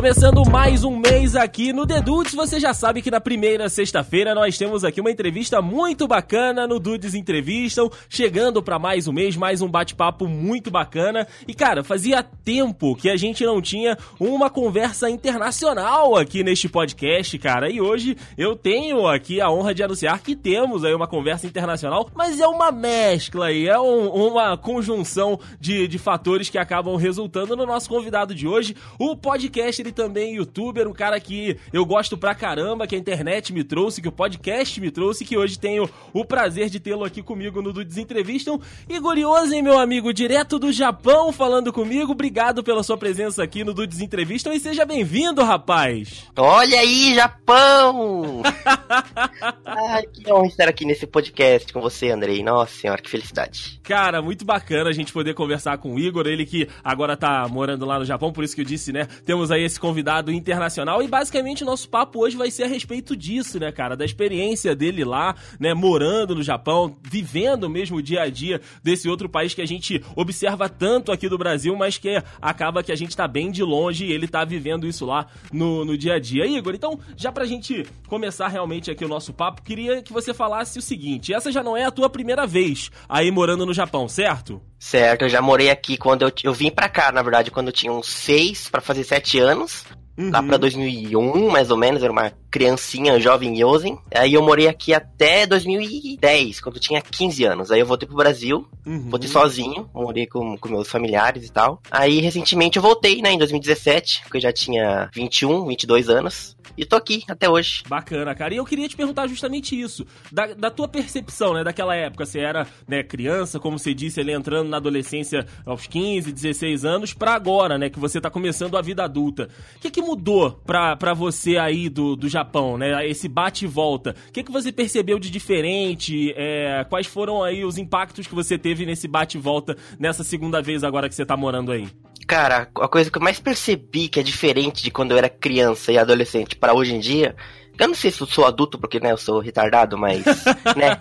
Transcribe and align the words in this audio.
Começando 0.00 0.42
mais 0.50 0.82
um 0.82 0.96
mês 0.96 1.36
aqui 1.36 1.74
no 1.74 1.86
The 1.86 2.00
Dudes, 2.00 2.32
você 2.32 2.58
já 2.58 2.72
sabe 2.72 3.02
que 3.02 3.10
na 3.10 3.20
primeira 3.20 3.68
sexta-feira 3.68 4.34
nós 4.34 4.56
temos 4.56 4.82
aqui 4.82 4.98
uma 4.98 5.10
entrevista 5.10 5.60
muito 5.60 6.08
bacana 6.08 6.66
no 6.66 6.80
Dudes 6.80 7.14
Entrevistam, 7.14 7.90
chegando 8.08 8.62
para 8.62 8.78
mais 8.78 9.06
um 9.06 9.12
mês, 9.12 9.36
mais 9.36 9.60
um 9.60 9.68
bate-papo 9.68 10.26
muito 10.26 10.70
bacana. 10.70 11.28
E 11.46 11.52
cara, 11.52 11.84
fazia 11.84 12.22
tempo 12.22 12.96
que 12.96 13.10
a 13.10 13.16
gente 13.18 13.44
não 13.44 13.60
tinha 13.60 13.98
uma 14.18 14.48
conversa 14.48 15.10
internacional 15.10 16.16
aqui 16.16 16.42
neste 16.42 16.66
podcast, 16.66 17.38
cara. 17.38 17.68
E 17.68 17.78
hoje 17.78 18.16
eu 18.38 18.56
tenho 18.56 19.06
aqui 19.06 19.38
a 19.38 19.50
honra 19.50 19.74
de 19.74 19.82
anunciar 19.82 20.20
que 20.20 20.34
temos 20.34 20.82
aí 20.82 20.94
uma 20.94 21.06
conversa 21.06 21.46
internacional, 21.46 22.08
mas 22.14 22.40
é 22.40 22.46
uma 22.46 22.72
mescla 22.72 23.48
aí, 23.48 23.68
é 23.68 23.78
um, 23.78 24.08
uma 24.08 24.56
conjunção 24.56 25.38
de, 25.60 25.86
de 25.86 25.98
fatores 25.98 26.48
que 26.48 26.56
acabam 26.56 26.96
resultando 26.96 27.54
no 27.54 27.66
nosso 27.66 27.86
convidado 27.86 28.34
de 28.34 28.48
hoje, 28.48 28.74
o 28.98 29.14
podcast 29.14 29.89
ele 29.90 29.92
também 29.92 30.32
é 30.32 30.36
youtuber, 30.36 30.88
um 30.88 30.92
cara 30.92 31.18
que 31.20 31.58
eu 31.72 31.84
gosto 31.84 32.16
pra 32.16 32.34
caramba, 32.34 32.86
que 32.86 32.94
a 32.94 32.98
internet 32.98 33.52
me 33.52 33.64
trouxe, 33.64 34.00
que 34.00 34.08
o 34.08 34.12
podcast 34.12 34.80
me 34.80 34.90
trouxe, 34.90 35.24
que 35.24 35.36
hoje 35.36 35.58
tenho 35.58 35.90
o 36.12 36.24
prazer 36.24 36.70
de 36.70 36.78
tê-lo 36.78 37.04
aqui 37.04 37.22
comigo 37.22 37.60
no 37.60 37.72
Dudes 37.72 37.96
Entrevistam. 37.96 38.60
Igor 38.88 39.18
Yosen, 39.18 39.62
meu 39.62 39.78
amigo, 39.78 40.12
direto 40.12 40.58
do 40.58 40.72
Japão, 40.72 41.32
falando 41.32 41.72
comigo. 41.72 42.12
Obrigado 42.12 42.62
pela 42.62 42.82
sua 42.82 42.96
presença 42.96 43.42
aqui 43.42 43.64
no 43.64 43.74
Dudes 43.74 44.00
Entrevistam 44.00 44.52
e 44.52 44.60
seja 44.60 44.84
bem-vindo, 44.84 45.42
rapaz! 45.42 46.24
Olha 46.36 46.80
aí, 46.80 47.14
Japão! 47.14 48.42
Ai, 49.66 50.04
que 50.06 50.32
honra 50.32 50.46
estar 50.46 50.68
aqui 50.68 50.84
nesse 50.84 51.06
podcast 51.06 51.72
com 51.72 51.80
você, 51.80 52.10
Andrei. 52.10 52.42
Nossa 52.42 52.72
senhora, 52.72 53.02
que 53.02 53.10
felicidade. 53.10 53.80
Cara, 53.82 54.22
muito 54.22 54.44
bacana 54.44 54.90
a 54.90 54.92
gente 54.92 55.12
poder 55.12 55.34
conversar 55.34 55.78
com 55.78 55.94
o 55.94 55.98
Igor, 55.98 56.26
ele 56.26 56.46
que 56.46 56.68
agora 56.84 57.16
tá 57.16 57.46
morando 57.48 57.84
lá 57.84 57.98
no 57.98 58.04
Japão, 58.04 58.32
por 58.32 58.44
isso 58.44 58.54
que 58.54 58.60
eu 58.60 58.64
disse, 58.64 58.92
né? 58.92 59.06
Temos 59.24 59.50
aí 59.50 59.64
esse 59.64 59.79
convidado 59.80 60.30
internacional 60.30 61.02
e 61.02 61.08
basicamente 61.08 61.62
o 61.62 61.66
nosso 61.66 61.88
papo 61.88 62.20
hoje 62.20 62.36
vai 62.36 62.50
ser 62.50 62.64
a 62.64 62.66
respeito 62.68 63.16
disso, 63.16 63.58
né, 63.58 63.72
cara? 63.72 63.96
Da 63.96 64.04
experiência 64.04 64.76
dele 64.76 65.04
lá, 65.04 65.34
né, 65.58 65.74
morando 65.74 66.34
no 66.34 66.42
Japão, 66.42 66.96
vivendo 67.02 67.68
mesmo 67.68 67.96
o 67.96 68.02
dia 68.02 68.22
a 68.22 68.30
dia 68.30 68.60
desse 68.82 69.08
outro 69.08 69.28
país 69.28 69.54
que 69.54 69.62
a 69.62 69.66
gente 69.66 70.02
observa 70.14 70.68
tanto 70.68 71.10
aqui 71.10 71.28
do 71.28 71.38
Brasil, 71.38 71.74
mas 71.74 71.98
que 71.98 72.22
acaba 72.40 72.82
que 72.82 72.92
a 72.92 72.96
gente 72.96 73.16
tá 73.16 73.26
bem 73.26 73.50
de 73.50 73.62
longe 73.62 74.04
e 74.04 74.12
ele 74.12 74.28
tá 74.28 74.44
vivendo 74.44 74.86
isso 74.86 75.04
lá 75.04 75.26
no, 75.52 75.84
no 75.84 75.96
dia 75.96 76.14
a 76.14 76.18
dia. 76.20 76.46
Igor, 76.46 76.74
então, 76.74 76.98
já 77.16 77.32
pra 77.32 77.46
gente 77.46 77.86
começar 78.06 78.48
realmente 78.48 78.90
aqui 78.90 79.04
o 79.04 79.08
nosso 79.08 79.32
papo, 79.32 79.62
queria 79.62 80.02
que 80.02 80.12
você 80.12 80.34
falasse 80.34 80.78
o 80.78 80.82
seguinte: 80.82 81.32
essa 81.32 81.50
já 81.50 81.62
não 81.62 81.76
é 81.76 81.84
a 81.84 81.90
tua 81.90 82.10
primeira 82.10 82.46
vez 82.46 82.90
aí 83.08 83.30
morando 83.30 83.64
no 83.64 83.74
Japão, 83.74 84.08
certo? 84.08 84.60
Certo, 84.80 85.22
eu 85.22 85.28
já 85.28 85.42
morei 85.42 85.68
aqui 85.68 85.98
quando 85.98 86.22
eu, 86.22 86.32
eu 86.42 86.54
vim 86.54 86.70
pra 86.70 86.88
cá, 86.88 87.12
na 87.12 87.20
verdade, 87.20 87.50
quando 87.50 87.66
eu 87.66 87.72
tinha 87.72 87.92
uns 87.92 88.08
seis 88.08 88.66
para 88.66 88.80
fazer 88.80 89.04
sete 89.04 89.38
anos. 89.38 89.84
Uhum. 90.16 90.30
Lá 90.30 90.42
pra 90.42 90.56
2001, 90.56 91.50
mais 91.50 91.70
ou 91.70 91.76
menos, 91.76 92.02
era 92.02 92.10
uma 92.10 92.32
criancinha, 92.50 93.20
jovem 93.20 93.60
Yosen. 93.60 93.98
Aí 94.14 94.34
eu 94.34 94.42
morei 94.42 94.68
aqui 94.68 94.92
até 94.92 95.46
2010, 95.46 96.60
quando 96.60 96.76
eu 96.76 96.80
tinha 96.80 97.00
15 97.00 97.44
anos. 97.44 97.70
Aí 97.70 97.80
eu 97.80 97.86
voltei 97.86 98.06
pro 98.06 98.16
Brasil, 98.16 98.68
uhum. 98.84 99.08
voltei 99.10 99.28
sozinho, 99.28 99.88
morei 99.94 100.26
com, 100.26 100.56
com 100.58 100.68
meus 100.68 100.88
familiares 100.88 101.46
e 101.46 101.52
tal. 101.52 101.80
Aí 101.90 102.20
recentemente 102.20 102.76
eu 102.76 102.82
voltei, 102.82 103.22
né, 103.22 103.32
em 103.32 103.38
2017, 103.38 104.22
porque 104.22 104.38
eu 104.38 104.42
já 104.42 104.52
tinha 104.52 105.08
21, 105.14 105.66
22 105.66 106.08
anos. 106.08 106.56
E 106.76 106.84
tô 106.86 106.96
aqui 106.96 107.22
até 107.28 107.48
hoje. 107.48 107.82
Bacana, 107.86 108.34
cara. 108.34 108.54
E 108.54 108.56
eu 108.56 108.64
queria 108.64 108.88
te 108.88 108.96
perguntar 108.96 109.26
justamente 109.26 109.78
isso. 109.78 110.06
Da, 110.32 110.46
da 110.54 110.70
tua 110.70 110.88
percepção, 110.88 111.52
né, 111.52 111.62
daquela 111.62 111.94
época. 111.94 112.24
Você 112.24 112.40
era, 112.40 112.66
né, 112.88 113.02
criança, 113.02 113.58
como 113.58 113.78
você 113.78 113.92
disse, 113.92 114.20
ele 114.20 114.32
entrando 114.32 114.70
na 114.70 114.78
adolescência 114.78 115.46
aos 115.66 115.86
15, 115.86 116.32
16 116.32 116.84
anos, 116.84 117.12
pra 117.12 117.34
agora, 117.34 117.76
né, 117.76 117.90
que 117.90 117.98
você 117.98 118.20
tá 118.20 118.30
começando 118.30 118.78
a 118.78 118.82
vida 118.82 119.04
adulta. 119.04 119.48
O 119.76 119.80
que 119.80 119.90
que 119.90 120.00
mudou 120.00 120.52
pra, 120.64 120.96
pra 120.96 121.12
você 121.12 121.58
aí 121.58 121.88
do, 121.88 122.16
do 122.16 122.28
Japão, 122.28 122.39
né? 122.78 123.06
Esse 123.08 123.28
bate 123.28 123.64
e 123.64 123.68
volta. 123.68 124.14
O 124.28 124.32
que 124.32 124.42
que 124.42 124.52
você 124.52 124.72
percebeu 124.72 125.18
de 125.18 125.30
diferente? 125.30 126.32
É, 126.36 126.84
quais 126.88 127.06
foram 127.06 127.42
aí 127.42 127.64
os 127.64 127.78
impactos 127.78 128.26
que 128.26 128.34
você 128.34 128.58
teve 128.58 128.86
nesse 128.86 129.08
bate 129.08 129.38
e 129.38 129.40
volta 129.40 129.76
nessa 129.98 130.24
segunda 130.24 130.60
vez 130.62 130.84
agora 130.84 131.08
que 131.08 131.14
você 131.14 131.26
tá 131.26 131.36
morando 131.36 131.72
aí? 131.72 131.88
Cara, 132.26 132.68
a 132.76 132.88
coisa 132.88 133.10
que 133.10 133.18
eu 133.18 133.22
mais 133.22 133.40
percebi 133.40 134.08
que 134.08 134.20
é 134.20 134.22
diferente 134.22 134.82
de 134.82 134.90
quando 134.90 135.12
eu 135.12 135.18
era 135.18 135.28
criança 135.28 135.90
e 135.90 135.98
adolescente 135.98 136.54
para 136.54 136.74
hoje 136.74 136.94
em 136.94 137.00
dia, 137.00 137.34
eu 137.78 137.88
não 137.88 137.94
sei 137.94 138.10
se 138.10 138.20
eu 138.20 138.26
sou 138.26 138.44
adulto 138.44 138.78
porque, 138.78 139.00
né, 139.00 139.10
eu 139.10 139.16
sou 139.16 139.40
retardado, 139.40 139.96
mas, 139.96 140.24
né, 140.76 141.00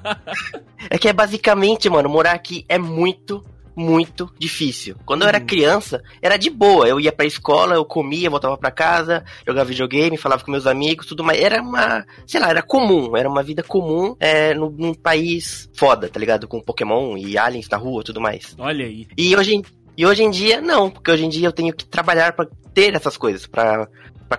é 0.89 0.97
que 0.97 1.09
é 1.09 1.13
basicamente, 1.13 1.89
mano, 1.89 2.09
morar 2.09 2.31
aqui 2.31 2.66
é 2.69 2.78
muito, 2.78 3.44
muito 3.75 4.30
difícil. 4.38 4.96
Quando 5.06 5.24
eu 5.24 5.28
era 5.28 5.40
uhum. 5.40 5.46
criança, 5.46 6.03
era 6.22 6.38
de 6.38 6.50
boa. 6.50 6.88
Eu 6.88 7.00
ia 7.00 7.12
pra 7.12 7.25
escola, 7.25 7.75
eu 7.75 7.85
comia, 7.85 8.30
voltava 8.30 8.57
pra 8.57 8.72
casa, 8.72 9.24
jogava 9.47 9.69
videogame, 9.69 10.18
falava 10.18 10.44
com 10.44 10.52
meus 10.52 10.68
amigos, 10.68 11.06
tudo 11.06 11.24
mais. 11.24 11.40
Era 11.40 11.62
uma, 11.62 12.06
sei 12.28 12.40
lá, 12.40 12.50
era 12.50 12.62
comum. 12.62 13.16
Era 13.16 13.29
uma 13.29 13.44
vida 13.44 13.63
comum 13.63 14.16
é, 14.19 14.53
num, 14.53 14.69
num 14.69 14.94
país 14.94 15.69
foda, 15.74 16.09
tá 16.09 16.19
ligado? 16.19 16.47
Com 16.47 16.62
Pokémon 16.62 17.18
e 17.18 17.38
aliens 17.38 17.69
na 17.69 17.78
rua 17.78 18.03
tudo 18.03 18.22
mais. 18.22 18.56
Olha 18.58 18.85
aí. 18.85 19.08
E 19.18 19.35
hoje, 19.35 19.62
e 19.97 20.06
hoje 20.06 20.24
em 20.24 20.29
dia, 20.29 20.62
não, 20.62 20.90
porque 20.90 21.12
hoje 21.12 21.25
em 21.25 21.29
dia 21.29 21.47
eu 21.47 21.53
tenho 21.53 21.74
que 21.74 21.85
trabalhar 21.85 22.34
para 22.34 22.47
ter 22.74 22.96
essas 22.96 23.18
coisas, 23.18 23.46
para 23.46 23.88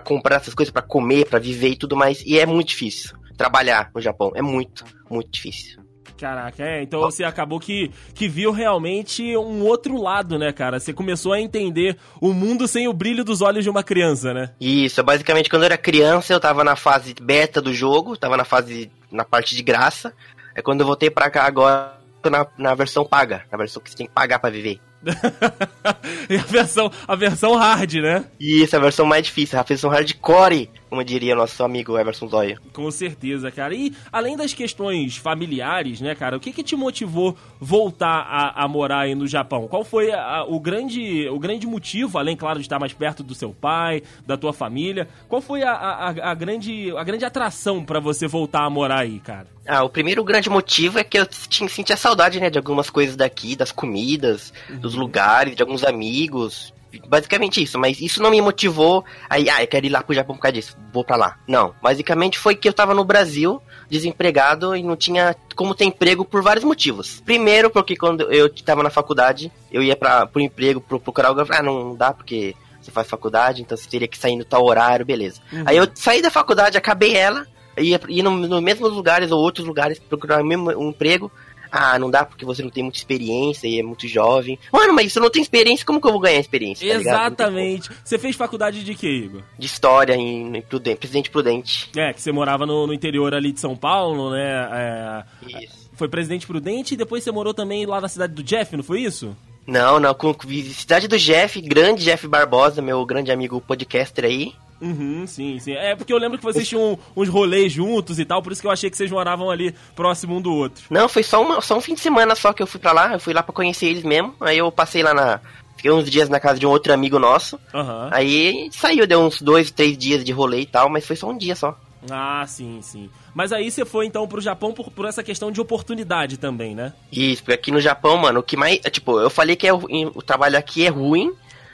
comprar 0.03 0.37
essas 0.37 0.53
coisas, 0.53 0.71
para 0.71 0.81
comer, 0.81 1.25
para 1.25 1.39
viver 1.39 1.69
e 1.69 1.75
tudo 1.75 1.95
mais. 1.95 2.23
E 2.25 2.39
é 2.39 2.45
muito 2.45 2.69
difícil 2.69 3.15
trabalhar 3.37 3.89
no 3.93 4.01
Japão. 4.01 4.31
É 4.35 4.41
muito, 4.41 4.85
muito 5.09 5.31
difícil. 5.31 5.80
Caraca, 6.21 6.63
é, 6.63 6.83
então 6.83 6.99
você 6.99 7.23
acabou 7.23 7.59
que, 7.59 7.89
que 8.13 8.27
viu 8.27 8.51
realmente 8.51 9.35
um 9.35 9.63
outro 9.63 9.99
lado, 9.99 10.37
né, 10.37 10.53
cara? 10.53 10.79
Você 10.79 10.93
começou 10.93 11.33
a 11.33 11.41
entender 11.41 11.97
o 12.21 12.31
mundo 12.31 12.67
sem 12.67 12.87
o 12.87 12.93
brilho 12.93 13.23
dos 13.23 13.41
olhos 13.41 13.63
de 13.63 13.71
uma 13.71 13.81
criança, 13.81 14.31
né? 14.31 14.51
Isso, 14.61 15.01
basicamente 15.01 15.49
quando 15.49 15.63
eu 15.63 15.65
era 15.65 15.77
criança 15.79 16.31
eu 16.31 16.39
tava 16.39 16.63
na 16.63 16.75
fase 16.75 17.15
beta 17.19 17.59
do 17.59 17.73
jogo, 17.73 18.15
tava 18.15 18.37
na 18.37 18.45
fase, 18.45 18.91
na 19.11 19.25
parte 19.25 19.55
de 19.55 19.63
graça. 19.63 20.13
É 20.53 20.61
quando 20.61 20.81
eu 20.81 20.85
voltei 20.85 21.09
pra 21.09 21.31
cá 21.31 21.45
agora, 21.45 21.97
na, 22.29 22.45
na 22.55 22.75
versão 22.75 23.03
paga, 23.03 23.41
na 23.51 23.57
versão 23.57 23.81
que 23.81 23.89
você 23.89 23.97
tem 23.97 24.05
que 24.05 24.13
pagar 24.13 24.37
para 24.37 24.51
viver. 24.51 24.79
e 26.29 26.35
a 26.35 26.43
versão, 26.43 26.91
a 27.07 27.15
versão 27.15 27.55
hard, 27.55 27.95
né? 27.95 28.25
Isso, 28.39 28.75
a 28.75 28.79
versão 28.79 29.07
mais 29.07 29.25
difícil, 29.25 29.57
a 29.57 29.63
versão 29.63 29.89
hardcore, 29.89 30.69
como 30.91 31.05
diria 31.05 31.33
nosso 31.33 31.63
amigo 31.63 31.97
Everson 31.97 32.27
Zóia. 32.27 32.59
Com 32.73 32.91
certeza, 32.91 33.49
cara. 33.49 33.73
E 33.73 33.93
além 34.11 34.35
das 34.35 34.53
questões 34.53 35.15
familiares, 35.15 36.01
né, 36.01 36.13
cara, 36.13 36.35
o 36.35 36.39
que 36.39 36.51
que 36.51 36.61
te 36.61 36.75
motivou 36.75 37.37
voltar 37.61 38.27
a, 38.27 38.65
a 38.65 38.67
morar 38.67 39.03
aí 39.03 39.15
no 39.15 39.25
Japão? 39.25 39.69
Qual 39.69 39.85
foi 39.85 40.11
a, 40.11 40.43
o, 40.43 40.59
grande, 40.59 41.29
o 41.29 41.39
grande 41.39 41.65
motivo, 41.65 42.19
além, 42.19 42.35
claro, 42.35 42.59
de 42.59 42.65
estar 42.65 42.77
mais 42.77 42.91
perto 42.91 43.23
do 43.23 43.33
seu 43.33 43.53
pai, 43.53 44.03
da 44.27 44.35
tua 44.35 44.51
família, 44.51 45.07
qual 45.29 45.41
foi 45.41 45.63
a, 45.63 45.71
a, 45.71 46.31
a 46.31 46.33
grande, 46.33 46.91
a 46.97 47.03
grande 47.05 47.23
atração 47.23 47.85
para 47.85 48.01
você 48.01 48.27
voltar 48.27 48.65
a 48.65 48.69
morar 48.69 48.99
aí, 48.99 49.21
cara? 49.21 49.47
Ah, 49.65 49.85
o 49.85 49.89
primeiro 49.89 50.21
grande 50.25 50.49
motivo 50.49 50.99
é 50.99 51.05
que 51.05 51.17
eu 51.17 51.25
sentia 51.31 51.95
saudade, 51.95 52.37
né, 52.37 52.49
de 52.49 52.57
algumas 52.57 52.89
coisas 52.89 53.15
daqui, 53.15 53.55
das 53.55 53.71
comidas, 53.71 54.51
uhum. 54.69 54.79
dos 54.79 54.93
lugares, 54.93 55.55
de 55.55 55.63
alguns 55.63 55.85
amigos. 55.85 56.73
Basicamente 57.07 57.61
isso, 57.61 57.79
mas 57.79 58.01
isso 58.01 58.21
não 58.21 58.31
me 58.31 58.41
motivou 58.41 59.03
aí, 59.29 59.49
ah, 59.49 59.63
eu 59.63 59.67
quero 59.67 59.85
ir 59.85 59.89
lá 59.89 60.03
pro 60.03 60.15
Japão 60.15 60.35
por 60.35 60.41
causa 60.41 60.53
disso, 60.53 60.77
vou 60.93 61.03
pra 61.03 61.15
lá. 61.15 61.37
Não, 61.47 61.73
basicamente 61.81 62.37
foi 62.37 62.55
que 62.55 62.67
eu 62.67 62.73
tava 62.73 62.93
no 62.93 63.03
Brasil, 63.03 63.61
desempregado 63.89 64.75
e 64.75 64.83
não 64.83 64.95
tinha 64.95 65.35
como 65.55 65.75
ter 65.75 65.85
emprego 65.85 66.25
por 66.25 66.41
vários 66.41 66.65
motivos. 66.65 67.21
Primeiro, 67.21 67.69
porque 67.69 67.95
quando 67.95 68.31
eu 68.31 68.49
tava 68.63 68.83
na 68.83 68.89
faculdade, 68.89 69.51
eu 69.71 69.81
ia 69.81 69.95
pra, 69.95 70.25
pro 70.25 70.41
emprego, 70.41 70.81
pro, 70.81 70.99
procurar 70.99 71.29
algo, 71.29 71.45
ah, 71.49 71.63
não 71.63 71.95
dá 71.95 72.13
porque 72.13 72.55
você 72.81 72.91
faz 72.91 73.07
faculdade, 73.07 73.61
então 73.61 73.77
você 73.77 73.87
teria 73.87 74.07
que 74.07 74.17
sair 74.17 74.35
no 74.35 74.45
tal 74.45 74.65
horário, 74.65 75.05
beleza. 75.05 75.39
Uhum. 75.51 75.63
Aí 75.65 75.77
eu 75.77 75.87
saí 75.93 76.21
da 76.21 76.31
faculdade, 76.31 76.77
acabei 76.77 77.15
ela, 77.15 77.45
ia, 77.77 77.99
ia 78.07 78.23
nos 78.23 78.49
no 78.49 78.61
mesmos 78.61 78.91
lugares 78.91 79.31
ou 79.31 79.39
outros 79.39 79.65
lugares 79.65 79.99
procurar 79.99 80.41
o 80.41 80.45
mesmo 80.45 80.71
um 80.71 80.89
emprego. 80.89 81.31
Ah, 81.71 81.97
não 81.97 82.11
dá 82.11 82.25
porque 82.25 82.43
você 82.43 82.61
não 82.61 82.69
tem 82.69 82.83
muita 82.83 82.97
experiência 82.97 83.67
e 83.67 83.79
é 83.79 83.83
muito 83.83 84.07
jovem. 84.07 84.59
Mano, 84.73 84.93
mas 84.93 85.13
se 85.13 85.19
eu 85.19 85.23
não 85.23 85.29
tenho 85.29 85.43
experiência, 85.43 85.85
como 85.85 86.01
que 86.01 86.07
eu 86.07 86.11
vou 86.11 86.19
ganhar 86.19 86.39
experiência? 86.39 86.87
Tá 86.87 86.99
Exatamente. 86.99 87.89
Você 88.03 88.19
fez 88.19 88.35
faculdade 88.35 88.83
de 88.83 88.93
quê, 88.93 89.07
Igor? 89.07 89.41
De 89.57 89.65
História 89.65 90.13
em, 90.13 90.57
em 90.57 90.61
Prudente, 90.61 90.97
Presidente 90.97 91.29
Prudente. 91.29 91.89
É, 91.95 92.11
que 92.11 92.21
você 92.21 92.31
morava 92.31 92.65
no, 92.65 92.85
no 92.85 92.93
interior 92.93 93.33
ali 93.33 93.51
de 93.53 93.59
São 93.59 93.75
Paulo, 93.75 94.31
né? 94.31 94.67
É, 94.71 95.23
isso. 95.63 95.89
Foi 95.93 96.09
Presidente 96.09 96.45
Prudente 96.47 96.93
e 96.93 96.97
depois 96.97 97.23
você 97.23 97.31
morou 97.31 97.53
também 97.53 97.85
lá 97.85 98.01
na 98.01 98.09
cidade 98.09 98.33
do 98.33 98.43
Jeff, 98.43 98.75
não 98.75 98.83
foi 98.83 99.01
isso? 99.01 99.35
Não, 99.65 99.99
não, 99.99 100.13
com 100.13 100.35
cidade 100.73 101.07
do 101.07 101.17
Jeff, 101.17 101.61
grande 101.61 102.03
Jeff 102.03 102.27
Barbosa, 102.27 102.81
meu 102.81 103.05
grande 103.05 103.31
amigo 103.31 103.61
podcaster 103.61 104.25
aí. 104.25 104.53
Uhum, 104.81 105.25
sim, 105.27 105.59
sim. 105.59 105.73
É 105.73 105.95
porque 105.95 106.11
eu 106.11 106.17
lembro 106.17 106.37
que 106.37 106.43
vocês 106.43 106.67
tinham 106.67 106.97
uns 107.15 107.29
rolês 107.29 107.71
juntos 107.71 108.19
e 108.19 108.25
tal, 108.25 108.41
por 108.41 108.51
isso 108.51 108.61
que 108.61 108.67
eu 108.67 108.71
achei 108.71 108.89
que 108.89 108.97
vocês 108.97 109.11
moravam 109.11 109.49
ali 109.49 109.73
próximo 109.95 110.35
um 110.35 110.41
do 110.41 110.53
outro. 110.53 110.83
Não, 110.89 111.07
foi 111.07 111.23
só, 111.23 111.41
uma, 111.41 111.61
só 111.61 111.77
um 111.77 111.81
fim 111.81 111.93
de 111.93 111.99
semana 111.99 112.35
só 112.35 112.51
que 112.51 112.63
eu 112.63 112.67
fui 112.67 112.79
pra 112.79 112.91
lá, 112.91 113.13
eu 113.13 113.19
fui 113.19 113.33
lá 113.33 113.43
pra 113.43 113.53
conhecer 113.53 113.85
eles 113.85 114.03
mesmo. 114.03 114.33
Aí 114.41 114.57
eu 114.57 114.71
passei 114.71 115.03
lá 115.03 115.13
na. 115.13 115.39
Fiquei 115.75 115.91
uns 115.91 116.09
dias 116.09 116.29
na 116.29 116.39
casa 116.39 116.59
de 116.59 116.65
um 116.65 116.69
outro 116.69 116.93
amigo 116.93 117.17
nosso. 117.17 117.59
Uhum. 117.73 118.09
Aí 118.11 118.69
saiu, 118.71 119.07
deu 119.07 119.21
uns 119.21 119.41
dois, 119.41 119.71
três 119.71 119.97
dias 119.97 120.23
de 120.23 120.31
rolê 120.31 120.61
e 120.61 120.65
tal, 120.65 120.89
mas 120.89 121.05
foi 121.05 121.15
só 121.15 121.29
um 121.29 121.37
dia 121.37 121.55
só. 121.55 121.77
Ah, 122.09 122.43
sim, 122.47 122.79
sim. 122.81 123.09
Mas 123.33 123.51
aí 123.51 123.69
você 123.69 123.85
foi 123.85 124.05
então 124.05 124.27
pro 124.27 124.41
Japão 124.41 124.73
por, 124.73 124.89
por 124.91 125.05
essa 125.05 125.23
questão 125.23 125.51
de 125.51 125.61
oportunidade 125.61 126.37
também, 126.37 126.73
né? 126.73 126.93
Isso, 127.11 127.43
porque 127.43 127.53
aqui 127.53 127.71
no 127.71 127.79
Japão, 127.79 128.17
mano, 128.17 128.39
o 128.39 128.43
que 128.43 128.57
mais. 128.57 128.79
Tipo, 128.91 129.19
eu 129.19 129.29
falei 129.29 129.55
que 129.55 129.67
é, 129.67 129.73
o, 129.73 129.81
o 130.15 130.21
trabalho 130.21 130.57
aqui 130.57 130.85
é 130.85 130.89
ruim, 130.89 131.31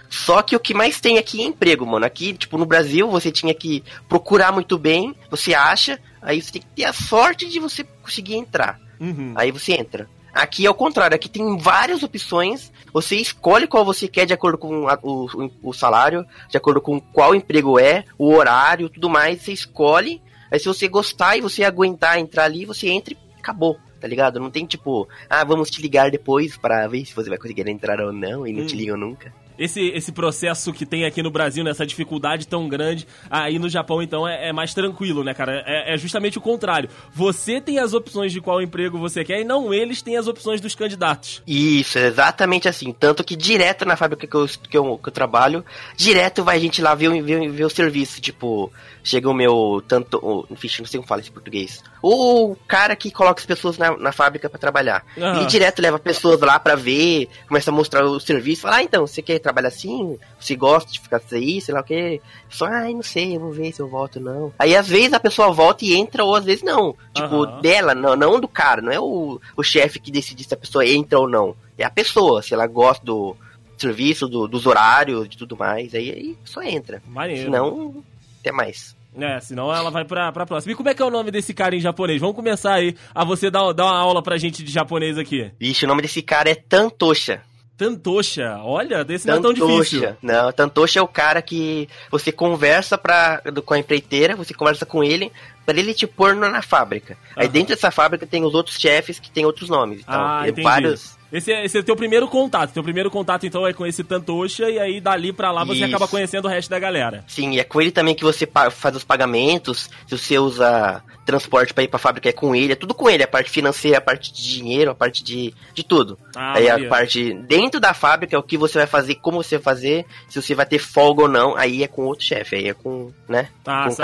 Só 0.09 0.41
que 0.41 0.55
o 0.55 0.59
que 0.59 0.73
mais 0.73 0.99
tem 1.01 1.17
aqui 1.17 1.41
é 1.41 1.45
emprego, 1.45 1.85
mano. 1.85 2.05
Aqui, 2.05 2.33
tipo, 2.33 2.57
no 2.57 2.65
Brasil, 2.65 3.09
você 3.09 3.31
tinha 3.31 3.53
que 3.53 3.83
procurar 4.07 4.51
muito 4.51 4.77
bem, 4.77 5.13
você 5.29 5.53
acha, 5.53 5.99
aí 6.21 6.41
você 6.41 6.53
tem 6.53 6.61
que 6.61 6.67
ter 6.75 6.85
a 6.85 6.93
sorte 6.93 7.47
de 7.47 7.59
você 7.59 7.83
conseguir 7.83 8.35
entrar. 8.35 8.79
Uhum. 8.99 9.33
Aí 9.35 9.51
você 9.51 9.73
entra. 9.73 10.09
Aqui 10.33 10.65
é 10.65 10.69
o 10.69 10.73
contrário, 10.75 11.15
aqui 11.15 11.27
tem 11.27 11.57
várias 11.57 12.03
opções, 12.03 12.71
você 12.93 13.15
escolhe 13.15 13.65
qual 13.67 13.83
você 13.83 14.07
quer 14.07 14.25
de 14.25 14.33
acordo 14.33 14.57
com 14.57 14.87
a- 14.87 14.99
o, 15.01 15.27
o 15.63 15.73
salário, 15.73 16.23
de 16.49 16.55
acordo 16.57 16.79
com 16.79 16.99
qual 16.99 17.33
emprego 17.33 17.79
é, 17.79 18.03
o 18.19 18.31
horário, 18.33 18.87
tudo 18.89 19.09
mais, 19.09 19.41
você 19.41 19.51
escolhe. 19.51 20.21
Aí 20.51 20.59
se 20.59 20.67
você 20.67 20.87
gostar 20.87 21.35
e 21.37 21.41
você 21.41 21.63
aguentar 21.63 22.19
entrar 22.19 22.43
ali, 22.45 22.65
você 22.65 22.87
entra 22.87 23.13
e 23.15 23.17
acabou, 23.39 23.77
tá 23.99 24.07
ligado? 24.07 24.39
Não 24.39 24.51
tem 24.51 24.65
tipo, 24.65 25.07
ah, 25.29 25.43
vamos 25.43 25.71
te 25.71 25.81
ligar 25.81 26.11
depois 26.11 26.55
para 26.55 26.87
ver 26.87 27.03
se 27.05 27.13
você 27.15 27.29
vai 27.29 27.37
conseguir 27.39 27.67
entrar 27.67 27.99
ou 27.99 28.13
não, 28.13 28.45
e 28.45 28.53
não 28.53 28.65
te 28.65 28.75
Hum. 28.75 28.77
ligam 28.77 28.97
nunca. 28.97 29.33
Esse, 29.57 29.81
esse 29.89 30.11
processo 30.11 30.71
que 30.71 30.85
tem 30.85 31.05
aqui 31.05 31.21
no 31.23 31.31
Brasil, 31.31 31.63
nessa 31.63 31.85
dificuldade 31.85 32.47
tão 32.47 32.67
grande, 32.69 33.07
aí 33.29 33.57
no 33.57 33.67
Japão, 33.69 34.01
então, 34.01 34.27
é, 34.27 34.49
é 34.49 34.53
mais 34.53 34.73
tranquilo, 34.73 35.23
né, 35.23 35.33
cara? 35.33 35.63
É, 35.65 35.93
é 35.93 35.97
justamente 35.97 36.37
o 36.37 36.41
contrário. 36.41 36.89
Você 37.13 37.59
tem 37.59 37.79
as 37.79 37.93
opções 37.93 38.31
de 38.31 38.39
qual 38.41 38.61
emprego 38.61 38.97
você 38.97 39.23
quer 39.23 39.41
e 39.41 39.43
não 39.43 39.73
eles 39.73 40.01
têm 40.01 40.17
as 40.17 40.27
opções 40.27 40.61
dos 40.61 40.75
candidatos. 40.75 41.41
Isso, 41.47 41.97
exatamente 41.97 42.67
assim. 42.67 42.91
Tanto 42.93 43.23
que 43.23 43.35
direto 43.35 43.85
na 43.85 43.95
fábrica 43.95 44.27
que 44.27 44.35
eu, 44.35 44.45
que 44.69 44.77
eu, 44.77 44.97
que 44.97 45.09
eu 45.09 45.13
trabalho, 45.13 45.63
direto 45.95 46.43
vai 46.43 46.59
gente 46.59 46.81
lá 46.81 46.93
ver, 46.95 47.07
o- 47.09 47.23
ver, 47.23 47.49
ver 47.49 47.65
o 47.65 47.69
serviço. 47.69 48.21
Tipo, 48.21 48.71
chega 49.03 49.29
o 49.29 49.33
meu. 49.33 49.83
Tanto. 49.87 50.45
Enfim, 50.51 50.67
não 50.79 50.85
sei 50.85 50.99
como 50.99 51.07
fala 51.07 51.21
esse 51.21 51.31
português. 51.31 51.83
O 52.01 52.55
cara 52.67 52.95
que 52.95 53.09
coloca 53.11 53.39
as 53.39 53.45
pessoas 53.45 53.77
na, 53.77 53.97
na 53.97 54.11
fábrica 54.11 54.49
pra 54.49 54.59
trabalhar. 54.59 55.03
Aham. 55.17 55.37
Ele 55.37 55.45
direto 55.47 55.81
leva 55.81 55.97
pessoas 55.97 56.39
lá 56.41 56.59
pra 56.59 56.75
ver, 56.75 57.27
começa 57.47 57.71
a 57.71 57.73
mostrar 57.73 58.05
o 58.05 58.19
serviço. 58.19 58.61
Fala, 58.61 58.77
ah, 58.77 58.83
então, 58.83 59.05
você 59.07 59.21
quer 59.21 59.39
trabalhar 59.47 59.69
assim? 59.69 60.17
Você 60.39 60.55
gosta 60.55 60.91
de 60.91 60.99
ficar 60.99 61.21
aí, 61.31 61.59
sei 61.61 61.73
lá 61.73 61.81
o 61.81 61.83
quê? 61.83 62.21
Só, 62.49 62.65
ai, 62.65 62.93
não 62.93 63.01
sei, 63.03 63.35
eu 63.35 63.39
vou 63.39 63.51
ver 63.51 63.71
se 63.71 63.81
eu 63.81 63.87
volto 63.87 64.17
ou 64.17 64.21
não. 64.21 64.53
Aí 64.59 64.75
às 64.75 64.87
vezes 64.87 65.13
a 65.13 65.19
pessoa 65.19 65.51
volta 65.51 65.85
e 65.85 65.95
entra, 65.95 66.23
ou 66.23 66.35
às 66.35 66.45
vezes 66.45 66.63
não. 66.63 66.95
Tipo, 67.13 67.43
Aham. 67.43 67.61
dela, 67.61 67.95
não, 67.95 68.15
não 68.15 68.39
do 68.39 68.47
cara, 68.47 68.81
não 68.81 68.91
é 68.91 68.99
o, 68.99 69.39
o 69.55 69.63
chefe 69.63 69.99
que 69.99 70.11
decide 70.11 70.43
se 70.43 70.53
a 70.53 70.57
pessoa 70.57 70.85
entra 70.85 71.19
ou 71.19 71.27
não. 71.29 71.55
É 71.77 71.83
a 71.83 71.89
pessoa, 71.89 72.41
se 72.41 72.53
ela 72.53 72.67
gosta 72.67 73.05
do 73.05 73.35
serviço, 73.77 74.27
do- 74.27 74.47
dos 74.47 74.65
horários, 74.65 75.29
de 75.29 75.37
tudo 75.37 75.55
mais, 75.55 75.93
aí, 75.93 76.09
aí 76.11 76.37
só 76.43 76.61
entra. 76.63 77.01
Maneiro. 77.07 77.43
Senão, 77.43 78.03
até 78.39 78.51
mais. 78.51 78.95
É, 79.19 79.39
senão 79.39 79.73
ela 79.73 79.89
vai 79.89 80.05
pra, 80.05 80.31
pra 80.31 80.45
próxima. 80.45 80.71
E 80.73 80.75
como 80.75 80.89
é 80.89 80.93
que 80.93 81.01
é 81.01 81.05
o 81.05 81.09
nome 81.09 81.31
desse 81.31 81.51
cara 81.51 81.75
em 81.75 81.79
japonês? 81.79 82.21
Vamos 82.21 82.35
começar 82.35 82.73
aí 82.75 82.95
a 83.15 83.23
você 83.23 83.49
dar, 83.49 83.71
dar 83.73 83.85
uma 83.85 83.97
aula 83.97 84.21
pra 84.21 84.37
gente 84.37 84.63
de 84.63 84.71
japonês 84.71 85.17
aqui. 85.17 85.49
Vixe, 85.59 85.85
o 85.85 85.87
nome 85.87 86.03
desse 86.03 86.21
cara 86.21 86.49
é 86.51 86.55
Tantosha. 86.55 87.41
Tantosha. 87.77 88.57
Olha, 88.63 89.03
desse 89.05 89.27
não 89.27 89.35
é 89.35 89.41
tão 89.41 89.53
difícil. 89.53 90.15
Não, 90.21 90.51
Tantosha 90.51 90.99
é 90.99 91.01
o 91.01 91.07
cara 91.07 91.41
que 91.41 91.87
você 92.09 92.31
conversa 92.31 92.97
pra, 92.97 93.39
do- 93.41 93.61
com 93.61 93.73
a 93.73 93.79
empreiteira, 93.79 94.35
você 94.35 94.53
conversa 94.53 94.85
com 94.85 95.03
ele, 95.03 95.31
pra 95.65 95.77
ele 95.77 95.93
te 95.93 96.07
pôr 96.07 96.35
na, 96.35 96.61
fábrica. 96.61 97.17
Aí 97.35 97.45
Aham. 97.45 97.53
dentro 97.53 97.75
dessa 97.75 97.91
fábrica 97.91 98.25
tem 98.25 98.43
os 98.43 98.53
outros 98.55 98.77
chefes 98.79 99.19
que 99.19 99.29
tem 99.29 99.45
outros 99.45 99.69
nomes. 99.69 99.99
Então, 100.01 100.15
Ah, 100.19 100.43
vários. 100.63 101.16
Esse 101.31 101.51
é, 101.51 101.65
esse 101.65 101.77
é 101.77 101.81
o 101.81 101.83
teu 101.83 101.95
primeiro 101.95 102.27
contato. 102.27 102.71
Teu 102.73 102.83
primeiro 102.83 103.11
contato, 103.11 103.45
então, 103.45 103.67
é 103.67 103.73
com 103.73 103.85
esse 103.85 104.03
Tantosha, 104.03 104.69
e 104.69 104.79
aí 104.79 105.01
dali 105.01 105.33
pra 105.33 105.51
lá 105.51 105.63
você 105.63 105.79
Isso. 105.79 105.85
acaba 105.85 106.07
conhecendo 106.07 106.45
o 106.45 106.47
resto 106.49 106.69
da 106.69 106.79
galera. 106.79 107.23
Sim, 107.27 107.51
e 107.51 107.59
é 107.59 107.63
com 107.63 107.81
ele 107.81 107.91
também 107.91 108.15
que 108.15 108.23
você 108.23 108.47
faz 108.71 108.95
os 108.95 109.03
pagamentos. 109.03 109.89
Se 110.07 110.17
você 110.17 110.39
usa 110.39 111.03
transporte 111.25 111.73
pra 111.73 111.83
ir 111.83 111.89
pra 111.89 111.99
fábrica, 111.99 112.29
é 112.29 112.31
com 112.31 112.55
ele. 112.55 112.71
É 112.73 112.75
tudo 112.75 112.93
com 112.93 113.09
ele. 113.09 113.23
A 113.23 113.27
parte 113.27 113.49
financeira, 113.49 113.97
a 113.97 114.01
parte 114.01 114.31
de 114.31 114.41
dinheiro, 114.41 114.91
a 114.91 114.95
parte 114.95 115.23
de, 115.23 115.53
de 115.73 115.83
tudo. 115.83 116.17
Ah, 116.35 116.53
aí 116.57 116.67
a 116.69 116.73
maneiro. 116.73 116.89
parte 116.89 117.33
dentro 117.33 117.79
da 117.81 117.93
fábrica 117.93 118.35
é 118.35 118.39
o 118.39 118.43
que 118.43 118.57
você 118.57 118.77
vai 118.77 118.87
fazer, 118.87 119.15
como 119.15 119.43
você 119.43 119.57
vai 119.57 119.63
fazer, 119.63 120.05
se 120.29 120.41
você 120.41 120.55
vai 120.55 120.65
ter 120.65 120.79
folga 120.79 121.23
ou 121.23 121.27
não. 121.27 121.55
Aí 121.57 121.83
é 121.83 121.87
com 121.87 122.05
outro 122.05 122.23
chefe. 122.23 122.55
Aí 122.55 122.69
é 122.69 122.73
com, 122.73 123.11
né? 123.27 123.49
Ah, 123.65 123.83
com 123.83 123.89
o. 123.89 123.91
Sa- 123.91 124.03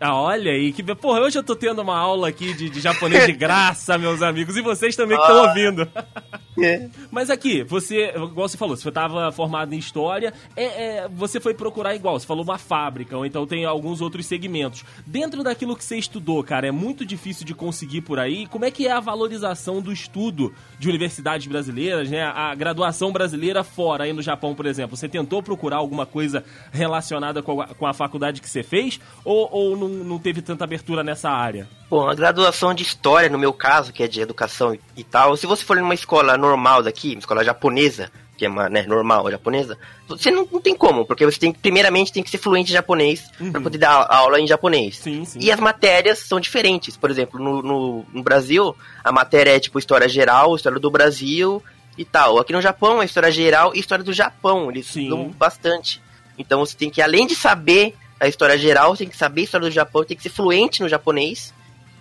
Ah, 0.00 0.14
olha 0.14 0.52
aí, 0.52 0.72
que 0.72 0.82
porra, 0.94 1.20
hoje 1.20 1.38
eu 1.38 1.42
tô 1.42 1.56
tendo 1.56 1.82
uma 1.82 1.96
aula 1.98 2.28
aqui 2.28 2.54
de, 2.54 2.70
de 2.70 2.80
japonês 2.80 3.26
de 3.26 3.32
graça, 3.32 3.98
meus 3.98 4.22
amigos, 4.22 4.56
e 4.56 4.60
vocês 4.62 4.94
também 4.94 5.16
que 5.16 5.22
estão 5.24 5.44
Ah. 5.44 5.48
ouvindo. 5.48 5.88
É. 6.58 6.88
Mas 7.10 7.28
aqui, 7.28 7.62
você, 7.62 8.14
igual 8.16 8.48
você 8.48 8.56
falou, 8.56 8.74
você 8.74 8.88
estava 8.88 9.30
formado 9.30 9.74
em 9.74 9.78
história, 9.78 10.32
é, 10.56 10.64
é, 11.02 11.06
você 11.08 11.38
foi 11.38 11.52
procurar 11.52 11.94
igual, 11.94 12.18
você 12.18 12.26
falou 12.26 12.42
uma 12.42 12.56
fábrica, 12.56 13.14
ou 13.14 13.26
então 13.26 13.46
tem 13.46 13.66
alguns 13.66 14.00
outros 14.00 14.24
segmentos. 14.24 14.82
Dentro 15.06 15.44
daquilo 15.44 15.76
que 15.76 15.84
você 15.84 15.98
estudou, 15.98 16.42
cara, 16.42 16.66
é 16.66 16.70
muito 16.70 17.04
difícil 17.04 17.44
de 17.44 17.52
conseguir 17.54 18.00
por 18.00 18.18
aí. 18.18 18.46
Como 18.46 18.64
é 18.64 18.70
que 18.70 18.86
é 18.86 18.90
a 18.92 19.00
valorização 19.00 19.82
do 19.82 19.92
estudo 19.92 20.50
de 20.78 20.88
universidades 20.88 21.46
brasileiras, 21.46 22.08
né? 22.10 22.22
A 22.22 22.54
graduação 22.54 23.12
brasileira 23.12 23.62
fora, 23.62 24.04
aí 24.04 24.14
no 24.14 24.22
Japão, 24.22 24.54
por 24.54 24.64
exemplo. 24.64 24.96
Você 24.96 25.10
tentou 25.10 25.42
procurar 25.42 25.76
alguma 25.76 26.06
coisa 26.06 26.42
relacionada 26.72 27.42
com 27.42 27.60
a, 27.60 27.66
com 27.66 27.86
a 27.86 27.92
faculdade 27.92 28.40
que 28.40 28.48
você 28.48 28.62
fez? 28.62 28.98
Ou, 29.22 29.46
ou 29.56 29.76
não, 29.76 29.88
não 29.88 30.18
teve 30.18 30.42
tanta 30.42 30.64
abertura 30.64 31.02
nessa 31.02 31.30
área? 31.30 31.68
Bom, 31.88 32.08
a 32.08 32.14
graduação 32.14 32.74
de 32.74 32.82
história, 32.82 33.28
no 33.28 33.38
meu 33.38 33.52
caso, 33.52 33.92
que 33.92 34.02
é 34.02 34.08
de 34.08 34.20
educação 34.20 34.76
e, 34.96 35.04
tal, 35.04 35.36
se 35.36 35.46
você 35.46 35.64
for 35.64 35.76
numa 35.76 35.94
escola 35.94 36.36
normal 36.36 36.82
daqui, 36.82 37.12
uma 37.12 37.20
escola 37.20 37.44
japonesa, 37.44 38.10
que 38.36 38.44
é 38.44 38.48
uma, 38.48 38.68
né, 38.68 38.84
normal 38.86 39.30
japonesa, 39.30 39.78
você 40.06 40.30
não, 40.30 40.46
não 40.50 40.60
tem 40.60 40.76
como, 40.76 41.06
porque 41.06 41.24
você 41.24 41.38
tem 41.38 41.52
que, 41.52 41.58
primeiramente, 41.58 42.12
tem 42.12 42.22
que 42.22 42.28
ser 42.30 42.38
fluente 42.38 42.70
em 42.70 42.74
japonês 42.74 43.24
Uhum. 43.40 43.50
pra 43.52 43.60
poder 43.60 43.78
dar 43.78 44.06
aula 44.10 44.38
em 44.40 44.46
japonês. 44.46 44.98
Sim, 44.98 45.24
sim. 45.24 45.38
E 45.40 45.50
as 45.50 45.58
matérias 45.60 46.18
são 46.18 46.38
diferentes. 46.38 46.96
Por 46.96 47.10
exemplo, 47.10 47.40
no, 47.40 47.62
no, 47.62 48.04
no 48.12 48.22
Brasil, 48.22 48.76
a 49.02 49.10
matéria 49.10 49.56
é 49.56 49.60
tipo 49.60 49.78
história 49.78 50.08
geral, 50.08 50.54
história 50.54 50.78
do 50.78 50.90
Brasil 50.90 51.62
e 51.96 52.04
tal. 52.04 52.38
Aqui 52.38 52.52
no 52.52 52.60
Japão 52.60 53.00
é 53.00 53.06
história 53.06 53.30
geral 53.30 53.72
e 53.74 53.78
história 53.80 54.04
do 54.04 54.12
Japão. 54.12 54.70
Eles 54.70 54.86
Sim. 54.86 55.04
estudam 55.04 55.30
bastante. 55.30 56.02
Então 56.38 56.60
você 56.60 56.76
tem 56.76 56.90
que, 56.90 57.00
além 57.00 57.26
de 57.26 57.34
saber 57.34 57.94
a 58.18 58.28
história 58.28 58.56
geral, 58.56 58.96
tem 58.96 59.08
que 59.08 59.16
saber 59.16 59.42
a 59.42 59.44
história 59.44 59.68
do 59.68 59.72
Japão, 59.72 60.04
tem 60.04 60.16
que 60.16 60.22
ser 60.22 60.30
fluente 60.30 60.82
no 60.82 60.88
japonês. 60.88 61.52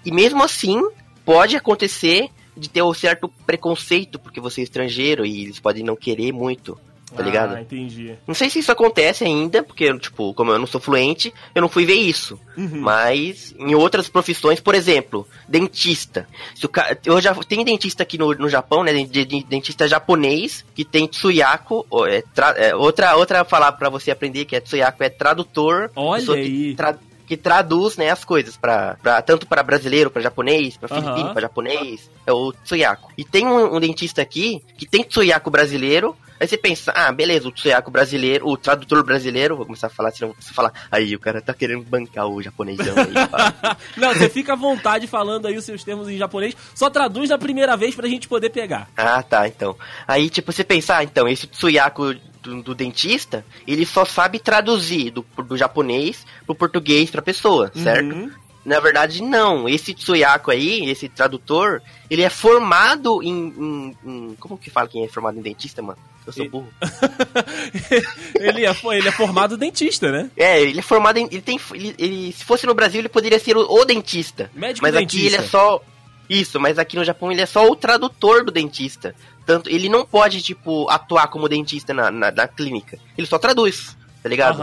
E 0.05 0.11
mesmo 0.11 0.43
assim, 0.43 0.81
pode 1.23 1.55
acontecer 1.55 2.29
de 2.55 2.69
ter 2.69 2.81
um 2.81 2.93
certo 2.93 3.27
preconceito, 3.45 4.17
porque 4.17 4.39
você 4.39 4.61
é 4.61 4.63
estrangeiro 4.63 5.25
e 5.25 5.43
eles 5.43 5.59
podem 5.59 5.83
não 5.83 5.95
querer 5.95 6.31
muito, 6.31 6.79
tá 7.13 7.21
ligado? 7.23 7.55
Ah, 7.55 7.61
entendi. 7.61 8.15
Não 8.27 8.33
sei 8.33 8.49
se 8.49 8.59
isso 8.59 8.71
acontece 8.71 9.23
ainda, 9.23 9.61
porque, 9.63 9.97
tipo, 9.99 10.33
como 10.33 10.51
eu 10.51 10.59
não 10.59 10.65
sou 10.67 10.79
fluente, 10.81 11.33
eu 11.53 11.61
não 11.61 11.69
fui 11.69 11.85
ver 11.85 11.93
isso. 11.95 12.39
Uhum. 12.57 12.79
Mas 12.81 13.53
em 13.59 13.75
outras 13.75 14.07
profissões, 14.09 14.59
por 14.59 14.73
exemplo, 14.75 15.27
dentista. 15.47 16.27
Se 16.55 16.65
o 16.65 16.69
ca... 16.69 16.97
Eu 17.05 17.19
já 17.21 17.33
tem 17.35 17.63
dentista 17.63 18.03
aqui 18.03 18.17
no, 18.17 18.33
no 18.33 18.49
Japão, 18.49 18.83
né? 18.83 18.93
de- 18.93 19.25
de- 19.25 19.43
Dentista 19.43 19.87
japonês 19.87 20.65
que 20.73 20.83
tem 20.85 21.07
tsuyaku, 21.07 21.85
ou 21.89 22.07
é, 22.07 22.21
tra- 22.33 22.55
é, 22.57 22.75
outra 22.75 23.15
outra 23.15 23.43
palavra 23.45 23.77
pra 23.77 23.89
você 23.89 24.11
aprender 24.11 24.45
que 24.45 24.55
é 24.55 24.59
tsuyaku 24.59 25.03
é 25.03 25.09
tradutor. 25.09 25.91
Olha 25.95 26.33
aí. 26.33 26.69
Que, 26.71 26.75
tra- 26.75 26.97
que 27.27 27.35
traduz, 27.37 27.97
né, 27.97 28.09
as 28.11 28.23
coisas 28.23 28.55
para 28.55 28.97
tanto 29.25 29.47
para 29.47 29.63
brasileiro, 29.63 30.11
para 30.11 30.21
japonês, 30.21 30.77
para 30.77 30.89
filipino, 30.89 31.31
para 31.33 31.41
japonês, 31.41 32.09
é 32.25 32.31
o 32.31 32.51
tsuyaku. 32.53 33.11
E 33.17 33.23
tem 33.23 33.45
um, 33.47 33.75
um 33.75 33.79
dentista 33.79 34.21
aqui 34.21 34.61
que 34.77 34.85
tem 34.85 35.03
tsuyaku 35.03 35.49
brasileiro. 35.49 36.15
Aí 36.39 36.47
você 36.47 36.57
pensa, 36.57 36.91
ah, 36.95 37.11
beleza, 37.11 37.47
o 37.47 37.51
tsuyaku 37.51 37.89
brasileiro, 37.89 38.47
o 38.47 38.57
tradutor 38.57 39.03
brasileiro, 39.03 39.55
vou 39.55 39.65
começar 39.65 39.87
a 39.87 39.89
falar, 39.89 40.11
senão 40.11 40.33
você 40.37 40.53
falar, 40.53 40.73
aí 40.91 41.15
o 41.15 41.19
cara 41.19 41.41
tá 41.41 41.53
querendo 41.53 41.83
bancar 41.83 42.27
o 42.27 42.41
japonesão 42.41 42.95
aí. 42.97 43.13
Não, 43.95 44.13
você 44.13 44.29
fica 44.29 44.53
à 44.53 44.55
vontade 44.55 45.07
falando 45.07 45.47
aí 45.47 45.57
os 45.57 45.65
seus 45.65 45.83
termos 45.83 46.09
em 46.09 46.17
japonês, 46.17 46.55
só 46.73 46.89
traduz 46.89 47.29
na 47.29 47.37
primeira 47.37 47.77
vez 47.77 47.95
pra 47.95 48.07
gente 48.07 48.27
poder 48.27 48.49
pegar. 48.49 48.89
Ah, 48.97 49.23
tá, 49.23 49.47
então. 49.47 49.75
Aí, 50.07 50.29
tipo, 50.29 50.51
você 50.51 50.63
pensar, 50.63 50.97
ah, 50.97 51.03
então, 51.03 51.27
esse 51.27 51.47
Tsuyaku 51.47 52.15
do, 52.41 52.61
do 52.61 52.75
dentista, 52.75 53.45
ele 53.67 53.85
só 53.85 54.05
sabe 54.05 54.39
traduzir 54.39 55.11
do, 55.11 55.25
do 55.47 55.57
japonês 55.57 56.25
pro 56.45 56.55
português 56.55 57.09
pra 57.09 57.21
pessoa, 57.21 57.71
certo? 57.75 58.13
Uhum. 58.13 58.31
Na 58.65 58.79
verdade, 58.79 59.21
não. 59.21 59.69
Esse 59.69 59.93
Tsuyaku 59.93 60.49
aí, 60.49 60.89
esse 60.89 61.07
tradutor, 61.07 61.81
ele 62.09 62.23
é 62.23 62.29
formado 62.29 63.21
em, 63.21 63.29
em- 63.29 63.97
em- 64.03 64.35
Como 64.39 64.57
que 64.57 64.71
fala 64.71 64.87
quem 64.87 65.05
é 65.05 65.07
formado 65.07 65.37
em 65.37 65.41
dentista, 65.41 65.81
mano? 65.83 65.99
Eu 66.25 66.33
sou 66.33 66.49
burro. 66.49 66.67
ele, 68.39 68.65
é, 68.65 68.75
ele 68.97 69.07
é 69.07 69.11
formado 69.11 69.55
dentista, 69.57 70.11
né? 70.11 70.29
É, 70.35 70.59
ele 70.61 70.79
é 70.79 70.81
formado 70.81 71.17
em. 71.17 71.25
Ele 71.25 71.41
tem. 71.41 71.59
Ele, 71.73 71.95
ele- 71.97 72.31
se 72.31 72.43
fosse 72.43 72.65
no 72.65 72.73
Brasil, 72.73 72.99
ele 72.99 73.09
poderia 73.09 73.39
ser 73.39 73.55
o, 73.55 73.61
o 73.61 73.85
dentista. 73.85 74.49
Médico 74.53 74.83
mas 74.85 74.93
dentista. 74.95 75.17
aqui 75.17 75.27
ele 75.27 75.35
é 75.35 75.47
só. 75.47 75.81
Isso, 76.27 76.59
mas 76.59 76.79
aqui 76.79 76.95
no 76.95 77.03
Japão 77.03 77.31
ele 77.31 77.41
é 77.41 77.45
só 77.45 77.69
o 77.69 77.75
tradutor 77.75 78.43
do 78.43 78.51
dentista. 78.51 79.13
Tanto, 79.45 79.69
ele 79.69 79.87
não 79.87 80.03
pode, 80.03 80.41
tipo, 80.41 80.89
atuar 80.89 81.27
como 81.27 81.47
dentista 81.47 81.93
na, 81.93 82.09
na, 82.09 82.31
na 82.31 82.47
clínica. 82.47 82.97
Ele 83.15 83.27
só 83.27 83.37
traduz, 83.37 83.95
tá 84.23 84.27
ligado? 84.27 84.57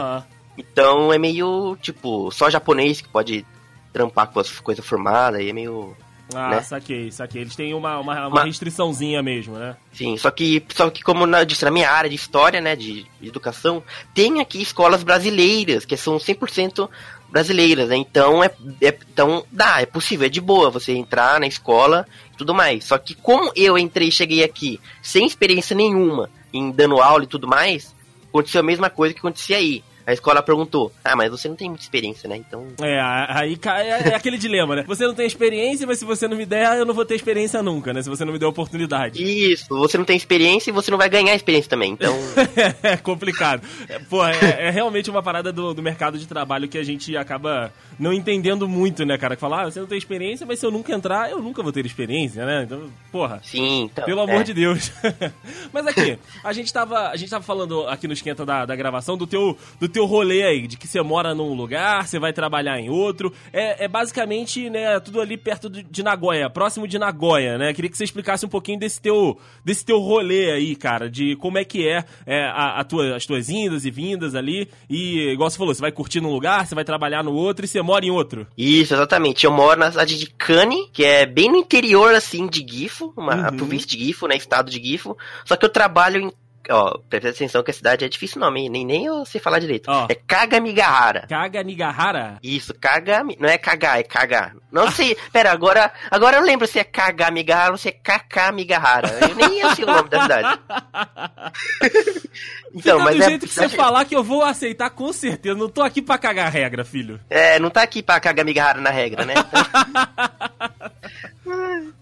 Então 0.57 1.13
é 1.13 1.17
meio, 1.17 1.77
tipo, 1.81 2.29
só 2.31 2.49
japonês 2.49 2.99
que 2.99 3.07
pode 3.07 3.45
trampar 3.93 4.27
com 4.27 4.39
as 4.39 4.59
coisas 4.59 4.83
formadas, 4.85 5.41
e 5.41 5.49
é 5.49 5.53
meio. 5.53 5.95
Ah, 6.33 6.49
Né? 6.49 6.61
saquei, 6.61 7.11
saquei. 7.11 7.41
Eles 7.41 7.55
têm 7.55 7.73
uma, 7.75 7.99
uma, 7.99 8.27
uma 8.27 8.29
Ma- 8.29 8.43
restriçãozinha 8.45 9.21
mesmo, 9.21 9.55
né? 9.55 9.75
Sim, 9.93 10.17
só 10.17 10.31
que, 10.31 10.65
só 10.73 10.89
que 10.89 11.03
como 11.03 11.27
na, 11.27 11.41
eu 11.41 11.45
disse, 11.45 11.63
na 11.63 11.69
minha 11.69 11.91
área 11.91 12.09
de 12.09 12.15
história, 12.15 12.59
né, 12.59 12.75
de, 12.75 13.05
de 13.21 13.27
educação, 13.27 13.83
tem 14.15 14.39
aqui 14.41 14.59
escolas 14.61 15.03
brasileiras, 15.03 15.85
que 15.85 15.95
são 15.95 16.17
100% 16.17 16.89
brasileiras, 17.29 17.89
né? 17.89 17.97
Então, 17.97 18.43
é, 18.43 18.49
é, 18.81 18.97
então 19.11 19.45
dá, 19.51 19.81
é 19.81 19.85
possível, 19.85 20.25
é 20.25 20.29
de 20.29 20.41
boa 20.41 20.71
você 20.71 20.93
entrar 20.93 21.39
na 21.39 21.45
escola 21.45 22.05
e 22.33 22.37
tudo 22.37 22.53
mais. 22.53 22.85
Só 22.85 22.97
que 22.97 23.13
como 23.13 23.51
eu 23.55 23.77
entrei 23.77 24.07
e 24.07 24.11
cheguei 24.11 24.43
aqui 24.43 24.79
sem 25.03 25.25
experiência 25.27 25.75
nenhuma 25.75 26.29
em 26.51 26.71
dando 26.71 27.01
aula 27.01 27.25
e 27.25 27.27
tudo 27.27 27.47
mais, 27.47 27.93
aconteceu 28.29 28.61
a 28.61 28.63
mesma 28.63 28.89
coisa 28.89 29.13
que 29.13 29.19
acontecia 29.19 29.57
aí. 29.57 29.83
A 30.05 30.13
escola 30.13 30.41
perguntou: 30.43 30.91
Ah, 31.03 31.15
mas 31.15 31.31
você 31.31 31.47
não 31.47 31.55
tem 31.55 31.69
muita 31.69 31.83
experiência, 31.83 32.27
né? 32.27 32.37
Então. 32.37 32.67
É, 32.81 32.99
aí 33.01 33.57
é, 33.65 34.09
é 34.09 34.15
aquele 34.15 34.37
dilema, 34.37 34.75
né? 34.75 34.83
Você 34.87 35.05
não 35.05 35.13
tem 35.13 35.25
experiência, 35.25 35.87
mas 35.87 35.99
se 35.99 36.05
você 36.05 36.27
não 36.27 36.37
me 36.37 36.45
der, 36.45 36.77
eu 36.77 36.85
não 36.85 36.93
vou 36.93 37.05
ter 37.05 37.15
experiência 37.15 37.63
nunca, 37.63 37.93
né? 37.93 38.01
Se 38.01 38.09
você 38.09 38.25
não 38.25 38.33
me 38.33 38.39
der 38.39 38.45
oportunidade. 38.45 39.23
Isso, 39.23 39.67
você 39.69 39.97
não 39.97 40.05
tem 40.05 40.17
experiência 40.17 40.69
e 40.69 40.73
você 40.73 40.91
não 40.91 40.97
vai 40.97 41.09
ganhar 41.09 41.33
experiência 41.35 41.69
também, 41.69 41.93
então. 41.93 42.13
é 42.83 42.97
complicado. 42.97 43.61
É, 43.87 43.99
pô, 43.99 44.25
é, 44.25 44.67
é, 44.67 44.69
realmente 44.69 45.09
uma 45.09 45.23
parada 45.23 45.51
do, 45.51 45.73
do 45.73 45.81
mercado 45.81 46.17
de 46.17 46.27
trabalho 46.27 46.67
que 46.67 46.77
a 46.77 46.83
gente 46.83 47.15
acaba 47.15 47.71
não 47.97 48.11
entendendo 48.11 48.67
muito, 48.67 49.05
né, 49.05 49.17
cara? 49.17 49.35
Que 49.35 49.41
fala, 49.41 49.63
ah, 49.63 49.71
você 49.71 49.79
não 49.79 49.87
tem 49.87 49.97
experiência, 49.97 50.45
mas 50.45 50.59
se 50.59 50.65
eu 50.65 50.71
nunca 50.71 50.93
entrar, 50.93 51.31
eu 51.31 51.41
nunca 51.41 51.63
vou 51.63 51.71
ter 51.71 51.85
experiência, 51.85 52.45
né? 52.45 52.63
Então, 52.63 52.89
porra. 53.11 53.39
Sim, 53.43 53.83
então, 53.83 54.05
Pelo 54.05 54.21
amor 54.21 54.41
é. 54.41 54.43
de 54.43 54.53
Deus. 54.53 54.91
mas 55.71 55.87
aqui, 55.87 56.17
a 56.43 56.53
gente 56.53 56.71
tava, 56.73 57.09
a 57.09 57.15
gente 57.15 57.29
tava 57.29 57.43
falando 57.43 57.87
aqui 57.87 58.07
no 58.07 58.13
esquenta 58.13 58.45
da, 58.45 58.65
da 58.65 58.75
gravação 58.75 59.17
do 59.17 59.25
teu, 59.25 59.57
do 59.79 59.87
teu 59.93 60.05
rolê 60.05 60.43
aí, 60.43 60.67
de 60.67 60.75
que 60.75 60.87
você 60.87 61.01
mora 61.01 61.33
num 61.33 61.53
lugar, 61.53 62.07
você 62.07 62.19
vai 62.19 62.33
trabalhar 62.33 62.79
em 62.79 62.89
outro. 62.89 63.31
É, 63.51 63.85
é 63.85 63.87
basicamente, 63.87 64.69
né, 64.69 64.99
tudo 64.99 65.21
ali 65.21 65.37
perto 65.37 65.69
de 65.69 66.03
Nagoya, 66.03 66.49
próximo 66.49 66.87
de 66.87 66.97
Nagoya, 66.97 67.57
né? 67.57 67.73
Queria 67.73 67.89
que 67.89 67.97
você 67.97 68.03
explicasse 68.03 68.45
um 68.45 68.49
pouquinho 68.49 68.79
desse 68.79 68.99
teu, 68.99 69.37
desse 69.63 69.85
teu 69.85 69.99
rolê 69.99 70.51
aí, 70.51 70.75
cara, 70.75 71.09
de 71.09 71.35
como 71.37 71.57
é 71.57 71.63
que 71.63 71.87
é, 71.87 72.03
é 72.25 72.43
a, 72.45 72.79
a 72.79 72.83
tua, 72.83 73.15
as 73.15 73.25
tuas 73.25 73.49
indas 73.49 73.85
e 73.85 73.91
vindas 73.91 74.35
ali. 74.35 74.67
E, 74.89 75.31
igual 75.31 75.49
você 75.49 75.57
falou, 75.57 75.73
você 75.73 75.81
vai 75.81 75.91
curtir 75.91 76.19
num 76.19 76.31
lugar, 76.31 76.65
você 76.65 76.75
vai 76.75 76.83
trabalhar 76.83 77.23
no 77.23 77.33
outro 77.33 77.63
e 77.63 77.67
você 77.67 77.81
mora 77.81 78.05
em 78.05 78.11
outro. 78.11 78.47
Isso, 78.57 78.93
exatamente. 78.93 79.45
Eu 79.45 79.51
moro 79.51 79.79
na 79.79 79.91
cidade 79.91 80.17
de 80.17 80.27
Kane, 80.27 80.89
que 80.91 81.03
é 81.03 81.25
bem 81.25 81.49
no 81.49 81.57
interior, 81.57 82.13
assim, 82.15 82.47
de 82.47 82.65
Gifo, 82.67 83.13
uma 83.15 83.51
uhum. 83.51 83.57
província 83.57 83.87
de 83.87 84.03
Gifo, 84.03 84.27
né, 84.27 84.35
estado 84.35 84.71
de 84.71 84.81
Gifo. 84.83 85.15
Só 85.45 85.55
que 85.55 85.65
eu 85.65 85.69
trabalho 85.69 86.19
em 86.19 86.31
Ó, 86.69 86.97
presta 87.09 87.29
atenção 87.29 87.61
que 87.61 87.71
a 87.71 87.73
cidade 87.73 88.05
é 88.05 88.09
difícil 88.09 88.39
nome, 88.39 88.69
nem, 88.69 88.85
nem 88.85 89.05
eu 89.05 89.25
sei 89.25 89.41
falar 89.41 89.59
direito. 89.59 89.91
Oh. 89.91 90.05
É 90.09 90.15
Kagamigahara. 90.15 91.27
Kagamigahara? 91.27 92.39
Isso, 92.41 92.73
Kagami. 92.73 93.37
Não 93.39 93.49
é 93.49 93.57
Kaga, 93.57 93.99
é 93.99 94.03
Kaga. 94.03 94.53
Não 94.71 94.89
sei. 94.89 95.15
Pera, 95.31 95.51
agora, 95.51 95.91
agora 96.09 96.37
eu 96.37 96.43
lembro 96.43 96.65
se 96.65 96.79
é 96.79 96.83
Kagamigahara 96.83 97.71
ou 97.71 97.77
se 97.77 97.89
é 97.89 97.91
Kakamigahara. 97.91 99.09
Eu 99.09 99.35
nem 99.35 99.75
sei 99.75 99.83
o 99.83 99.87
nome 99.87 100.09
da 100.09 100.21
cidade. 100.21 100.59
então, 102.73 102.99
Fica 102.99 102.99
mas 102.99 103.17
do 103.17 103.23
é, 103.23 103.29
jeito 103.29 103.47
que 103.47 103.53
você 103.53 103.69
falar 103.69 104.05
que 104.05 104.15
eu 104.15 104.23
vou 104.23 104.43
aceitar 104.43 104.89
com 104.89 105.11
certeza. 105.11 105.55
Não 105.55 105.69
tô 105.69 105.81
aqui 105.81 106.01
pra 106.01 106.17
cagar 106.17 106.49
regra, 106.49 106.85
filho. 106.85 107.19
É, 107.29 107.59
não 107.59 107.69
tá 107.69 107.83
aqui 107.83 108.01
pra 108.01 108.19
Kagamigahara 108.19 108.79
na 108.79 108.89
regra, 108.89 109.25
né? 109.25 109.33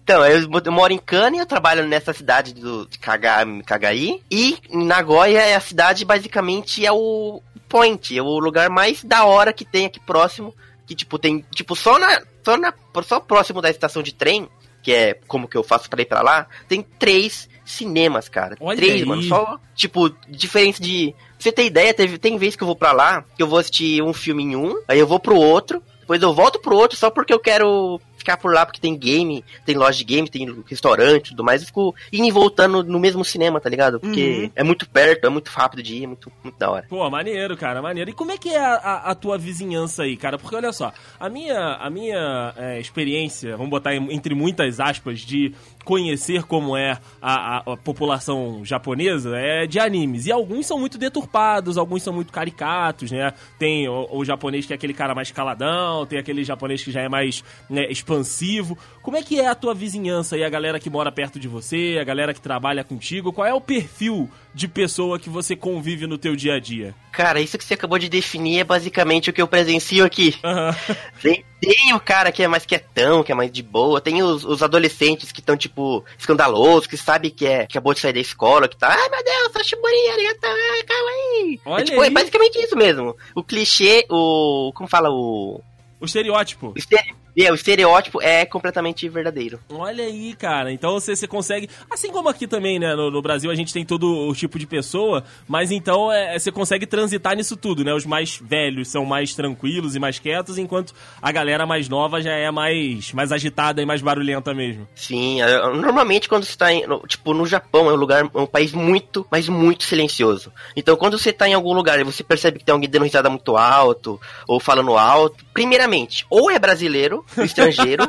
Então, 0.02 0.24
eu, 0.24 0.48
eu, 0.64 0.72
moro 0.72 0.92
em 0.92 0.98
Kane, 0.98 1.38
eu 1.38 1.46
trabalho 1.46 1.86
nessa 1.86 2.12
cidade 2.12 2.54
do, 2.54 2.88
Kagai. 3.00 4.20
E 4.30 4.58
Nagoya 4.70 5.40
é 5.40 5.54
a 5.54 5.60
cidade, 5.60 6.04
basicamente, 6.04 6.84
é 6.84 6.92
o 6.92 7.42
point, 7.68 8.16
é 8.16 8.22
o 8.22 8.38
lugar 8.38 8.68
mais 8.68 9.02
da 9.02 9.24
hora 9.24 9.52
que 9.52 9.64
tem 9.64 9.86
aqui 9.86 10.00
próximo. 10.00 10.54
Que, 10.86 10.94
tipo, 10.94 11.18
tem, 11.18 11.44
tipo, 11.54 11.74
só 11.74 11.98
na, 11.98 12.22
só 12.44 12.56
na, 12.56 12.74
só 13.02 13.20
próximo 13.20 13.62
da 13.62 13.70
estação 13.70 14.02
de 14.02 14.12
trem, 14.12 14.48
que 14.82 14.92
é 14.92 15.14
como 15.26 15.48
que 15.48 15.56
eu 15.56 15.62
faço 15.62 15.88
pra 15.88 16.02
ir 16.02 16.06
pra 16.06 16.22
lá, 16.22 16.46
tem 16.68 16.82
três 16.82 17.48
cinemas, 17.64 18.28
cara. 18.28 18.56
Olha 18.60 18.76
três, 18.76 19.02
aí. 19.02 19.04
mano. 19.04 19.22
Só, 19.22 19.58
tipo, 19.74 20.10
diferença 20.28 20.82
de. 20.82 21.14
Pra 21.14 21.36
você 21.38 21.52
ter 21.52 21.64
ideia, 21.64 21.94
teve, 21.94 22.18
tem 22.18 22.36
vezes 22.36 22.56
que 22.56 22.62
eu 22.62 22.66
vou 22.66 22.76
pra 22.76 22.92
lá, 22.92 23.24
que 23.36 23.42
eu 23.42 23.46
vou 23.46 23.58
assistir 23.58 24.02
um 24.02 24.12
filme 24.12 24.42
em 24.42 24.56
um, 24.56 24.80
aí 24.86 24.98
eu 24.98 25.06
vou 25.06 25.18
pro 25.18 25.36
outro, 25.36 25.82
depois 26.00 26.22
eu 26.22 26.34
volto 26.34 26.60
pro 26.60 26.76
outro 26.76 26.96
só 26.96 27.10
porque 27.10 27.32
eu 27.32 27.40
quero 27.40 28.00
ficar 28.22 28.36
por 28.36 28.54
lá 28.54 28.64
porque 28.64 28.80
tem 28.80 28.96
game, 28.96 29.44
tem 29.66 29.76
loja 29.76 29.98
de 29.98 30.04
game, 30.04 30.28
tem 30.28 30.62
restaurante 30.66 31.26
e 31.26 31.30
tudo 31.30 31.44
mais. 31.44 31.60
Eu 31.60 31.66
fico 31.66 31.94
indo 32.12 32.26
e 32.26 32.30
voltando 32.30 32.82
no 32.82 32.98
mesmo 32.98 33.24
cinema, 33.24 33.60
tá 33.60 33.68
ligado? 33.68 33.98
Porque 33.98 34.44
uhum. 34.44 34.50
é 34.54 34.62
muito 34.62 34.88
perto, 34.88 35.26
é 35.26 35.28
muito 35.28 35.48
rápido 35.48 35.82
de 35.82 35.96
ir, 35.96 36.04
é 36.04 36.06
muito, 36.06 36.32
muito 36.42 36.58
da 36.58 36.70
hora. 36.70 36.86
Pô, 36.88 37.08
maneiro, 37.10 37.56
cara, 37.56 37.82
maneiro. 37.82 38.10
E 38.10 38.14
como 38.14 38.30
é 38.30 38.38
que 38.38 38.48
é 38.48 38.58
a, 38.58 38.74
a, 38.74 39.10
a 39.10 39.14
tua 39.14 39.36
vizinhança 39.36 40.04
aí, 40.04 40.16
cara? 40.16 40.38
Porque 40.38 40.54
olha 40.54 40.72
só, 40.72 40.92
a 41.18 41.28
minha, 41.28 41.74
a 41.74 41.90
minha 41.90 42.54
é, 42.56 42.80
experiência, 42.80 43.56
vamos 43.56 43.70
botar 43.70 43.94
entre 43.94 44.34
muitas 44.34 44.78
aspas, 44.78 45.20
de 45.20 45.52
conhecer 45.84 46.44
como 46.44 46.76
é 46.76 46.98
a, 47.20 47.58
a, 47.58 47.72
a, 47.72 47.76
população 47.76 48.64
japonesa 48.64 49.36
é 49.36 49.66
de 49.66 49.78
animes. 49.78 50.26
E 50.26 50.32
alguns 50.32 50.66
são 50.66 50.78
muito 50.78 50.98
deturpados, 50.98 51.76
alguns 51.76 52.02
são 52.02 52.12
muito 52.12 52.32
caricatos, 52.32 53.10
né? 53.10 53.32
Tem 53.58 53.88
o, 53.88 54.08
o 54.10 54.24
japonês 54.24 54.66
que 54.66 54.72
é 54.72 54.76
aquele 54.76 54.94
cara 54.94 55.14
mais 55.14 55.30
caladão, 55.30 56.06
tem 56.06 56.18
aquele 56.18 56.44
japonês 56.44 56.82
que 56.82 56.90
já 56.90 57.02
é 57.02 57.08
mais 57.08 57.44
né, 57.68 57.86
expansivo. 57.90 58.76
Como 59.02 59.16
é 59.16 59.22
que 59.22 59.40
é 59.40 59.48
a 59.48 59.54
tua 59.54 59.74
vizinhança 59.74 60.36
e 60.36 60.44
a 60.44 60.48
galera 60.48 60.78
que 60.78 60.90
mora 60.90 61.10
perto 61.10 61.38
de 61.38 61.48
você, 61.48 61.98
a 62.00 62.04
galera 62.04 62.32
que 62.32 62.40
trabalha 62.40 62.84
contigo? 62.84 63.32
Qual 63.32 63.46
é 63.46 63.54
o 63.54 63.60
perfil 63.60 64.30
de 64.54 64.68
pessoa 64.68 65.18
que 65.18 65.28
você 65.28 65.56
convive 65.56 66.06
no 66.06 66.18
teu 66.18 66.36
dia 66.36 66.54
a 66.54 66.60
dia? 66.60 66.94
Cara, 67.12 67.40
isso 67.40 67.58
que 67.58 67.64
você 67.64 67.74
acabou 67.74 67.98
de 67.98 68.08
definir 68.08 68.60
é 68.60 68.64
basicamente 68.64 69.30
o 69.30 69.32
que 69.32 69.42
eu 69.42 69.48
presencio 69.48 70.04
aqui. 70.04 70.34
Uhum. 70.42 70.96
Tem, 71.20 71.44
tem, 71.62 71.94
o 71.94 72.00
cara 72.00 72.32
que 72.32 72.42
é 72.42 72.48
mais 72.48 72.66
quietão, 72.66 73.22
que 73.22 73.30
é 73.30 73.34
mais 73.34 73.50
de 73.50 73.62
boa. 73.62 74.00
Tem 74.00 74.20
os, 74.20 74.44
os 74.44 74.64
adolescentes 74.64 75.30
que 75.30 75.38
estão, 75.38 75.56
tipo, 75.56 76.04
escandalosos, 76.18 76.88
que 76.88 76.96
sabe 76.96 77.30
que 77.30 77.46
é 77.46 77.66
que 77.66 77.78
acabou 77.78 77.94
de 77.94 78.00
sair 78.00 78.12
da 78.12 78.18
escola, 78.18 78.66
que 78.66 78.76
tá, 78.76 78.88
ai 78.88 79.08
meu 79.08 79.22
Deus, 79.22 79.52
Sashiburi, 79.52 80.08
arigato, 80.08 80.40
calma 80.40 81.10
aí. 81.10 81.60
Olha 81.64 81.82
é, 81.82 81.84
tipo, 81.84 82.00
é 82.00 82.02
aí. 82.02 82.08
é 82.08 82.10
basicamente 82.10 82.58
isso 82.58 82.76
mesmo. 82.76 83.16
O 83.32 83.44
clichê, 83.44 84.04
o. 84.10 84.72
Como 84.74 84.88
fala 84.88 85.08
o. 85.08 85.60
O 86.00 86.04
estereótipo. 86.04 86.72
O 86.74 86.78
estereótipo 86.78 87.21
e 87.34 87.44
é, 87.44 87.50
o 87.50 87.54
estereótipo 87.54 88.20
é 88.20 88.44
completamente 88.44 89.08
verdadeiro. 89.08 89.58
Olha 89.70 90.04
aí, 90.04 90.34
cara. 90.34 90.70
Então 90.70 90.92
você, 90.92 91.16
você 91.16 91.26
consegue. 91.26 91.68
Assim 91.90 92.10
como 92.10 92.28
aqui 92.28 92.46
também, 92.46 92.78
né? 92.78 92.94
No, 92.94 93.10
no, 93.10 93.22
Brasil 93.22 93.50
a 93.50 93.54
gente 93.54 93.72
tem 93.72 93.84
todo 93.84 94.28
o 94.28 94.34
tipo 94.34 94.58
de 94.58 94.66
pessoa, 94.66 95.24
mas 95.48 95.70
então 95.70 96.12
é, 96.12 96.38
você 96.38 96.52
consegue 96.52 96.86
transitar 96.86 97.34
nisso 97.34 97.56
tudo, 97.56 97.84
né? 97.84 97.94
Os 97.94 98.04
mais 98.04 98.38
velhos 98.42 98.88
são 98.88 99.04
mais 99.06 99.34
tranquilos 99.34 99.96
e 99.96 99.98
mais 99.98 100.18
quietos, 100.18 100.58
enquanto 100.58 100.92
a 101.20 101.32
galera 101.32 101.64
mais 101.64 101.88
nova 101.88 102.20
já 102.20 102.32
é 102.32 102.50
mais, 102.50 103.12
mais 103.12 103.32
agitada 103.32 103.80
e 103.80 103.86
mais 103.86 104.02
barulhenta 104.02 104.52
mesmo. 104.52 104.86
Sim, 104.94 105.40
é, 105.40 105.58
normalmente 105.74 106.28
quando 106.28 106.44
você 106.44 106.56
tá 106.56 106.72
em. 106.72 106.84
Tipo, 107.06 107.32
no 107.32 107.46
Japão 107.46 107.88
é 107.88 107.92
um 107.94 107.96
lugar, 107.96 108.24
é 108.24 108.38
um 108.38 108.46
país 108.46 108.72
muito, 108.72 109.26
mas 109.30 109.48
muito 109.48 109.84
silencioso. 109.84 110.52
Então 110.76 110.96
quando 110.96 111.18
você 111.18 111.32
tá 111.32 111.48
em 111.48 111.54
algum 111.54 111.72
lugar 111.72 111.98
e 111.98 112.04
você 112.04 112.22
percebe 112.22 112.58
que 112.58 112.64
tem 112.64 112.74
alguém 112.74 112.90
dando 112.90 113.04
risada 113.04 113.30
muito 113.30 113.56
alto, 113.56 114.20
ou 114.46 114.60
falando 114.60 114.98
alto, 114.98 115.42
primeiramente, 115.54 116.26
ou 116.28 116.50
é 116.50 116.58
brasileiro 116.58 117.21
estrangeiro, 117.38 118.08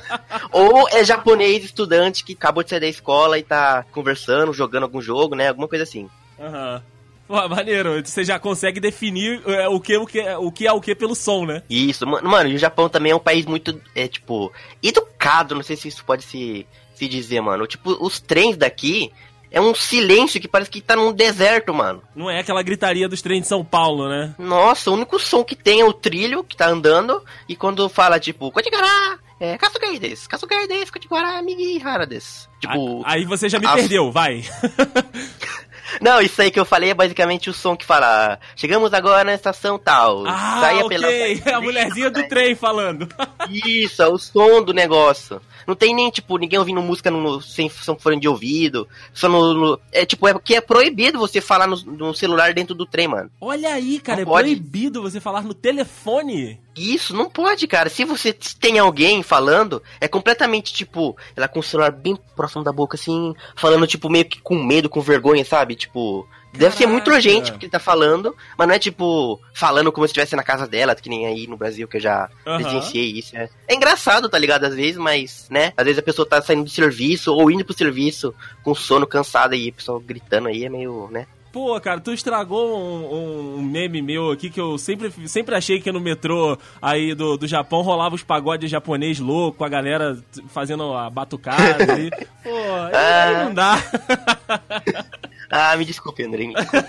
ou 0.52 0.88
é 0.88 1.04
japonês 1.04 1.64
estudante 1.64 2.24
que 2.24 2.32
acabou 2.32 2.62
de 2.62 2.70
sair 2.70 2.80
da 2.80 2.86
escola 2.86 3.38
e 3.38 3.42
tá 3.42 3.84
conversando, 3.92 4.52
jogando 4.52 4.84
algum 4.84 5.00
jogo, 5.00 5.34
né? 5.34 5.48
Alguma 5.48 5.68
coisa 5.68 5.84
assim. 5.84 6.08
Aham. 6.38 6.82
Uhum. 6.86 6.94
Pô, 7.26 7.48
maneiro, 7.48 8.04
você 8.04 8.22
já 8.22 8.38
consegue 8.38 8.78
definir 8.78 9.42
é, 9.46 9.66
o, 9.66 9.80
que, 9.80 9.96
o, 9.96 10.06
que, 10.06 10.20
o 10.20 10.52
que 10.52 10.66
é 10.66 10.72
o 10.72 10.80
que 10.80 10.94
pelo 10.94 11.14
som, 11.14 11.46
né? 11.46 11.62
Isso, 11.70 12.06
mano, 12.06 12.50
e 12.50 12.54
o 12.54 12.58
Japão 12.58 12.88
também 12.88 13.12
é 13.12 13.16
um 13.16 13.20
país 13.20 13.46
muito, 13.46 13.80
é, 13.94 14.06
tipo, 14.06 14.52
educado, 14.82 15.54
não 15.54 15.62
sei 15.62 15.74
se 15.74 15.88
isso 15.88 16.04
pode 16.04 16.22
se, 16.22 16.66
se 16.94 17.08
dizer, 17.08 17.40
mano. 17.40 17.66
Tipo, 17.66 17.96
os 18.04 18.20
trens 18.20 18.58
daqui, 18.58 19.10
é 19.54 19.60
um 19.60 19.72
silêncio 19.72 20.40
que 20.40 20.48
parece 20.48 20.68
que 20.68 20.80
tá 20.80 20.96
num 20.96 21.12
deserto, 21.12 21.72
mano. 21.72 22.02
Não 22.14 22.28
é 22.28 22.40
aquela 22.40 22.60
gritaria 22.60 23.08
dos 23.08 23.22
trens 23.22 23.42
de 23.42 23.46
São 23.46 23.64
Paulo, 23.64 24.08
né? 24.08 24.34
Nossa, 24.36 24.90
o 24.90 24.94
único 24.94 25.16
som 25.16 25.44
que 25.44 25.54
tem 25.54 25.80
é 25.80 25.84
o 25.84 25.92
trilho 25.92 26.42
que 26.42 26.56
tá 26.56 26.68
andando. 26.68 27.22
E 27.48 27.54
quando 27.54 27.88
fala, 27.88 28.18
tipo, 28.18 28.50
Kotigará, 28.50 29.16
é, 29.38 29.56
Kasugai 29.56 29.96
desu, 29.98 30.28
Kasugai 30.28 30.66
desu, 30.66 30.92
Kotigara, 30.92 31.40
Migihara 31.40 32.04
desu. 32.04 32.48
Tipo... 32.60 33.02
Aí 33.04 33.24
você 33.24 33.48
já 33.48 33.60
me 33.60 33.66
a... 33.66 33.74
perdeu, 33.74 34.10
vai. 34.10 34.42
Não, 36.00 36.20
isso 36.20 36.40
aí 36.40 36.50
que 36.50 36.58
eu 36.58 36.64
falei 36.64 36.90
é 36.90 36.94
basicamente 36.94 37.50
o 37.50 37.54
som 37.54 37.76
que 37.76 37.84
fala. 37.84 38.38
Chegamos 38.56 38.92
agora 38.92 39.24
na 39.24 39.34
estação 39.34 39.78
tal. 39.78 40.26
Ah, 40.26 40.58
Saia 40.60 40.84
ok. 40.84 40.88
Pela... 40.88 41.14
É 41.14 41.54
a 41.54 41.60
mulherzinha 41.60 42.10
do 42.10 42.22
trem 42.28 42.54
falando. 42.54 43.08
Isso, 43.50 44.02
é 44.02 44.06
o 44.06 44.18
som 44.18 44.62
do 44.62 44.72
negócio. 44.72 45.40
Não 45.66 45.74
tem 45.74 45.94
nem, 45.94 46.10
tipo, 46.10 46.36
ninguém 46.36 46.58
ouvindo 46.58 46.82
música 46.82 47.10
no, 47.10 47.40
sem, 47.40 47.68
sem 47.68 47.98
fone 47.98 48.20
de 48.20 48.28
ouvido. 48.28 48.86
Só 49.12 49.28
no, 49.28 49.54
no, 49.54 49.80
É 49.92 50.04
tipo, 50.04 50.28
é 50.28 50.38
que 50.38 50.54
é 50.54 50.60
proibido 50.60 51.18
você 51.18 51.40
falar 51.40 51.66
no, 51.66 51.76
no, 51.76 52.14
celular 52.14 52.52
dentro 52.52 52.74
do 52.74 52.86
trem, 52.86 53.08
mano. 53.08 53.30
Olha 53.40 53.72
aí, 53.72 53.98
cara, 53.98 54.16
não 54.16 54.22
é 54.22 54.26
pode. 54.26 54.50
proibido 54.50 55.02
você 55.02 55.20
falar 55.20 55.42
no 55.42 55.54
telefone. 55.54 56.60
Isso, 56.76 57.14
não 57.14 57.30
pode, 57.30 57.66
cara. 57.66 57.88
Se 57.88 58.04
você 58.04 58.32
tem 58.32 58.78
alguém 58.78 59.22
falando, 59.22 59.82
é 60.00 60.08
completamente 60.08 60.72
tipo, 60.72 61.16
ela 61.36 61.48
com 61.48 61.60
o 61.60 61.62
celular 61.62 61.92
bem 61.92 62.16
próximo 62.34 62.64
da 62.64 62.72
boca, 62.72 62.96
assim, 62.96 63.34
falando, 63.54 63.86
tipo, 63.86 64.10
meio 64.10 64.24
que 64.24 64.40
com 64.40 64.62
medo, 64.62 64.88
com 64.88 65.00
vergonha, 65.00 65.44
sabe? 65.44 65.76
Tipo, 65.76 66.26
Deve 66.54 66.66
Caraca. 66.66 66.76
ser 66.76 66.86
muito 66.86 67.10
urgente 67.10 67.50
porque 67.50 67.66
ele 67.66 67.72
tá 67.72 67.80
falando, 67.80 68.34
mas 68.56 68.68
não 68.68 68.74
é 68.76 68.78
tipo 68.78 69.40
falando 69.52 69.90
como 69.90 70.06
se 70.06 70.12
estivesse 70.12 70.36
na 70.36 70.44
casa 70.44 70.68
dela, 70.68 70.94
que 70.94 71.08
nem 71.08 71.26
aí 71.26 71.48
no 71.48 71.56
Brasil 71.56 71.88
que 71.88 71.96
eu 71.96 72.00
já 72.00 72.30
uhum. 72.46 72.56
presenciei 72.58 73.10
isso. 73.10 73.36
É. 73.36 73.48
é 73.66 73.74
engraçado, 73.74 74.28
tá 74.28 74.38
ligado? 74.38 74.64
Às 74.64 74.74
vezes, 74.74 74.96
mas, 74.96 75.48
né? 75.50 75.72
Às 75.76 75.84
vezes 75.84 75.98
a 75.98 76.02
pessoa 76.02 76.28
tá 76.28 76.40
saindo 76.40 76.62
do 76.62 76.70
serviço 76.70 77.34
ou 77.34 77.50
indo 77.50 77.64
pro 77.64 77.76
serviço 77.76 78.32
com 78.62 78.72
sono 78.72 79.04
cansado 79.04 79.56
e 79.56 79.68
a 79.68 79.72
pessoa 79.72 80.00
gritando 80.00 80.46
aí 80.46 80.64
é 80.64 80.68
meio, 80.68 81.08
né? 81.10 81.26
Pô, 81.54 81.80
cara, 81.80 82.00
tu 82.00 82.12
estragou 82.12 82.76
um, 82.76 83.58
um, 83.58 83.62
meme 83.62 84.02
meu 84.02 84.32
aqui 84.32 84.50
que 84.50 84.60
eu 84.60 84.76
sempre, 84.76 85.12
sempre 85.28 85.54
achei 85.54 85.80
que 85.80 85.92
no 85.92 86.00
metrô 86.00 86.58
aí 86.82 87.14
do, 87.14 87.36
do 87.36 87.46
Japão 87.46 87.80
rolava 87.80 88.16
os 88.16 88.24
pagodes 88.24 88.68
japonês 88.68 89.20
louco, 89.20 89.64
a 89.64 89.68
galera 89.68 90.18
fazendo 90.48 90.92
a 90.92 91.08
batucada 91.08 91.78
aí. 91.94 92.10
Pô, 92.42 92.50
aí, 92.92 93.36
aí 93.36 93.44
não 93.44 93.54
dá. 93.54 93.76
Ah, 95.50 95.76
me 95.76 95.84
desculpe, 95.84 96.24
André. 96.24 96.48
Me 96.48 96.54
desculpe. 96.54 96.88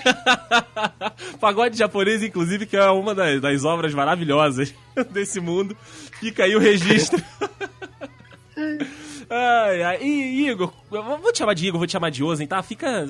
Pagode 1.39 1.77
japonês, 1.77 2.23
inclusive, 2.23 2.65
que 2.65 2.75
é 2.75 2.89
uma 2.89 3.13
das, 3.13 3.39
das 3.39 3.63
obras 3.63 3.93
maravilhosas 3.93 4.73
desse 5.11 5.39
mundo. 5.39 5.77
Fica 6.19 6.45
aí 6.45 6.55
o 6.55 6.59
registro. 6.59 7.23
Ai, 9.29 9.83
ai. 9.83 9.97
E, 10.01 10.47
Igor, 10.49 10.71
eu 10.91 11.03
vou 11.03 11.31
te 11.31 11.39
chamar 11.39 11.53
de 11.53 11.67
Igor, 11.67 11.79
vou 11.79 11.87
te 11.87 11.91
chamar 11.91 12.09
de 12.11 12.23
Ozen, 12.23 12.47
tá? 12.47 12.61
Fica. 12.63 13.07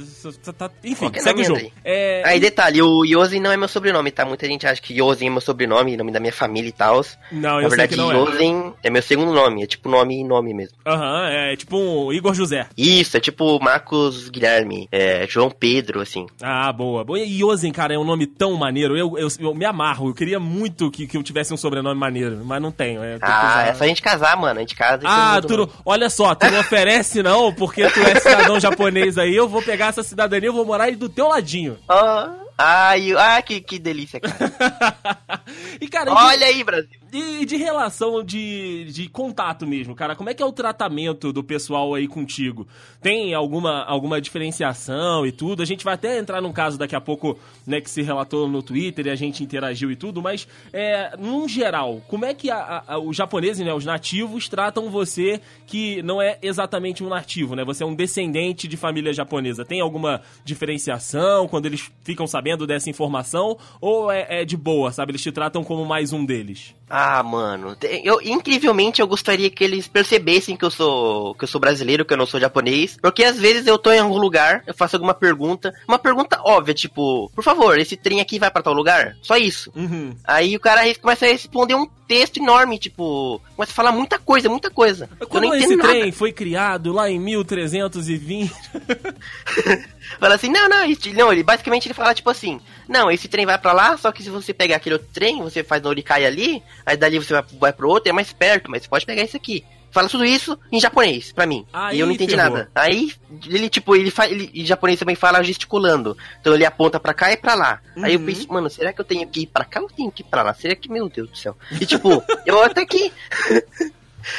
Tá, 0.58 0.70
enfim, 0.84 1.06
Qualquer 1.06 1.22
segue 1.22 1.42
o 1.42 1.44
jogo. 1.44 1.56
Andrei. 1.58 1.74
É, 1.84 2.24
Aí, 2.26 2.40
detalhe, 2.40 2.82
o 2.82 3.04
Yosen 3.06 3.40
não 3.42 3.52
é 3.52 3.58
meu 3.58 3.68
sobrenome, 3.68 4.12
tá? 4.12 4.26
Muita 4.26 4.46
gente 4.48 4.66
acha 4.66 4.82
que 4.82 4.94
Yosen 5.00 5.28
é 5.28 5.32
meu 5.32 5.42
sobrenome, 5.42 5.96
nome 5.98 6.12
da 6.12 6.20
minha 6.20 6.34
família 6.34 6.70
e 6.70 6.72
tal. 6.72 7.02
Não, 7.32 7.42
Na 7.58 7.64
eu 7.64 7.70
sei 7.70 7.70
verdade, 7.70 7.90
que 7.90 7.96
não 7.98 8.12
é. 8.12 8.16
Yosen 8.16 8.74
é 8.84 8.90
meu 8.90 9.02
segundo 9.02 9.34
nome, 9.34 9.64
é 9.64 9.68
tipo 9.68 9.90
nome 9.90 10.20
e 10.20 10.24
nome 10.24 10.54
mesmo. 10.54 10.78
Aham, 10.86 11.28
é 11.30 11.56
tipo 11.56 11.78
um 11.78 12.14
Igor 12.14 12.34
José. 12.34 12.68
Isso, 12.78 13.18
é 13.18 13.20
tipo 13.20 13.60
Marcos 13.62 14.30
Guilherme, 14.30 14.88
é, 14.92 15.26
João 15.28 15.50
Pedro, 15.50 16.02
assim. 16.02 16.26
Ah, 16.42 16.72
boa. 16.72 17.04
boa. 17.04 17.20
E 17.20 17.42
Yosen, 17.42 17.72
cara, 17.72 17.94
é 17.94 17.98
um 18.00 18.06
nome 18.06 18.26
tão 18.26 18.54
maneiro. 18.54 18.98
Eu, 18.98 19.18
eu, 19.18 19.28
eu 19.40 19.54
me 19.54 19.66
amarro. 19.66 20.10
Eu 20.10 20.14
queria 20.14 20.40
muito 20.40 20.90
que, 20.90 21.06
que 21.08 21.18
eu 21.18 21.24
tivesse 21.24 21.54
um 21.54 21.58
sobrenome 21.58 22.00
maneiro, 22.00 22.42
mas 22.46 22.62
não 22.62 22.72
tenho. 22.72 23.04
É, 23.04 23.18
Ah, 23.22 23.64
é 23.68 23.74
só 23.74 23.84
a 23.84 23.88
gente 23.88 24.02
casar, 24.02 24.38
mano. 24.38 24.58
A 24.58 24.62
gente 24.62 24.76
casa 24.76 25.04
e 25.04 25.08
Ah, 25.08 25.40
todo 25.42 25.48
tu 25.48 25.58
mundo- 25.58 25.72
não, 25.76 25.82
olha 25.86 26.10
só, 26.10 26.15
tu 26.36 26.50
não 26.50 26.60
oferece 26.60 27.22
não, 27.22 27.54
porque 27.54 27.90
tu 27.90 28.00
é 28.00 28.20
cidadão 28.20 28.60
japonês 28.60 29.18
aí, 29.18 29.36
eu 29.36 29.48
vou 29.48 29.62
pegar 29.62 29.88
essa 29.88 30.04
cidadania, 30.04 30.50
eu 30.50 30.54
vou 30.54 30.66
morar 30.66 30.86
aí 30.86 30.96
do 30.96 31.10
teu 31.10 31.28
ladinho. 31.28 31.78
Ah, 31.90 32.32
ai, 32.58 33.12
ah, 33.14 33.42
que, 33.42 33.60
que 33.62 33.78
delícia, 33.80 34.20
cara. 34.20 34.36
e 35.80 35.88
cara, 35.88 36.12
e 36.12 36.14
de- 36.16 36.20
Olha 36.22 36.46
aí, 36.48 36.64
Brasil. 36.64 36.90
E 37.14 37.46
de 37.46 37.56
relação 37.56 38.22
de, 38.22 38.92
de 38.92 39.08
contato 39.08 39.66
mesmo, 39.66 39.96
cara, 39.96 40.18
como 40.18 40.30
é 40.30 40.34
que 40.34 40.44
é 40.44 40.46
o 40.46 40.52
tratamento 40.52 41.32
do 41.32 41.42
pessoal 41.42 41.94
aí 41.94 42.10
contigo? 42.10 42.68
Tem 43.02 43.34
alguma, 43.34 43.84
alguma 43.86 44.20
diferenciação 44.20 45.26
e 45.26 45.32
tudo? 45.32 45.64
A 45.64 45.66
gente 45.66 45.86
vai 45.86 45.94
até 45.94 46.18
entrar 46.20 46.42
num 46.42 46.52
caso 46.52 46.78
daqui 46.78 46.94
a 46.94 47.00
pouco, 47.00 47.40
né, 47.66 47.80
que 47.80 47.90
se 47.90 48.02
relatou 48.02 48.50
no 48.50 48.62
Twitter 48.62 49.08
e 49.08 49.10
a 49.10 49.16
gente 49.16 49.42
interagiu 49.44 49.90
e 49.92 49.96
tudo, 49.96 50.22
mas, 50.22 50.46
é, 50.74 51.16
num 51.18 51.48
geral, 51.48 52.02
como 52.10 52.26
é 52.26 52.34
que 52.34 52.52
a- 52.52 52.84
a- 52.86 53.00
os 53.00 53.16
japoneses, 53.16 53.66
né, 53.66 53.74
os 53.74 53.86
nativos, 53.86 54.50
tratam 54.50 54.90
você 54.90 55.40
que 55.66 56.02
não 56.04 56.22
é 56.22 56.38
exatamente 56.42 57.02
um 57.02 57.08
nativo, 57.08 57.56
né? 57.56 57.64
Você 57.64 57.84
é 57.84 57.86
um 57.86 57.96
descendente 57.96 58.68
de 58.68 58.76
família 58.76 59.14
japonesa. 59.14 59.64
Tem 59.64 59.80
alguma 59.80 60.22
diferenciação 60.44 61.48
quando 61.48 61.66
eles 61.68 61.90
ficam 62.04 62.28
sabendo 62.28 62.45
dessa 62.68 62.90
informação? 62.90 63.58
Ou 63.82 64.12
é, 64.12 64.42
é 64.42 64.46
de 64.46 64.56
boa, 64.56 64.92
sabe? 64.92 65.12
Eles 65.12 65.22
te 65.24 65.32
tratam 65.32 65.64
como 65.64 65.84
mais 65.86 66.14
um 66.14 66.24
deles? 66.24 66.76
Ah, 66.88 67.24
mano, 67.24 67.76
eu 68.04 68.22
incrivelmente 68.22 69.02
eu 69.02 69.08
gostaria 69.08 69.50
que 69.50 69.64
eles 69.64 69.88
percebessem 69.88 70.56
que 70.56 70.64
eu 70.64 70.70
sou 70.70 71.34
que 71.34 71.44
eu 71.44 71.48
sou 71.48 71.60
brasileiro, 71.60 72.06
que 72.06 72.14
eu 72.14 72.18
não 72.18 72.28
sou 72.28 72.40
japonês, 72.40 72.96
porque 73.02 73.24
às 73.24 73.40
vezes 73.40 73.66
eu 73.66 73.78
tô 73.80 73.92
em 73.92 73.98
algum 74.00 74.18
lugar, 74.20 74.62
eu 74.68 74.74
faço 74.74 74.96
alguma 74.96 75.14
pergunta, 75.16 75.74
uma 75.88 75.98
pergunta 75.98 76.40
óbvia, 76.44 76.76
tipo, 76.76 77.32
por 77.34 77.44
favor, 77.44 77.80
esse 77.80 77.98
trem 77.98 78.22
aqui 78.22 78.38
vai 78.38 78.52
pra 78.52 78.62
tal 78.62 78.74
lugar? 78.74 79.16
Só 79.24 79.36
isso. 79.36 79.72
Uhum. 79.76 80.16
Aí 80.24 80.56
o 80.56 80.60
cara 80.60 80.82
começa 81.02 81.26
a 81.26 81.30
responder 81.30 81.74
um 81.74 81.88
texto 82.08 82.38
enorme, 82.38 82.78
tipo, 82.78 83.42
começa 83.56 83.72
a 83.72 83.76
falar 83.76 83.92
muita 83.92 84.20
coisa, 84.20 84.48
muita 84.48 84.70
coisa. 84.70 85.10
Como 85.28 85.56
esse 85.56 85.76
nada. 85.76 85.90
trem 85.90 86.12
foi 86.12 86.32
criado 86.32 86.94
lá 86.94 87.10
em 87.10 87.20
1320? 87.20 88.52
Fala 90.20 90.36
assim, 90.36 90.50
não, 90.50 90.70
não, 90.70 90.86
esse- 90.86 91.14
não, 91.14 91.32
ele 91.34 91.42
basicamente 91.44 91.88
ele 91.88 91.94
fala 91.96 92.14
tipo 92.14 92.30
assim, 92.30 92.60
não, 92.88 93.10
esse 93.10 93.28
trem 93.28 93.44
vai 93.46 93.58
pra 93.58 93.74
lá, 93.74 93.98
só 93.98 94.12
que 94.12 94.22
se 94.22 94.30
você 94.30 94.54
pegar 94.54 94.76
aquele 94.76 94.94
outro 94.96 95.10
trem, 95.12 95.42
você 95.42 95.64
faz 95.64 95.82
no 95.82 95.90
Orikai 95.90 96.24
ali, 96.26 96.62
aí 96.86 96.96
dali 96.98 97.18
você 97.18 97.34
vai, 97.34 97.44
vai 97.60 97.74
pro 97.74 97.90
outro, 97.90 98.10
é 98.10 98.14
mais 98.14 98.32
perto, 98.34 98.70
mas 98.70 98.84
você 98.84 98.90
pode 98.90 99.06
pegar 99.06 99.22
esse 99.24 99.36
aqui. 99.38 99.64
Fala 99.92 100.10
tudo 100.10 100.26
isso 100.26 100.60
em 100.74 100.78
japonês, 100.80 101.32
pra 101.32 101.46
mim. 101.46 101.66
Aí 101.72 101.96
e 101.96 102.00
eu 102.02 102.06
não 102.06 102.14
entendi 102.14 102.36
ferrou. 102.36 102.58
nada. 102.58 102.70
Aí, 102.76 103.14
ele, 103.48 103.70
tipo, 103.70 103.96
ele 103.96 104.12
faz. 104.12 104.30
Ele, 104.30 104.52
em 104.54 104.66
japonês 104.66 105.00
também 105.00 105.16
fala 105.16 105.42
gesticulando. 105.42 106.18
Então 106.42 106.54
ele 106.54 106.66
aponta 106.66 107.00
pra 107.00 107.14
cá 107.14 107.32
e 107.32 107.38
pra 107.38 107.54
lá. 107.56 107.80
Aí 108.04 108.14
eu 108.14 108.20
Uhum. 108.20 108.26
penso, 108.26 108.52
mano, 108.52 108.70
será 108.70 108.92
que 108.92 109.00
eu 109.00 109.06
tenho 109.06 109.26
que 109.26 109.42
ir 109.44 109.48
pra 109.48 109.64
cá 109.64 109.80
ou 109.80 109.88
tenho 109.90 110.12
que 110.12 110.22
ir 110.22 110.26
pra 110.26 110.44
lá? 110.44 110.54
Será 110.54 110.76
que, 110.76 110.92
meu 110.92 111.08
Deus 111.08 111.30
do 111.30 111.38
céu. 111.38 111.56
E 111.80 111.86
tipo, 111.86 112.10
eu 112.46 112.62
até 112.62 112.86
que. 112.86 113.10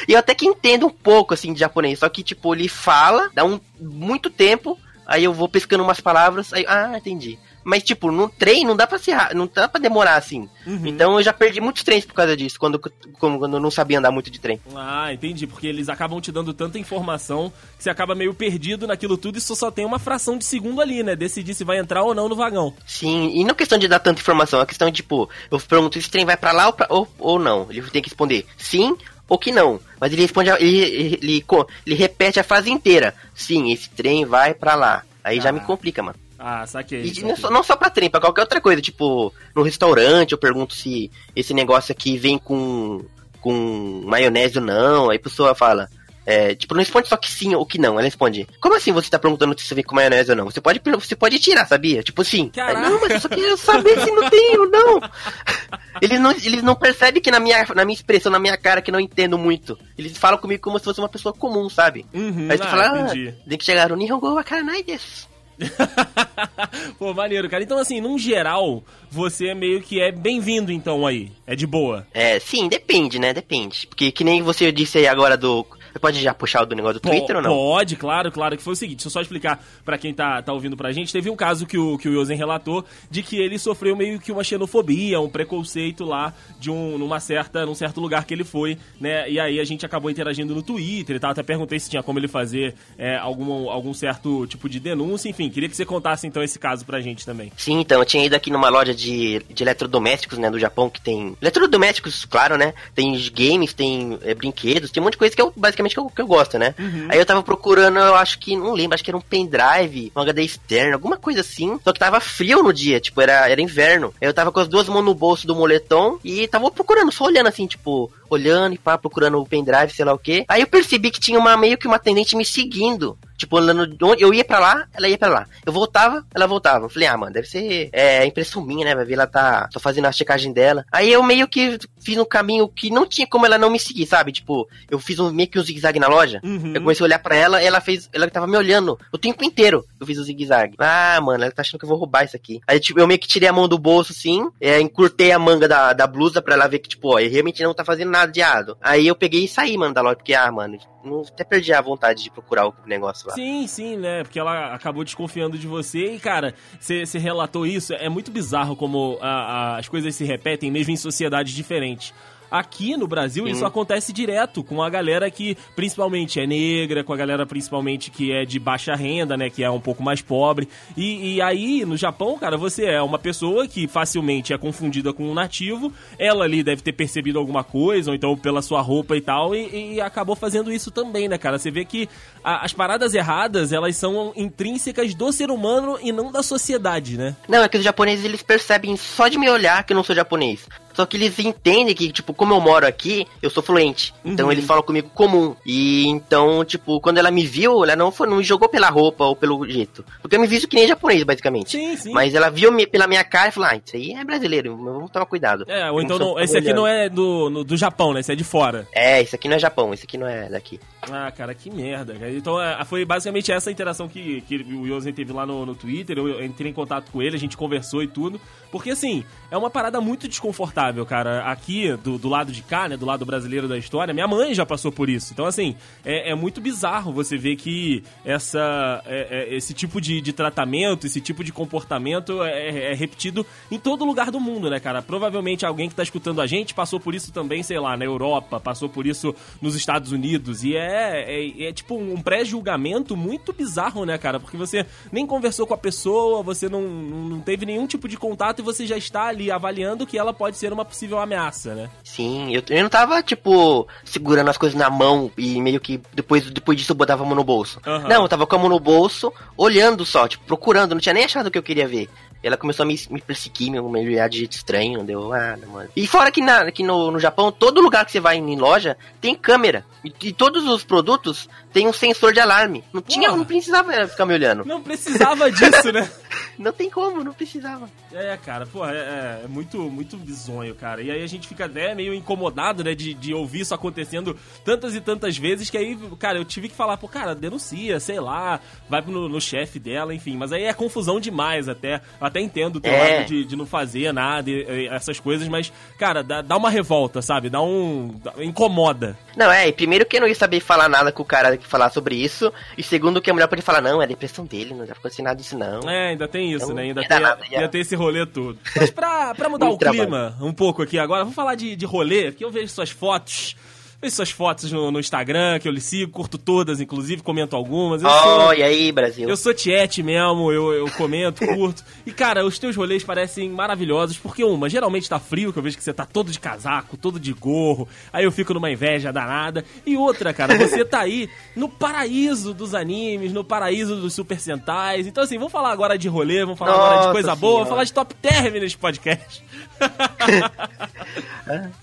Eu 0.08 0.18
até 0.18 0.34
que 0.34 0.44
entendo 0.44 0.86
um 0.86 0.90
pouco, 0.90 1.32
assim, 1.32 1.52
de 1.52 1.60
japonês. 1.60 2.00
Só 2.00 2.08
que, 2.08 2.22
tipo, 2.24 2.52
ele 2.52 2.68
fala, 2.68 3.30
dá 3.32 3.44
um 3.44 3.60
muito 3.80 4.28
tempo, 4.28 4.76
aí 5.06 5.22
eu 5.22 5.32
vou 5.32 5.48
pescando 5.48 5.84
umas 5.84 6.00
palavras, 6.00 6.52
aí, 6.52 6.64
ah, 6.66 6.94
entendi. 6.96 7.38
Mas, 7.68 7.82
tipo, 7.82 8.12
no 8.12 8.28
trem 8.28 8.64
não 8.64 8.76
dá 8.76 8.86
pra 8.86 8.96
ra- 9.12 9.32
não 9.34 9.50
dá 9.52 9.66
pra 9.66 9.80
demorar 9.80 10.14
assim. 10.14 10.48
Uhum. 10.64 10.86
Então 10.86 11.16
eu 11.16 11.22
já 11.24 11.32
perdi 11.32 11.60
muitos 11.60 11.82
trens 11.82 12.04
por 12.04 12.14
causa 12.14 12.36
disso, 12.36 12.60
quando, 12.60 12.78
quando 13.18 13.56
eu 13.56 13.60
não 13.60 13.72
sabia 13.72 13.98
andar 13.98 14.12
muito 14.12 14.30
de 14.30 14.38
trem. 14.38 14.60
Ah, 14.74 15.12
entendi. 15.12 15.48
Porque 15.48 15.66
eles 15.66 15.88
acabam 15.88 16.20
te 16.20 16.30
dando 16.30 16.54
tanta 16.54 16.78
informação 16.78 17.52
que 17.76 17.82
você 17.82 17.90
acaba 17.90 18.14
meio 18.14 18.32
perdido 18.32 18.86
naquilo 18.86 19.16
tudo 19.16 19.38
e 19.38 19.40
só, 19.40 19.56
só 19.56 19.68
tem 19.68 19.84
uma 19.84 19.98
fração 19.98 20.38
de 20.38 20.44
segundo 20.44 20.80
ali, 20.80 21.02
né? 21.02 21.16
Decidir 21.16 21.54
se 21.54 21.64
vai 21.64 21.78
entrar 21.80 22.04
ou 22.04 22.14
não 22.14 22.28
no 22.28 22.36
vagão. 22.36 22.72
Sim, 22.86 23.32
e 23.34 23.42
não 23.42 23.50
é 23.50 23.54
questão 23.54 23.78
de 23.78 23.88
dar 23.88 23.98
tanta 23.98 24.20
informação, 24.20 24.60
é 24.60 24.66
questão 24.66 24.88
de, 24.88 24.94
tipo, 24.96 25.28
eu 25.50 25.58
pergunto 25.58 25.98
esse 25.98 26.08
trem 26.08 26.24
vai 26.24 26.36
pra 26.36 26.52
lá 26.52 26.68
ou, 26.68 26.72
pra- 26.72 26.86
ou, 26.88 27.08
ou 27.18 27.36
não. 27.38 27.66
Ele 27.68 27.82
tem 27.90 28.00
que 28.00 28.08
responder 28.10 28.46
sim 28.56 28.96
ou 29.28 29.36
que 29.36 29.50
não. 29.50 29.80
Mas 30.00 30.12
ele 30.12 30.22
responde, 30.22 30.50
ele, 30.50 30.78
ele, 30.78 31.18
ele, 31.20 31.44
ele 31.84 31.94
repete 31.96 32.38
a 32.38 32.44
frase 32.44 32.70
inteira. 32.70 33.12
Sim, 33.34 33.72
esse 33.72 33.90
trem 33.90 34.24
vai 34.24 34.54
pra 34.54 34.76
lá. 34.76 35.02
Aí 35.24 35.40
já 35.40 35.48
Ah. 35.48 35.52
me 35.52 35.58
complica, 35.58 36.00
mano. 36.00 36.16
Ah, 36.38 36.66
saquei. 36.66 37.02
E 37.02 37.08
saquei. 37.08 37.24
não 37.24 37.36
só, 37.36 37.50
não 37.50 37.62
só 37.62 37.76
pra 37.76 37.90
trem, 37.90 38.10
pra 38.10 38.20
qualquer 38.20 38.42
outra 38.42 38.60
coisa. 38.60 38.80
Tipo, 38.82 39.32
no 39.54 39.62
restaurante 39.62 40.32
eu 40.32 40.38
pergunto 40.38 40.74
se 40.74 41.10
esse 41.34 41.54
negócio 41.54 41.92
aqui 41.92 42.16
vem 42.18 42.38
com, 42.38 43.04
com 43.40 44.02
maionese 44.04 44.58
ou 44.58 44.64
não. 44.64 45.10
Aí 45.10 45.16
a 45.16 45.20
pessoa 45.20 45.54
fala. 45.54 45.88
É, 46.28 46.56
tipo, 46.56 46.74
não 46.74 46.80
responde 46.80 47.06
só 47.06 47.16
que 47.16 47.30
sim 47.30 47.54
ou 47.54 47.64
que 47.64 47.78
não. 47.78 47.92
Ela 47.92 48.02
responde, 48.02 48.48
como 48.60 48.74
assim 48.74 48.90
você 48.90 49.08
tá 49.08 49.16
perguntando 49.16 49.56
se 49.56 49.64
você 49.64 49.76
vem 49.76 49.84
com 49.84 49.94
maionese 49.94 50.30
ou 50.32 50.36
não? 50.36 50.46
Você 50.46 50.60
pode, 50.60 50.80
você 50.84 51.14
pode 51.14 51.38
tirar, 51.38 51.64
sabia? 51.68 52.02
Tipo. 52.02 52.24
Caraca. 52.52 52.78
"Ah, 52.80 52.90
Não, 52.90 53.00
mas 53.00 53.10
eu 53.12 53.20
só 53.20 53.28
queria 53.28 53.56
saber 53.56 54.00
se 54.00 54.10
não 54.10 54.28
tem 54.28 54.58
ou 54.58 54.68
não. 54.68 55.00
Eles 56.02 56.20
não, 56.20 56.30
eles 56.32 56.62
não 56.62 56.74
percebem 56.74 57.22
que 57.22 57.30
na 57.30 57.40
minha, 57.40 57.64
na 57.74 57.84
minha 57.84 57.94
expressão, 57.94 58.30
na 58.30 58.38
minha 58.38 58.56
cara, 58.58 58.82
que 58.82 58.92
não 58.92 59.00
entendo 59.00 59.38
muito. 59.38 59.78
Eles 59.96 60.18
falam 60.18 60.36
comigo 60.36 60.62
como 60.62 60.78
se 60.78 60.84
fosse 60.84 61.00
uma 61.00 61.08
pessoa 61.08 61.32
comum, 61.32 61.70
sabe? 61.70 62.04
Uhum, 62.12 62.48
Aí 62.50 62.58
você 62.58 62.64
ah, 62.64 62.68
fala, 62.68 63.06
ah, 63.06 63.12
tem 63.48 63.56
que 63.56 63.64
chegar 63.64 63.88
no 63.88 63.96
Nihongo 63.96 64.34
Wakaranai 64.34 64.82
desu. 64.82 65.26
Pô, 66.98 67.12
maneiro, 67.14 67.48
cara. 67.48 67.62
Então, 67.62 67.78
assim, 67.78 68.00
num 68.00 68.18
geral, 68.18 68.82
você 69.10 69.54
meio 69.54 69.80
que 69.80 70.00
é 70.00 70.12
bem-vindo, 70.12 70.70
então, 70.70 71.06
aí. 71.06 71.30
É 71.46 71.54
de 71.56 71.66
boa. 71.66 72.06
É, 72.12 72.38
sim, 72.38 72.68
depende, 72.68 73.18
né? 73.18 73.32
Depende. 73.32 73.86
Porque 73.86 74.10
que 74.12 74.24
nem 74.24 74.42
você 74.42 74.70
disse 74.70 74.98
aí 74.98 75.06
agora 75.06 75.36
do. 75.36 75.66
Você 75.96 76.00
pode 76.00 76.20
já 76.20 76.34
puxar 76.34 76.62
o 76.62 76.66
do 76.66 76.76
negócio 76.76 77.00
do 77.00 77.00
Po- 77.00 77.08
Twitter 77.08 77.36
ou 77.36 77.42
não? 77.42 77.50
Pode, 77.50 77.96
claro, 77.96 78.30
claro. 78.30 78.54
Que 78.54 78.62
foi 78.62 78.74
o 78.74 78.76
seguinte, 78.76 78.98
deixa 78.98 79.06
eu 79.08 79.10
só 79.12 79.22
explicar 79.22 79.64
pra 79.82 79.96
quem 79.96 80.12
tá, 80.12 80.42
tá 80.42 80.52
ouvindo 80.52 80.76
pra 80.76 80.92
gente. 80.92 81.10
Teve 81.10 81.30
um 81.30 81.36
caso 81.36 81.64
que 81.64 81.78
o, 81.78 81.96
que 81.96 82.06
o 82.06 82.12
Yosen 82.20 82.36
relatou 82.36 82.84
de 83.10 83.22
que 83.22 83.38
ele 83.38 83.58
sofreu 83.58 83.96
meio 83.96 84.20
que 84.20 84.30
uma 84.30 84.44
xenofobia, 84.44 85.18
um 85.18 85.28
preconceito 85.30 86.04
lá 86.04 86.34
de 86.60 86.70
um, 86.70 86.98
numa 86.98 87.18
certa, 87.18 87.64
num 87.64 87.74
certo 87.74 87.98
lugar 87.98 88.26
que 88.26 88.34
ele 88.34 88.44
foi, 88.44 88.76
né? 89.00 89.30
E 89.30 89.40
aí 89.40 89.58
a 89.58 89.64
gente 89.64 89.86
acabou 89.86 90.10
interagindo 90.10 90.54
no 90.54 90.62
Twitter 90.62 91.16
e 91.16 91.18
tal. 91.18 91.30
Até 91.30 91.42
perguntei 91.42 91.80
se 91.80 91.88
tinha 91.88 92.02
como 92.02 92.18
ele 92.18 92.28
fazer 92.28 92.74
é, 92.98 93.16
algum, 93.16 93.70
algum 93.70 93.94
certo 93.94 94.46
tipo 94.46 94.68
de 94.68 94.78
denúncia. 94.78 95.30
Enfim, 95.30 95.48
queria 95.48 95.68
que 95.68 95.76
você 95.76 95.86
contasse 95.86 96.26
então 96.26 96.42
esse 96.42 96.58
caso 96.58 96.84
pra 96.84 97.00
gente 97.00 97.24
também. 97.24 97.50
Sim, 97.56 97.80
então, 97.80 98.00
eu 98.00 98.04
tinha 98.04 98.22
ido 98.22 98.36
aqui 98.36 98.50
numa 98.50 98.68
loja 98.68 98.94
de, 98.94 99.40
de 99.48 99.64
eletrodomésticos, 99.64 100.36
né, 100.36 100.50
do 100.50 100.58
Japão, 100.58 100.90
que 100.90 101.00
tem... 101.00 101.34
Eletrodomésticos, 101.40 102.26
claro, 102.26 102.58
né? 102.58 102.74
Tem 102.94 103.16
games, 103.32 103.72
tem 103.72 104.18
é, 104.22 104.34
brinquedos, 104.34 104.90
tem 104.90 105.00
um 105.00 105.04
monte 105.04 105.12
de 105.12 105.18
coisa 105.18 105.34
que 105.34 105.40
eu, 105.40 105.52
basicamente, 105.56 105.85
que 105.94 106.00
eu, 106.00 106.06
que 106.06 106.22
eu 106.22 106.26
gosto, 106.26 106.58
né? 106.58 106.74
Aí 107.08 107.18
eu 107.18 107.26
tava 107.26 107.42
procurando, 107.42 107.98
eu 107.98 108.14
acho 108.14 108.38
que, 108.38 108.56
não 108.56 108.72
lembro, 108.72 108.94
acho 108.94 109.04
que 109.04 109.10
era 109.10 109.16
um 109.16 109.20
pendrive, 109.20 110.12
um 110.14 110.20
HD 110.20 110.42
externo, 110.42 110.94
alguma 110.94 111.16
coisa 111.16 111.40
assim. 111.40 111.78
Só 111.82 111.92
que 111.92 111.98
tava 111.98 112.20
frio 112.20 112.62
no 112.62 112.72
dia, 112.72 113.00
tipo, 113.00 113.20
era, 113.20 113.48
era 113.48 113.60
inverno. 113.60 114.12
Aí 114.20 114.28
eu 114.28 114.34
tava 114.34 114.52
com 114.52 114.60
as 114.60 114.68
duas 114.68 114.88
mãos 114.88 115.04
no 115.04 115.14
bolso 115.14 115.46
do 115.46 115.54
moletom 115.54 116.18
e 116.24 116.46
tava 116.48 116.70
procurando, 116.70 117.12
só 117.12 117.24
olhando 117.24 117.48
assim, 117.48 117.66
tipo, 117.66 118.10
olhando 118.34 118.74
e 118.74 118.78
pá, 118.78 118.96
procurando 118.98 119.40
o 119.40 119.46
pendrive, 119.46 119.92
sei 119.92 120.04
lá 120.04 120.12
o 120.12 120.18
quê. 120.18 120.44
Aí 120.48 120.60
eu 120.60 120.66
percebi 120.66 121.10
que 121.10 121.20
tinha 121.20 121.38
uma 121.38 121.56
meio 121.56 121.78
que 121.78 121.86
uma 121.86 121.96
atendente 121.96 122.36
me 122.36 122.44
seguindo. 122.44 123.18
Tipo, 123.36 123.58
andando 123.58 123.86
de 123.86 124.02
onde 124.02 124.22
eu 124.22 124.32
ia 124.32 124.44
pra 124.44 124.58
lá, 124.58 124.88
ela 124.94 125.08
ia 125.08 125.18
pra 125.18 125.28
lá. 125.28 125.46
Eu 125.64 125.72
voltava, 125.72 126.24
ela 126.34 126.46
voltava. 126.46 126.86
Eu 126.86 126.88
falei, 126.88 127.06
ah, 127.06 127.16
mano, 127.16 127.32
deve 127.32 127.46
ser 127.46 127.90
é, 127.92 128.24
impressão 128.24 128.64
minha, 128.64 128.84
né? 128.84 128.94
Vai 128.94 129.04
ver, 129.04 129.14
ela 129.14 129.26
tá 129.26 129.68
só 129.70 129.78
fazendo 129.78 130.06
a 130.06 130.12
checagem 130.12 130.52
dela. 130.52 130.84
Aí 130.90 131.12
eu 131.12 131.22
meio 131.22 131.46
que 131.46 131.78
fiz 132.00 132.16
um 132.16 132.24
caminho 132.24 132.66
que 132.68 132.88
não 132.90 133.06
tinha 133.06 133.26
como 133.26 133.44
ela 133.44 133.58
não 133.58 133.70
me 133.70 133.78
seguir, 133.78 134.06
sabe? 134.06 134.32
Tipo, 134.32 134.66
eu 134.90 134.98
fiz 134.98 135.18
um, 135.18 135.30
meio 135.30 135.48
que 135.48 135.58
um 135.58 135.62
zigue-zague 135.62 135.98
na 135.98 136.08
loja. 136.08 136.40
Uhum. 136.42 136.72
Eu 136.74 136.80
comecei 136.80 137.04
a 137.04 137.06
olhar 137.06 137.18
pra 137.18 137.36
ela, 137.36 137.62
ela 137.62 137.80
fez. 137.80 138.08
Ela 138.12 138.28
tava 138.30 138.46
me 138.46 138.56
olhando 138.56 138.98
o 139.12 139.18
tempo 139.18 139.44
inteiro. 139.44 139.84
Eu 140.00 140.06
fiz 140.06 140.18
o 140.18 140.24
zigue-zague. 140.24 140.76
Ah, 140.78 141.20
mano, 141.20 141.44
ela 141.44 141.52
tá 141.52 141.60
achando 141.60 141.78
que 141.78 141.84
eu 141.84 141.88
vou 141.88 141.98
roubar 141.98 142.24
isso 142.24 142.36
aqui. 142.36 142.60
Aí, 142.66 142.80
tipo, 142.80 142.98
eu 142.98 143.06
meio 143.06 143.20
que 143.20 143.28
tirei 143.28 143.48
a 143.48 143.52
mão 143.52 143.68
do 143.68 143.78
bolso, 143.78 144.12
assim, 144.12 144.48
é, 144.60 144.80
encurtei 144.80 145.30
a 145.32 145.38
manga 145.38 145.68
da, 145.68 145.92
da 145.92 146.06
blusa 146.06 146.40
pra 146.40 146.54
ela 146.54 146.66
ver 146.66 146.78
que, 146.78 146.88
tipo, 146.88 147.14
ó, 147.14 147.18
ele 147.18 147.28
realmente 147.28 147.62
não 147.62 147.74
tá 147.74 147.84
fazendo 147.84 148.10
nada 148.10 148.15
errado. 148.24 148.76
Aí 148.80 149.06
eu 149.06 149.14
peguei 149.14 149.44
e 149.44 149.48
saí, 149.48 149.76
mano, 149.76 149.92
da 149.94 150.00
loja, 150.00 150.16
porque, 150.16 150.34
ah, 150.34 150.50
mano, 150.50 150.78
não, 151.04 151.20
até 151.22 151.44
perdi 151.44 151.72
a 151.72 151.80
vontade 151.80 152.22
de 152.22 152.30
procurar 152.30 152.68
o 152.68 152.74
negócio 152.86 153.28
lá. 153.28 153.34
Sim, 153.34 153.66
sim, 153.66 153.96
né? 153.96 154.22
Porque 154.22 154.38
ela 154.38 154.74
acabou 154.74 155.04
desconfiando 155.04 155.58
de 155.58 155.66
você 155.66 156.14
e, 156.14 156.18
cara, 156.18 156.54
você 156.80 157.18
relatou 157.18 157.66
isso. 157.66 157.92
É 157.94 158.08
muito 158.08 158.30
bizarro 158.30 158.74
como 158.76 159.18
a- 159.20 159.28
a- 159.28 159.78
as 159.78 159.88
coisas 159.88 160.14
se 160.14 160.24
repetem, 160.24 160.70
mesmo 160.70 160.92
em 160.92 160.96
sociedades 160.96 161.52
diferentes. 161.54 162.12
Aqui 162.50 162.96
no 162.96 163.06
Brasil 163.06 163.46
isso 163.48 163.64
acontece 163.64 164.12
direto 164.12 164.62
com 164.62 164.82
a 164.82 164.90
galera 164.90 165.30
que 165.30 165.56
principalmente 165.74 166.40
é 166.40 166.46
negra, 166.46 167.04
com 167.04 167.12
a 167.12 167.16
galera 167.16 167.46
principalmente 167.46 168.10
que 168.10 168.32
é 168.32 168.44
de 168.44 168.58
baixa 168.58 168.94
renda, 168.94 169.36
né? 169.36 169.50
Que 169.50 169.62
é 169.62 169.70
um 169.70 169.80
pouco 169.80 170.02
mais 170.02 170.22
pobre. 170.22 170.68
E, 170.96 171.34
e 171.34 171.42
aí, 171.42 171.84
no 171.84 171.96
Japão, 171.96 172.38
cara, 172.38 172.56
você 172.56 172.84
é 172.84 173.02
uma 173.02 173.18
pessoa 173.18 173.66
que 173.66 173.86
facilmente 173.86 174.52
é 174.52 174.58
confundida 174.58 175.12
com 175.12 175.24
um 175.24 175.34
nativo. 175.34 175.92
Ela 176.18 176.44
ali 176.44 176.62
deve 176.62 176.82
ter 176.82 176.92
percebido 176.92 177.38
alguma 177.38 177.64
coisa, 177.64 178.10
ou 178.10 178.14
então 178.14 178.36
pela 178.36 178.62
sua 178.62 178.80
roupa 178.80 179.16
e 179.16 179.20
tal, 179.20 179.54
e, 179.54 179.94
e 179.94 180.00
acabou 180.00 180.36
fazendo 180.36 180.72
isso 180.72 180.90
também, 180.90 181.28
né, 181.28 181.38
cara? 181.38 181.58
Você 181.58 181.70
vê 181.70 181.84
que 181.84 182.08
a, 182.42 182.64
as 182.64 182.72
paradas 182.72 183.14
erradas, 183.14 183.72
elas 183.72 183.96
são 183.96 184.32
intrínsecas 184.36 185.14
do 185.14 185.32
ser 185.32 185.50
humano 185.50 185.98
e 186.02 186.12
não 186.12 186.30
da 186.30 186.42
sociedade, 186.42 187.16
né? 187.16 187.36
Não, 187.48 187.62
é 187.62 187.68
que 187.68 187.78
os 187.78 187.84
japoneses 187.84 188.24
eles 188.24 188.42
percebem 188.42 188.96
só 188.96 189.28
de 189.28 189.38
me 189.38 189.48
olhar 189.48 189.84
que 189.84 189.92
eu 189.92 189.96
não 189.96 190.04
sou 190.04 190.14
japonês. 190.14 190.66
Só 190.96 191.04
que 191.04 191.18
eles 191.18 191.38
entendem 191.38 191.94
que, 191.94 192.10
tipo, 192.10 192.32
como 192.32 192.54
eu 192.54 192.60
moro 192.60 192.86
aqui, 192.86 193.26
eu 193.42 193.50
sou 193.50 193.62
fluente. 193.62 194.14
Então, 194.20 194.24
uhum. 194.24 194.32
Então 194.32 194.52
eles 194.52 194.64
falam 194.64 194.82
comigo 194.82 195.10
comum. 195.14 195.54
E 195.64 196.08
então, 196.08 196.64
tipo, 196.64 196.98
quando 197.00 197.18
ela 197.18 197.30
me 197.30 197.44
viu, 197.44 197.84
ela 197.84 197.94
não, 197.94 198.10
foi, 198.10 198.26
não 198.26 198.38
me 198.38 198.42
jogou 198.42 198.68
pela 198.68 198.88
roupa 198.88 199.24
ou 199.24 199.36
pelo 199.36 199.68
jeito. 199.68 200.02
Porque 200.22 200.36
eu 200.36 200.40
me 200.40 200.46
visto 200.46 200.66
que 200.66 200.74
nem 200.76 200.88
japonês, 200.88 201.22
basicamente. 201.22 201.72
Sim, 201.72 201.96
sim. 201.96 202.12
Mas 202.12 202.34
ela 202.34 202.48
viu 202.48 202.72
-me 202.72 202.86
pela 202.86 203.06
minha 203.06 203.22
cara 203.24 203.48
e 203.48 203.52
falou: 203.52 203.68
ah, 203.68 203.76
isso 203.76 203.94
aí 203.94 204.12
é 204.12 204.24
brasileiro, 204.24 204.74
vamos 204.74 205.10
tomar 205.10 205.26
cuidado. 205.26 205.64
É, 205.68 205.90
ou 205.90 206.00
então 206.00 206.18
não, 206.18 206.40
esse 206.40 206.56
aqui 206.56 206.72
não 206.72 206.86
é 206.86 207.10
do, 207.10 207.50
no, 207.50 207.62
do 207.62 207.76
Japão, 207.76 208.14
né? 208.14 208.20
Esse 208.20 208.32
é 208.32 208.34
de 208.34 208.44
fora. 208.44 208.88
É, 208.92 209.20
esse 209.20 209.34
aqui 209.34 209.48
não 209.48 209.56
é 209.56 209.58
Japão, 209.58 209.92
esse 209.92 210.04
aqui 210.04 210.16
não 210.16 210.26
é 210.26 210.48
daqui. 210.48 210.80
Ah, 211.10 211.30
cara, 211.30 211.54
que 211.54 211.70
merda. 211.70 212.16
Então 212.30 212.60
é, 212.60 212.84
foi 212.84 213.04
basicamente 213.04 213.52
essa 213.52 213.70
interação 213.70 214.08
que, 214.08 214.40
que 214.42 214.56
o 214.56 214.86
Yosen 214.86 215.12
teve 215.12 215.32
lá 215.32 215.46
no, 215.46 215.64
no 215.64 215.74
Twitter. 215.74 216.18
Eu 216.18 216.44
entrei 216.44 216.70
em 216.70 216.74
contato 216.74 217.10
com 217.10 217.22
ele, 217.22 217.36
a 217.36 217.38
gente 217.38 217.56
conversou 217.56 218.02
e 218.02 218.08
tudo. 218.08 218.40
Porque 218.70 218.90
assim, 218.90 219.24
é 219.50 219.56
uma 219.56 219.70
parada 219.70 220.00
muito 220.00 220.28
desconfortável, 220.28 221.04
cara. 221.06 221.50
Aqui, 221.50 221.96
do, 221.96 222.18
do 222.18 222.28
lado 222.28 222.52
de 222.52 222.62
cá, 222.62 222.88
né? 222.88 222.96
Do 222.96 223.06
lado 223.06 223.24
brasileiro 223.24 223.68
da 223.68 223.78
história, 223.78 224.12
minha 224.12 224.26
mãe 224.26 224.54
já 224.54 224.66
passou 224.66 224.90
por 224.90 225.08
isso. 225.08 225.32
Então, 225.32 225.46
assim, 225.46 225.76
é, 226.04 226.30
é 226.30 226.34
muito 226.34 226.60
bizarro 226.60 227.12
você 227.12 227.36
ver 227.36 227.56
que 227.56 228.02
essa, 228.24 229.02
é, 229.06 229.28
é, 229.30 229.56
esse 229.56 229.72
tipo 229.72 230.00
de, 230.00 230.20
de 230.20 230.32
tratamento, 230.32 231.06
esse 231.06 231.20
tipo 231.20 231.44
de 231.44 231.52
comportamento 231.52 232.42
é, 232.42 232.92
é, 232.92 232.94
repetido 232.94 233.46
em 233.70 233.78
todo 233.78 234.04
lugar 234.04 234.30
do 234.30 234.40
mundo, 234.40 234.68
né, 234.68 234.80
cara? 234.80 235.02
Provavelmente 235.02 235.64
alguém 235.64 235.88
que 235.88 235.94
tá 235.94 236.02
escutando 236.02 236.40
a 236.40 236.46
gente 236.46 236.74
passou 236.74 236.98
por 236.98 237.14
isso 237.14 237.32
também, 237.32 237.62
sei 237.62 237.78
lá, 237.78 237.96
na 237.96 238.04
Europa, 238.04 238.58
passou 238.58 238.88
por 238.88 239.06
isso 239.06 239.34
nos 239.60 239.74
Estados 239.74 240.12
Unidos. 240.12 240.64
E 240.64 240.76
é, 240.76 240.95
é, 240.96 241.68
é 241.68 241.72
tipo 241.72 241.96
um 241.96 242.20
pré-julgamento 242.20 243.16
muito 243.16 243.52
bizarro, 243.52 244.04
né, 244.04 244.16
cara? 244.18 244.40
Porque 244.40 244.56
você 244.56 244.86
nem 245.12 245.26
conversou 245.26 245.66
com 245.66 245.74
a 245.74 245.78
pessoa, 245.78 246.42
você 246.42 246.68
não, 246.68 246.82
não 246.82 247.40
teve 247.40 247.66
nenhum 247.66 247.86
tipo 247.86 248.08
de 248.08 248.16
contato 248.16 248.60
e 248.60 248.62
você 248.62 248.86
já 248.86 248.96
está 248.96 249.24
ali 249.26 249.50
avaliando 249.50 250.06
que 250.06 250.18
ela 250.18 250.32
pode 250.32 250.56
ser 250.56 250.72
uma 250.72 250.84
possível 250.84 251.18
ameaça, 251.18 251.74
né? 251.74 251.90
Sim, 252.04 252.54
eu, 252.54 252.62
eu 252.68 252.82
não 252.82 252.90
tava, 252.90 253.22
tipo, 253.22 253.86
segurando 254.04 254.48
as 254.48 254.58
coisas 254.58 254.78
na 254.78 254.90
mão 254.90 255.30
e 255.36 255.60
meio 255.60 255.80
que 255.80 256.00
depois, 256.14 256.50
depois 256.50 256.78
disso 256.78 256.92
eu 256.92 256.96
botava 256.96 257.22
a 257.22 257.26
mão 257.26 257.34
no 257.34 257.44
bolso. 257.44 257.80
Uhum. 257.86 258.08
Não, 258.08 258.22
eu 258.22 258.28
tava 258.28 258.46
com 258.46 258.56
a 258.56 258.58
mão 258.58 258.68
no 258.68 258.80
bolso, 258.80 259.32
olhando 259.56 260.04
só, 260.04 260.26
tipo, 260.28 260.44
procurando, 260.44 260.92
não 260.94 261.00
tinha 261.00 261.14
nem 261.14 261.24
achado 261.24 261.46
o 261.46 261.50
que 261.50 261.58
eu 261.58 261.62
queria 261.62 261.86
ver. 261.86 262.08
Ela 262.46 262.56
começou 262.56 262.84
a 262.84 262.86
me, 262.86 262.98
me 263.10 263.20
perseguir, 263.20 263.70
me 263.70 263.78
olhar 263.80 264.28
de 264.28 264.38
jeito 264.38 264.52
estranho, 264.52 265.02
deu, 265.02 265.32
ah, 265.32 265.56
mano. 265.66 265.88
E 265.96 266.06
fora 266.06 266.30
que, 266.30 266.40
na, 266.40 266.70
que 266.70 266.82
no, 266.82 267.10
no 267.10 267.18
Japão, 267.18 267.50
todo 267.50 267.80
lugar 267.80 268.04
que 268.04 268.12
você 268.12 268.20
vai 268.20 268.36
em 268.36 268.56
loja 268.56 268.96
tem 269.20 269.34
câmera. 269.34 269.84
E, 270.04 270.12
e 270.22 270.32
todos 270.32 270.64
os 270.64 270.84
produtos 270.84 271.48
tem 271.72 271.86
um 271.88 271.92
sensor 271.92 272.32
de 272.32 272.40
alarme. 272.40 272.84
Não 272.92 273.02
tinha, 273.02 273.30
não 273.30 273.44
precisava 273.44 274.06
ficar 274.06 274.26
me 274.26 274.34
olhando. 274.34 274.64
Não 274.64 274.82
precisava 274.82 275.50
disso, 275.50 275.92
né? 275.92 276.08
não 276.58 276.72
tem 276.72 276.88
como, 276.88 277.24
não 277.24 277.32
precisava. 277.32 277.88
É, 278.12 278.36
cara, 278.36 278.66
pô, 278.66 278.86
é, 278.86 278.96
é, 278.96 279.40
é, 279.44 279.48
muito, 279.48 279.78
muito 279.90 280.16
bizonho, 280.16 280.74
cara. 280.74 281.02
E 281.02 281.10
aí 281.10 281.22
a 281.22 281.26
gente 281.26 281.48
fica 281.48 281.64
até 281.64 281.94
meio 281.94 282.14
incomodado, 282.14 282.84
né, 282.84 282.94
de, 282.94 283.12
de 283.14 283.34
ouvir 283.34 283.62
isso 283.62 283.74
acontecendo 283.74 284.36
tantas 284.64 284.94
e 284.94 285.00
tantas 285.00 285.36
vezes 285.36 285.68
que 285.68 285.76
aí, 285.76 285.98
cara, 286.18 286.38
eu 286.38 286.44
tive 286.44 286.68
que 286.68 286.74
falar, 286.74 286.96
pô, 286.96 287.08
cara, 287.08 287.34
denuncia, 287.34 287.98
sei 287.98 288.20
lá, 288.20 288.60
vai 288.88 289.00
no, 289.00 289.28
no 289.28 289.40
chefe 289.40 289.78
dela, 289.80 290.14
enfim. 290.14 290.36
Mas 290.36 290.52
aí 290.52 290.64
é 290.64 290.72
confusão 290.72 291.18
demais 291.18 291.68
até. 291.68 292.00
até 292.20 292.36
até 292.36 292.40
entendo 292.40 292.76
o 292.76 292.80
teu 292.80 292.92
é. 292.92 293.18
lado 293.18 293.26
de, 293.26 293.44
de 293.44 293.56
não 293.56 293.66
fazer 293.66 294.12
nada, 294.12 294.50
e, 294.50 294.64
e 294.64 294.88
essas 294.88 295.18
coisas, 295.18 295.48
mas, 295.48 295.72
cara, 295.98 296.22
dá, 296.22 296.42
dá 296.42 296.56
uma 296.56 296.70
revolta, 296.70 297.22
sabe? 297.22 297.48
Dá 297.48 297.60
um. 297.60 298.14
Dá, 298.22 298.34
incomoda. 298.38 299.16
Não, 299.36 299.50
é, 299.50 299.70
primeiro 299.72 300.04
que 300.04 300.16
eu 300.16 300.20
não 300.20 300.28
ia 300.28 300.34
saber 300.34 300.60
falar 300.60 300.88
nada 300.88 301.10
com 301.10 301.22
o 301.22 301.26
cara 301.26 301.56
que 301.56 301.66
falar 301.66 301.90
sobre 301.90 302.16
isso, 302.16 302.52
e 302.76 302.82
segundo 302.82 303.20
que 303.22 303.30
a 303.30 303.32
mulher 303.32 303.48
pode 303.48 303.62
falar, 303.62 303.80
não, 303.80 304.00
é 304.00 304.04
a 304.04 304.08
depressão 304.08 304.44
dele, 304.44 304.70
não 304.70 304.80
dá 304.80 304.86
pra 304.86 304.98
acontecer 304.98 305.22
nada 305.22 305.36
disso, 305.36 305.56
não. 305.56 305.88
É, 305.88 306.10
ainda 306.10 306.25
tem 306.26 306.52
isso, 306.52 306.64
então, 306.64 306.76
né? 306.76 306.82
Ainda 306.82 307.06
tem, 307.06 307.18
ia 307.60 307.68
ter 307.68 307.78
esse 307.78 307.94
rolê 307.94 308.26
todo. 308.26 308.58
Mas 308.74 308.90
pra, 308.90 309.34
pra 309.34 309.48
mudar 309.48 309.68
o 309.68 309.78
clima 309.78 310.36
um 310.40 310.52
pouco 310.52 310.82
aqui 310.82 310.98
agora, 310.98 311.22
vamos 311.22 311.34
falar 311.34 311.54
de, 311.54 311.76
de 311.76 311.86
rolê, 311.86 312.32
que 312.32 312.44
eu 312.44 312.50
vejo 312.50 312.68
suas 312.68 312.90
fotos 312.90 313.56
Vejo 314.00 314.14
suas 314.14 314.30
fotos 314.30 314.70
no, 314.70 314.90
no, 314.90 315.00
Instagram, 315.00 315.58
que 315.58 315.66
eu 315.66 315.72
lhe 315.72 315.80
sigo, 315.80 316.12
curto 316.12 316.36
todas, 316.36 316.82
inclusive, 316.82 317.22
comento 317.22 317.56
algumas. 317.56 318.02
Eu 318.02 318.10
oh, 318.10 318.18
sou, 318.18 318.54
e 318.54 318.62
aí, 318.62 318.92
Brasil? 318.92 319.26
Eu 319.26 319.36
sou 319.38 319.54
tiete 319.54 320.02
mesmo, 320.02 320.52
eu, 320.52 320.70
eu 320.72 320.90
comento, 320.90 321.46
curto. 321.46 321.82
E, 322.04 322.12
cara, 322.12 322.44
os 322.44 322.58
teus 322.58 322.76
rolês 322.76 323.02
parecem 323.02 323.48
maravilhosos, 323.48 324.18
porque, 324.18 324.44
uma, 324.44 324.68
geralmente 324.68 325.08
tá 325.08 325.18
frio, 325.18 325.50
que 325.50 325.58
eu 325.58 325.62
vejo 325.62 325.78
que 325.78 325.82
você 325.82 325.94
tá 325.94 326.04
todo 326.04 326.30
de 326.30 326.38
casaco, 326.38 326.98
todo 326.98 327.18
de 327.18 327.32
gorro, 327.32 327.88
aí 328.12 328.24
eu 328.24 328.32
fico 328.32 328.52
numa 328.52 328.70
inveja 328.70 329.10
danada. 329.10 329.64
E 329.86 329.96
outra, 329.96 330.34
cara, 330.34 330.58
você 330.58 330.84
tá 330.84 331.00
aí 331.00 331.30
no 331.54 331.68
paraíso 331.68 332.52
dos 332.52 332.74
animes, 332.74 333.32
no 333.32 333.42
paraíso 333.42 333.96
dos 333.96 334.12
Super 334.12 334.38
Sentais. 334.38 335.06
Então, 335.06 335.24
assim, 335.24 335.38
vamos 335.38 335.52
falar 335.52 335.72
agora 335.72 335.96
de 335.96 336.06
rolê, 336.06 336.44
vamos 336.44 336.58
falar 336.58 336.72
Nossa 336.72 336.84
agora 336.84 337.00
de 337.00 337.12
coisa 337.12 337.22
senhora. 337.22 337.40
boa, 337.40 337.54
vamos 337.54 337.68
falar 337.70 337.84
de 337.84 337.92
top 337.94 338.14
term 338.16 338.52
nesse 338.54 338.76
podcast. 338.76 339.42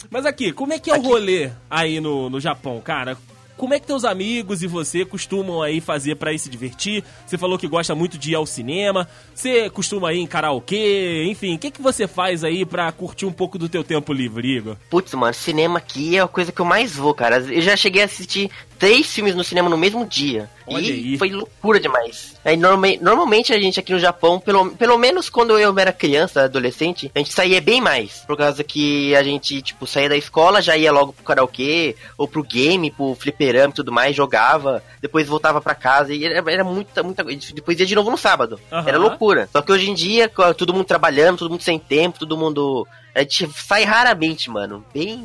Mas 0.10 0.26
aqui, 0.26 0.52
como 0.52 0.74
é 0.74 0.80
que 0.80 0.92
é 0.92 0.96
aqui. 0.96 1.06
o 1.06 1.10
rolê 1.10 1.52
aí 1.70 2.00
no, 2.04 2.30
no 2.30 2.40
Japão, 2.40 2.80
cara? 2.80 3.18
Como 3.56 3.74
é 3.74 3.80
que 3.80 3.86
teus 3.86 4.04
amigos 4.04 4.64
e 4.64 4.68
você 4.68 5.06
costumam 5.06 5.62
aí 5.62 5.80
fazer 5.80 6.16
para 6.16 6.36
se 6.38 6.50
divertir? 6.50 7.04
Você 7.26 7.38
falou 7.38 7.58
que 7.58 7.68
gosta 7.68 7.94
muito 7.94 8.18
de 8.18 8.32
ir 8.32 8.36
ao 8.36 8.46
cinema. 8.46 9.08
Você 9.34 9.70
costuma 9.70 10.12
ir 10.12 10.20
em 10.20 10.28
karaokê? 10.28 11.26
Enfim, 11.28 11.56
o 11.56 11.60
que, 11.60 11.70
que 11.70 11.82
você 11.82 12.08
faz 12.08 12.44
aí 12.44 12.66
pra 12.66 12.92
curtir 12.92 13.26
um 13.26 13.32
pouco 13.32 13.60
do 13.60 13.70
teu 13.70 13.84
tempo 13.84 14.12
livre, 14.12 14.58
Igor? 14.58 14.76
Putz, 14.90 15.14
mano, 15.14 15.34
cinema 15.34 15.78
aqui 15.78 16.18
é 16.18 16.22
a 16.22 16.28
coisa 16.28 16.52
que 16.52 16.60
eu 16.60 16.66
mais 16.66 16.96
vou, 16.96 17.14
cara. 17.14 17.38
Eu 17.38 17.62
já 17.62 17.76
cheguei 17.78 18.02
a 18.02 18.06
assistir 18.06 18.50
três 18.84 19.08
filmes 19.14 19.34
no 19.34 19.46
cinema 19.46 19.70
no 19.70 19.78
mesmo 19.78 20.06
dia. 20.06 20.50
Olha 20.68 20.86
e 20.86 20.92
aí. 20.92 21.18
foi 21.18 21.30
loucura 21.30 21.80
demais. 21.80 22.36
Aí, 22.44 22.58
normalmente, 22.58 23.02
normalmente 23.02 23.54
a 23.54 23.58
gente 23.58 23.80
aqui 23.80 23.94
no 23.94 24.00
Japão, 24.00 24.42
pelo, 24.42 24.72
pelo 24.72 24.98
menos 24.98 25.30
quando 25.30 25.58
eu 25.58 25.80
era 25.80 25.94
criança, 25.94 26.44
adolescente, 26.44 27.10
a 27.16 27.20
gente 27.20 27.32
saía 27.32 27.62
bem 27.62 27.80
mais. 27.80 28.26
Por 28.28 28.36
causa 28.36 28.62
que 28.62 29.16
a 29.16 29.24
gente, 29.24 29.62
tipo, 29.62 29.88
saía 29.88 30.10
da 30.10 30.18
escola, 30.18 30.62
já 30.62 30.76
ia 30.76 30.92
logo 30.92 31.14
pro 31.14 31.24
karaokê, 31.24 31.96
ou 32.18 32.28
pro 32.28 32.44
game, 32.44 32.92
pro 32.92 33.16
fliperama 33.16 33.70
e 33.70 33.76
tudo 33.76 33.90
mais, 33.90 34.18
jogava, 34.18 34.84
depois 35.02 35.30
voltava 35.30 35.62
pra 35.62 35.76
casa 35.76 36.14
e 36.14 36.26
era, 36.26 36.52
era 36.52 36.64
muita, 36.66 37.02
muita 37.02 37.24
Depois 37.24 37.80
ia 37.80 37.86
de 37.86 37.96
novo 37.96 38.12
no 38.12 38.18
sábado. 38.18 38.60
Uhum. 38.70 38.86
Era 38.86 38.98
loucura. 38.98 39.48
Só 39.50 39.62
que 39.62 39.72
hoje 39.72 39.90
em 39.90 39.94
dia, 39.94 40.30
todo 40.58 40.74
mundo 40.74 40.84
trabalhando, 40.84 41.38
todo 41.38 41.52
mundo 41.52 41.64
sem 41.64 41.80
tempo, 41.80 42.20
todo 42.20 42.36
mundo. 42.36 42.86
A 43.16 43.22
gente 43.22 43.50
sai 43.56 43.86
raramente, 43.86 44.50
mano. 44.50 44.84
Bem 44.94 45.24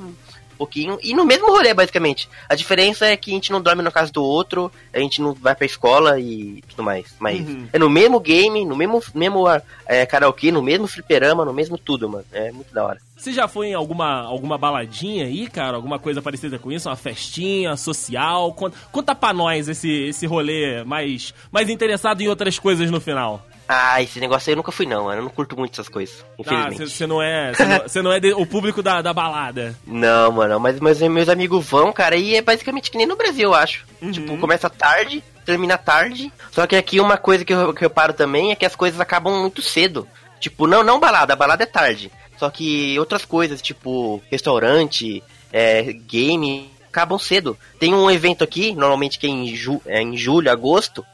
pouquinho. 0.59 0.99
E 1.03 1.14
no 1.14 1.25
mesmo 1.25 1.47
rolê, 1.47 1.73
basicamente. 1.73 2.29
A 2.49 2.55
diferença 2.55 3.07
é 3.07 3.16
que 3.16 3.31
a 3.31 3.35
gente 3.35 3.53
não 3.53 3.61
dorme 3.61 3.83
na 3.83 3.90
casa 3.90 4.12
do 4.12 4.23
outro, 4.23 4.71
a 4.92 4.99
gente 4.99 5.21
não 5.23 5.33
vai 5.33 5.55
pra 5.55 5.64
escola 5.64 6.18
e 6.21 6.62
tudo 6.68 6.83
mais. 6.83 7.14
Mas 7.18 7.40
uhum. 7.40 7.68
é 7.73 7.79
no 7.79 7.88
mesmo 7.88 8.21
game, 8.21 8.64
no 8.64 8.77
mesmo, 8.77 9.03
mesmo 9.14 9.44
é, 9.87 10.05
karaokê, 10.05 10.53
no 10.53 10.62
mesmo 10.62 10.87
fliperama, 10.87 11.44
no 11.44 11.53
mesmo 11.53 11.79
tudo, 11.79 12.09
mano. 12.09 12.25
É 12.33 12.51
muito 12.53 12.75
da 12.75 12.85
hora. 12.85 12.99
Você 13.16 13.33
já 13.33 13.49
foi 13.49 13.68
em 13.68 13.75
alguma, 13.75 14.23
alguma 14.23 14.57
baladinha 14.57 15.25
aí, 15.25 15.49
cara? 15.49 15.77
Alguma 15.77 15.99
coisa 15.99 16.23
parecida 16.23 16.57
com 16.57 16.71
isso? 16.71 16.88
Uma 16.88 16.94
festinha 16.94 17.77
social? 17.77 18.53
Conta, 18.53 18.77
conta 18.92 19.14
pra 19.14 19.33
nós 19.33 19.68
esse, 19.68 19.90
esse 19.90 20.25
rolê 20.25 20.85
mais, 20.85 21.35
mais 21.51 21.68
interessado 21.68 22.21
em 22.21 22.29
outras 22.29 22.61
coisas 22.61 22.90
no 22.90 23.01
final. 23.01 23.44
Ah, 23.68 24.00
esse 24.02 24.18
negócio 24.18 24.48
aí 24.48 24.52
eu 24.54 24.57
nunca 24.57 24.72
fui, 24.72 24.87
não. 24.87 25.12
Eu 25.12 25.22
não 25.22 25.28
curto 25.28 25.54
muito 25.54 25.74
essas 25.74 25.90
coisas, 25.90 26.24
infelizmente. 26.38 26.83
Ah, 26.83 26.87
você 26.87 27.07
não 27.07 27.20
é. 27.20 27.52
Você 27.52 28.00
não, 28.00 28.11
não, 28.11 28.16
é 28.16 28.18
de, 28.18 28.33
o 28.33 28.46
público 28.46 28.83
da, 28.83 29.02
da 29.02 29.12
balada. 29.12 29.76
Não, 29.87 30.33
mano, 30.33 30.59
mas, 30.59 30.81
mas 30.81 31.02
meus 31.02 31.28
amigos 31.28 31.68
vão, 31.68 31.92
cara, 31.92 32.16
e 32.16 32.35
é 32.35 32.40
basicamente 32.40 32.90
que 32.90 32.96
nem 32.96 33.07
no 33.07 33.16
Brasil, 33.16 33.50
eu 33.50 33.54
acho. 33.54 33.85
Uhum. 34.00 34.11
Tipo, 34.11 34.38
começa 34.38 34.70
tarde, 34.70 35.22
termina 35.44 35.76
tarde. 35.76 36.33
Só 36.50 36.66
que 36.66 36.76
aqui 36.76 36.98
uma 36.98 37.18
coisa 37.18 37.44
que 37.44 37.52
eu, 37.52 37.74
que 37.74 37.85
eu 37.85 37.90
paro 37.90 38.14
também 38.14 38.52
é 38.52 38.57
que 38.57 38.64
as 38.64 38.74
coisas 38.74 38.98
acabam 38.98 39.38
muito 39.38 39.61
cedo. 39.61 40.09
Tipo, 40.40 40.66
não, 40.66 40.83
não 40.83 40.98
balada, 40.98 41.35
a 41.35 41.37
balada 41.37 41.62
é 41.62 41.66
tarde. 41.66 42.11
Só 42.38 42.48
que 42.48 42.98
outras 42.98 43.26
coisas, 43.26 43.61
tipo 43.61 44.22
restaurante, 44.31 45.22
é, 45.52 45.92
game, 45.92 46.70
acabam 46.88 47.18
cedo. 47.18 47.59
Tem 47.78 47.92
um 47.92 48.11
evento 48.11 48.42
aqui, 48.42 48.72
normalmente 48.72 49.18
que 49.18 49.26
é 49.26 49.31
em, 49.31 49.54
ju 49.54 49.83
é 49.85 50.00
em 50.00 50.16
julho, 50.16 50.50
agosto, 50.50 51.04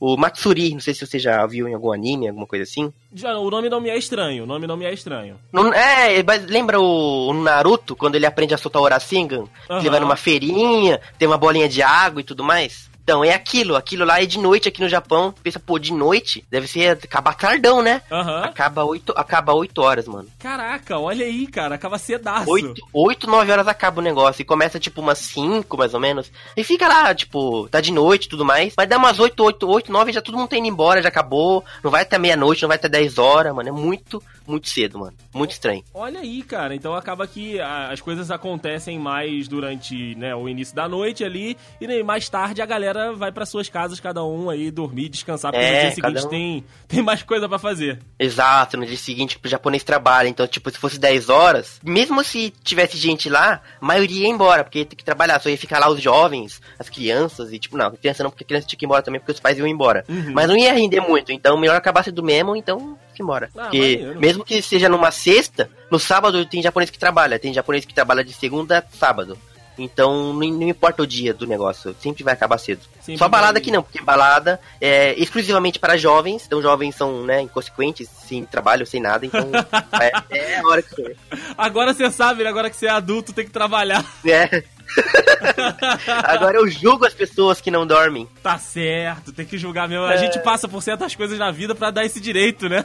o 0.00 0.16
Matsuri, 0.16 0.72
não 0.72 0.80
sei 0.80 0.94
se 0.94 1.06
você 1.06 1.18
já 1.18 1.46
viu 1.46 1.68
em 1.68 1.74
algum 1.74 1.92
anime, 1.92 2.26
alguma 2.26 2.46
coisa 2.46 2.62
assim. 2.62 2.90
Já, 3.14 3.36
o 3.36 3.50
nome 3.50 3.68
não 3.68 3.82
me 3.82 3.90
é 3.90 3.98
estranho, 3.98 4.44
o 4.44 4.46
nome 4.46 4.66
não 4.66 4.76
me 4.76 4.86
é 4.86 4.92
estranho. 4.94 5.38
Não, 5.52 5.72
é, 5.74 6.24
lembra 6.48 6.80
o, 6.80 7.34
Naruto, 7.34 7.94
quando 7.94 8.14
ele 8.14 8.24
aprende 8.24 8.54
a 8.54 8.58
soltar 8.58 8.80
o 8.80 8.88
Rasengan? 8.88 9.44
Uhum. 9.68 9.78
Ele 9.78 9.90
vai 9.90 10.00
numa 10.00 10.16
feirinha, 10.16 11.00
tem 11.18 11.28
uma 11.28 11.36
bolinha 11.36 11.68
de 11.68 11.82
água 11.82 12.22
e 12.22 12.24
tudo 12.24 12.42
mais? 12.42 12.89
Então, 13.02 13.24
é 13.24 13.32
aquilo. 13.32 13.76
Aquilo 13.76 14.04
lá 14.04 14.22
é 14.22 14.26
de 14.26 14.38
noite 14.38 14.68
aqui 14.68 14.80
no 14.80 14.88
Japão. 14.88 15.34
Pensa, 15.42 15.58
pô, 15.58 15.78
de 15.78 15.92
noite 15.92 16.44
deve 16.50 16.66
ser 16.66 16.98
acabar 17.02 17.34
tardão, 17.34 17.82
né? 17.82 18.02
Aham. 18.10 18.44
Acaba 18.44 18.84
8, 18.84 19.12
acaba 19.16 19.54
8 19.54 19.78
horas, 19.80 20.06
mano. 20.06 20.28
Caraca, 20.38 20.98
olha 20.98 21.24
aí, 21.24 21.46
cara, 21.46 21.74
acaba 21.74 21.98
cedaço. 21.98 22.50
8, 22.50 22.74
8, 22.92 23.26
9 23.28 23.52
horas 23.52 23.68
acaba 23.68 24.00
o 24.00 24.04
negócio. 24.04 24.42
E 24.42 24.44
começa, 24.44 24.78
tipo, 24.78 25.00
umas 25.00 25.18
5, 25.18 25.76
mais 25.76 25.94
ou 25.94 26.00
menos. 26.00 26.30
E 26.56 26.64
fica 26.64 26.88
lá, 26.88 27.14
tipo, 27.14 27.68
tá 27.68 27.80
de 27.80 27.92
noite 27.92 28.24
e 28.24 28.28
tudo 28.28 28.44
mais. 28.44 28.74
Mas 28.76 28.88
dá 28.88 28.96
umas 28.96 29.18
8, 29.18 29.42
8, 29.42 29.68
8, 29.68 29.92
9, 29.92 30.12
já 30.12 30.22
todo 30.22 30.36
mundo 30.36 30.48
tá 30.48 30.56
indo 30.56 30.68
embora, 30.68 31.02
já 31.02 31.08
acabou. 31.08 31.64
Não 31.82 31.90
vai 31.90 32.02
até 32.02 32.18
meia-noite, 32.18 32.62
não 32.62 32.68
vai 32.68 32.76
até 32.76 32.88
10 32.88 33.18
horas, 33.18 33.54
mano. 33.54 33.68
É 33.68 33.72
muito, 33.72 34.22
muito 34.46 34.68
cedo, 34.68 34.98
mano. 34.98 35.16
Muito 35.32 35.52
estranho. 35.52 35.82
Olha 35.94 36.20
aí, 36.20 36.42
cara. 36.42 36.74
Então 36.74 36.94
acaba 36.94 37.26
que 37.26 37.60
as 37.60 38.00
coisas 38.00 38.30
acontecem 38.30 38.98
mais 38.98 39.48
durante 39.48 40.14
né, 40.16 40.34
o 40.34 40.48
início 40.48 40.74
da 40.74 40.88
noite 40.88 41.24
ali. 41.24 41.56
E 41.80 42.02
mais 42.02 42.28
tarde 42.28 42.62
a 42.62 42.66
galera 42.66 42.89
vai 43.16 43.30
pra 43.32 43.46
suas 43.46 43.68
casas, 43.68 44.00
cada 44.00 44.24
um 44.24 44.48
aí 44.50 44.70
dormir, 44.70 45.08
descansar. 45.08 45.52
Porque 45.52 45.64
É, 45.64 45.74
no 45.74 45.80
dia 45.86 45.94
seguinte 45.94 46.26
um- 46.26 46.28
tem, 46.28 46.64
tem 46.88 47.02
mais 47.02 47.22
coisa 47.22 47.48
pra 47.48 47.58
fazer. 47.58 47.98
Exato, 48.18 48.76
no 48.76 48.86
dia 48.86 48.96
seguinte 48.96 49.38
o 49.42 49.48
japonês 49.48 49.82
trabalha. 49.82 50.28
Então, 50.28 50.46
tipo, 50.46 50.70
se 50.70 50.78
fosse 50.78 50.98
10 50.98 51.28
horas, 51.28 51.80
mesmo 51.82 52.22
se 52.24 52.52
tivesse 52.62 52.96
gente 52.96 53.28
lá, 53.28 53.60
a 53.80 53.84
maioria 53.84 54.22
ia 54.26 54.28
embora, 54.28 54.64
porque 54.64 54.84
tem 54.84 54.96
que 54.96 55.04
trabalhar. 55.04 55.40
Só 55.40 55.48
ia 55.48 55.58
ficar 55.58 55.78
lá 55.78 55.88
os 55.88 56.00
jovens, 56.00 56.60
as 56.78 56.88
crianças, 56.88 57.52
e 57.52 57.58
tipo, 57.58 57.76
não, 57.76 57.90
criança 57.92 58.22
não, 58.22 58.30
porque 58.30 58.44
criança 58.44 58.66
tinha 58.66 58.78
que 58.78 58.84
ir 58.84 58.86
embora 58.86 59.02
também, 59.02 59.20
porque 59.20 59.32
os 59.32 59.40
pais 59.40 59.58
iam 59.58 59.66
embora. 59.66 60.04
Uhum. 60.08 60.32
Mas 60.32 60.48
não 60.48 60.56
ia 60.56 60.72
render 60.72 61.00
muito, 61.00 61.32
então 61.32 61.58
melhor 61.58 61.76
acabar 61.76 62.02
sendo 62.04 62.22
mesmo, 62.22 62.54
então 62.56 62.98
embora. 63.18 63.50
Ah, 63.54 63.64
porque 63.64 63.98
maneiro. 63.98 64.18
mesmo 64.20 64.42
que 64.44 64.62
seja 64.62 64.88
numa 64.88 65.10
sexta, 65.10 65.68
no 65.90 65.98
sábado 65.98 66.42
tem 66.46 66.62
japonês 66.62 66.88
que 66.88 66.98
trabalha, 66.98 67.38
tem 67.38 67.52
japonês 67.52 67.84
que 67.84 67.92
trabalha 67.92 68.24
de 68.24 68.32
segunda 68.32 68.78
a 68.78 68.96
sábado. 68.96 69.36
Então 69.82 70.32
não, 70.34 70.48
não 70.48 70.68
importa 70.68 71.02
o 71.02 71.06
dia 71.06 71.32
do 71.34 71.46
negócio, 71.46 71.94
sempre 72.00 72.22
vai 72.22 72.34
acabar 72.34 72.58
cedo. 72.58 72.80
Sempre 73.00 73.18
Só 73.18 73.28
balada 73.28 73.54
vai- 73.54 73.62
que 73.62 73.70
não, 73.70 73.82
porque 73.82 74.00
balada 74.02 74.60
é 74.80 75.14
exclusivamente 75.20 75.78
para 75.78 75.96
jovens, 75.96 76.44
então 76.46 76.60
jovens 76.62 76.94
são, 76.94 77.24
né, 77.24 77.40
inconsequentes, 77.42 78.08
sem 78.08 78.44
trabalho, 78.44 78.86
sem 78.86 79.00
nada, 79.00 79.24
então 79.26 79.40
é, 80.00 80.12
é 80.30 80.58
a 80.60 80.66
hora 80.66 80.82
que 80.82 80.90
for. 80.94 81.16
Agora 81.56 81.94
você 81.94 82.10
sabe, 82.10 82.44
né? 82.44 82.50
Agora 82.50 82.68
que 82.70 82.76
você 82.76 82.86
é 82.86 82.90
adulto, 82.90 83.32
tem 83.32 83.44
que 83.44 83.50
trabalhar. 83.50 84.04
É. 84.24 84.62
Agora 86.24 86.56
eu 86.58 86.68
julgo 86.68 87.06
as 87.06 87.14
pessoas 87.14 87.60
que 87.60 87.70
não 87.70 87.86
dormem. 87.86 88.28
Tá 88.42 88.58
certo, 88.58 89.32
tem 89.32 89.46
que 89.46 89.56
julgar 89.58 89.88
mesmo. 89.88 90.04
A 90.04 90.14
É. 90.14 90.18
gente 90.18 90.38
passa 90.40 90.68
por 90.68 90.82
certas 90.82 91.14
coisas 91.14 91.38
na 91.38 91.50
vida 91.50 91.74
pra 91.74 91.90
dar 91.90 92.04
esse 92.04 92.20
direito, 92.20 92.68
né? 92.68 92.84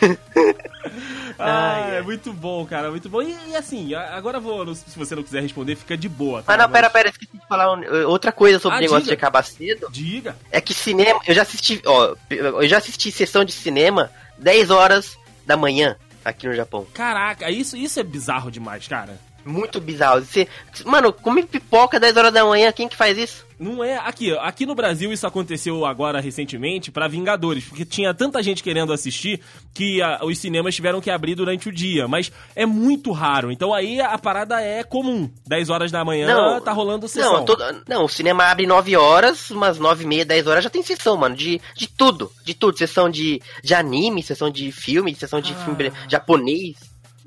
ah, 1.38 1.88
é 1.92 1.96
ai. 1.96 2.02
muito 2.02 2.32
bom, 2.32 2.64
cara, 2.66 2.90
muito 2.90 3.08
bom. 3.08 3.22
E, 3.22 3.36
e 3.50 3.56
assim, 3.56 3.94
agora 3.94 4.38
eu 4.38 4.42
vou, 4.42 4.74
se 4.74 4.98
você 4.98 5.14
não 5.14 5.22
quiser 5.22 5.42
responder, 5.42 5.76
fica 5.76 5.96
de 5.96 6.08
boa. 6.08 6.42
tá? 6.42 6.52
Mas 6.52 6.58
não, 6.58 6.70
pera, 6.70 6.90
pera, 6.90 7.08
esqueci 7.08 7.32
de 7.36 7.46
falar 7.48 7.72
um- 7.72 8.06
outra 8.08 8.32
coisa 8.32 8.58
sobre 8.58 8.76
Ah, 8.76 8.78
o 8.78 8.82
negócio 8.82 9.04
diga. 9.04 9.16
de 9.16 9.18
acabar 9.20 9.42
cedo. 9.44 9.88
Diga. 9.90 10.36
É 10.50 10.60
que 10.60 10.74
cinema, 10.74 11.20
eu 11.26 11.34
já 11.34 11.42
assisti, 11.42 11.80
ó, 11.86 12.14
eu 12.30 12.68
já 12.68 12.78
assisti 12.78 13.10
sessão 13.10 13.44
de 13.44 13.52
cinema 13.52 14.10
10 14.38 14.70
horas 14.70 15.16
da 15.46 15.56
manhã 15.56 15.96
aqui 16.24 16.46
no 16.46 16.54
Japão. 16.54 16.86
Caraca, 16.92 17.50
isso, 17.50 17.76
isso 17.76 17.98
é 17.98 18.02
bizarro 18.02 18.50
demais, 18.50 18.86
cara. 18.86 19.18
Muito 19.44 19.80
bizarro. 19.80 20.20
Você, 20.24 20.46
mano, 20.84 21.12
comer 21.12 21.46
pipoca 21.46 21.98
10 21.98 22.16
horas 22.16 22.32
da 22.32 22.44
manhã, 22.44 22.70
quem 22.72 22.88
que 22.88 22.96
faz 22.96 23.16
isso? 23.16 23.46
Não 23.60 23.84
é. 23.84 23.98
Aqui, 23.98 24.32
aqui 24.38 24.64
no 24.64 24.74
Brasil 24.74 25.12
isso 25.12 25.26
aconteceu 25.26 25.84
agora 25.84 26.18
recentemente 26.18 26.90
pra 26.90 27.06
Vingadores, 27.06 27.64
porque 27.64 27.84
tinha 27.84 28.14
tanta 28.14 28.42
gente 28.42 28.62
querendo 28.62 28.90
assistir 28.92 29.40
que 29.74 30.00
ah, 30.00 30.20
os 30.24 30.38
cinemas 30.38 30.74
tiveram 30.74 31.00
que 31.00 31.10
abrir 31.10 31.34
durante 31.34 31.68
o 31.68 31.72
dia. 31.72 32.08
Mas 32.08 32.32
é 32.56 32.64
muito 32.64 33.12
raro. 33.12 33.52
Então 33.52 33.74
aí 33.74 34.00
a 34.00 34.16
parada 34.16 34.60
é 34.62 34.82
comum. 34.82 35.30
10 35.46 35.68
horas 35.68 35.92
da 35.92 36.02
manhã 36.04 36.58
tá 36.64 36.72
rolando 36.72 37.06
sessão. 37.06 37.34
Não, 37.34 37.44
todo- 37.44 37.82
não, 37.86 38.04
o 38.04 38.08
cinema 38.08 38.44
abre 38.44 38.66
9 38.66 38.96
horas, 38.96 39.50
umas 39.50 39.78
9 39.78 40.04
e 40.04 40.06
meia, 40.06 40.24
10 40.24 40.46
horas 40.46 40.64
já 40.64 40.70
tem 40.70 40.82
sessão, 40.82 41.18
mano, 41.18 41.36
de, 41.36 41.60
de 41.76 41.86
tudo, 41.86 42.32
de 42.44 42.54
tudo, 42.54 42.78
sessão 42.78 43.10
de, 43.10 43.42
de 43.62 43.74
anime, 43.74 44.22
sessão 44.22 44.50
de 44.50 44.72
filme, 44.72 45.14
sessão 45.14 45.40
de 45.40 45.52
Ah. 45.52 45.56
filme 45.66 45.92
japonês. 46.08 46.76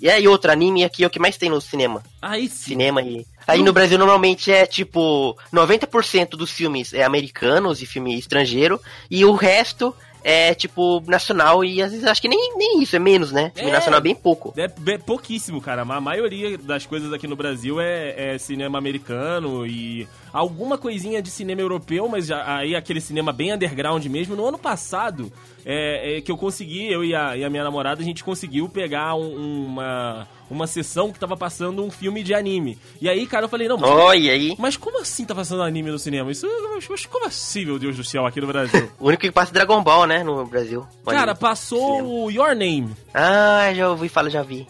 E 0.01 0.09
aí 0.09 0.27
outro 0.27 0.51
anime 0.51 0.83
aqui 0.83 1.03
é 1.03 1.07
o 1.07 1.09
que 1.09 1.19
mais 1.19 1.37
tem 1.37 1.49
no 1.49 1.61
cinema. 1.61 2.03
Aí 2.21 2.49
sim. 2.49 2.71
Cinema 2.71 3.01
e 3.01 3.25
Aí 3.47 3.61
no 3.61 3.73
Brasil 3.73 3.97
normalmente 3.97 4.51
é 4.51 4.65
tipo 4.65 5.37
90% 5.53 6.29
dos 6.31 6.51
filmes 6.51 6.93
é 6.93 7.03
americanos 7.03 7.81
e 7.81 7.85
filme 7.85 8.17
estrangeiro 8.17 8.79
e 9.09 9.23
o 9.25 9.33
resto 9.33 9.93
é 10.25 10.53
tipo 10.53 11.03
nacional 11.05 11.65
e 11.65 11.81
às 11.81 11.91
vezes 11.91 12.07
acho 12.07 12.21
que 12.21 12.29
nem, 12.29 12.55
nem 12.57 12.81
isso, 12.81 12.95
é 12.95 12.99
menos, 12.99 13.33
né? 13.33 13.51
Filme 13.53 13.71
É. 13.71 13.73
nacional 13.73 13.97
é 13.99 14.01
bem 14.03 14.15
pouco. 14.15 14.53
É 14.55 14.69
bem- 14.69 14.97
pouquíssimo, 14.97 15.59
cara. 15.59 15.81
A 15.81 15.99
maioria 16.01 16.57
das 16.57 16.85
coisas 16.85 17.11
aqui 17.11 17.27
no 17.27 17.35
Brasil 17.35 17.81
é, 17.81 18.35
é 18.35 18.37
cinema 18.37 18.77
americano 18.77 19.67
e 19.67 20.07
alguma 20.31 20.77
coisinha 20.77 21.21
de 21.21 21.29
cinema 21.29 21.59
europeu, 21.59 22.07
mas 22.07 22.31
aí 22.31 22.73
aquele 22.73 23.01
cinema 23.01 23.33
bem 23.33 23.53
underground 23.53 24.05
mesmo. 24.05 24.33
No 24.33 24.47
ano 24.47 24.57
passado, 24.57 25.29
é, 25.65 26.17
é 26.17 26.21
que 26.21 26.31
eu 26.31 26.37
consegui, 26.37 26.89
eu 26.89 27.03
e 27.03 27.13
a, 27.13 27.35
e 27.35 27.43
a 27.43 27.49
minha 27.49 27.63
namorada, 27.65 28.01
a 28.01 28.05
gente 28.05 28.23
conseguiu 28.23 28.69
pegar 28.69 29.15
um- 29.15 29.65
uma, 29.65 30.25
uma 30.53 30.67
sessão 30.67 31.11
que 31.11 31.19
tava 31.19 31.35
passando 31.35 31.83
um 31.83 31.91
filme 31.91 32.23
de 32.23 32.33
anime. 32.33 32.77
E 33.01 33.09
aí, 33.09 33.25
cara, 33.27 33.45
eu 33.45 33.49
falei, 33.49 33.67
não, 33.67 33.77
mas, 33.77 34.29
aí. 34.29 34.55
mas 34.57 34.77
como 34.77 35.01
assim 35.01 35.25
tá 35.25 35.35
passando 35.35 35.63
anime 35.63 35.91
no 35.91 35.99
cinema? 35.99 36.31
Isso, 36.31 36.47
mas- 36.89 37.05
como 37.05 37.25
assim, 37.25 37.65
meu 37.65 37.77
Deus 37.79 37.97
do 37.97 38.03
céu, 38.03 38.25
aqui 38.25 38.39
no 38.39 38.47
Brasil? 38.47 38.89
O 38.99 39.07
único 39.07 39.21
que 39.21 39.31
passa 39.31 39.51
é 39.51 39.53
Dragon 39.53 39.83
Ball, 39.83 40.05
né, 40.07 40.23
no 40.23 40.45
Brasil. 40.45 40.85
Cara, 41.05 41.31
anime. 41.31 41.39
passou 41.39 42.31
Your 42.31 42.55
Name. 42.55 42.95
Ah, 43.13 43.71
já 43.73 43.89
ouvi 43.89 44.07
falar, 44.07 44.29
já 44.29 44.41
vi. 44.41 44.67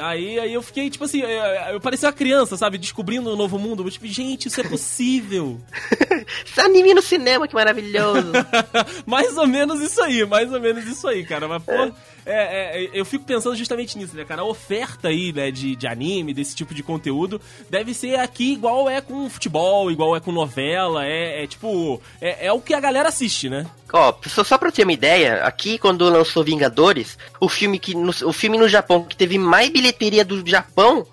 Aí, 0.00 0.38
aí 0.38 0.52
eu 0.52 0.62
fiquei, 0.62 0.90
tipo 0.90 1.04
assim, 1.04 1.20
eu, 1.20 1.28
eu 1.28 1.80
parecia 1.80 2.08
uma 2.08 2.14
criança, 2.14 2.56
sabe? 2.56 2.78
Descobrindo 2.78 3.32
um 3.32 3.36
novo 3.36 3.58
mundo. 3.58 3.84
Eu, 3.84 3.90
Tipo, 3.90 4.06
gente, 4.06 4.48
isso 4.48 4.60
é 4.60 4.64
possível. 4.64 5.60
Anime 6.56 6.94
no 6.94 7.02
cinema, 7.02 7.46
que 7.46 7.54
maravilhoso. 7.54 8.32
mais 9.06 9.36
ou 9.36 9.46
menos 9.46 9.80
isso 9.80 10.02
aí, 10.02 10.24
mais 10.24 10.52
ou 10.52 10.60
menos 10.60 10.86
isso 10.86 11.06
aí, 11.06 11.24
cara. 11.24 11.46
Mas, 11.46 11.62
pô, 11.62 11.72
é, 12.26 12.84
é, 12.84 12.90
eu 12.92 13.04
fico 13.04 13.24
pensando 13.24 13.56
justamente 13.56 13.98
nisso, 13.98 14.16
né, 14.16 14.24
cara? 14.24 14.42
A 14.42 14.44
oferta 14.44 15.08
aí, 15.08 15.32
né, 15.32 15.50
de, 15.50 15.76
de 15.76 15.86
anime, 15.86 16.32
desse 16.32 16.54
tipo 16.54 16.74
de 16.74 16.82
conteúdo, 16.82 17.40
deve 17.68 17.92
ser 17.92 18.18
aqui 18.18 18.52
igual 18.52 18.88
é 18.88 19.00
com 19.00 19.28
futebol, 19.28 19.90
igual 19.90 20.16
é 20.16 20.20
com 20.20 20.32
novela. 20.32 21.04
É, 21.04 21.44
é 21.44 21.46
tipo, 21.46 22.00
é, 22.20 22.46
é 22.46 22.52
o 22.52 22.60
que 22.60 22.74
a 22.74 22.80
galera 22.80 23.08
assiste, 23.08 23.48
né? 23.48 23.66
Ó, 23.92 24.14
só, 24.26 24.44
só 24.44 24.56
pra 24.56 24.70
ter 24.70 24.84
uma 24.84 24.92
ideia, 24.92 25.42
aqui 25.42 25.76
quando 25.76 26.08
lançou 26.08 26.44
Vingadores, 26.44 27.18
o 27.40 27.48
filme 27.48 27.78
que 27.78 27.94
no, 27.94 28.12
o 28.24 28.32
filme 28.32 28.56
no 28.56 28.68
Japão 28.68 29.02
que 29.02 29.16
teve 29.16 29.36
mais 29.36 29.68
bilheteria 29.68 29.89
do 30.24 30.46
Japão 30.46 31.06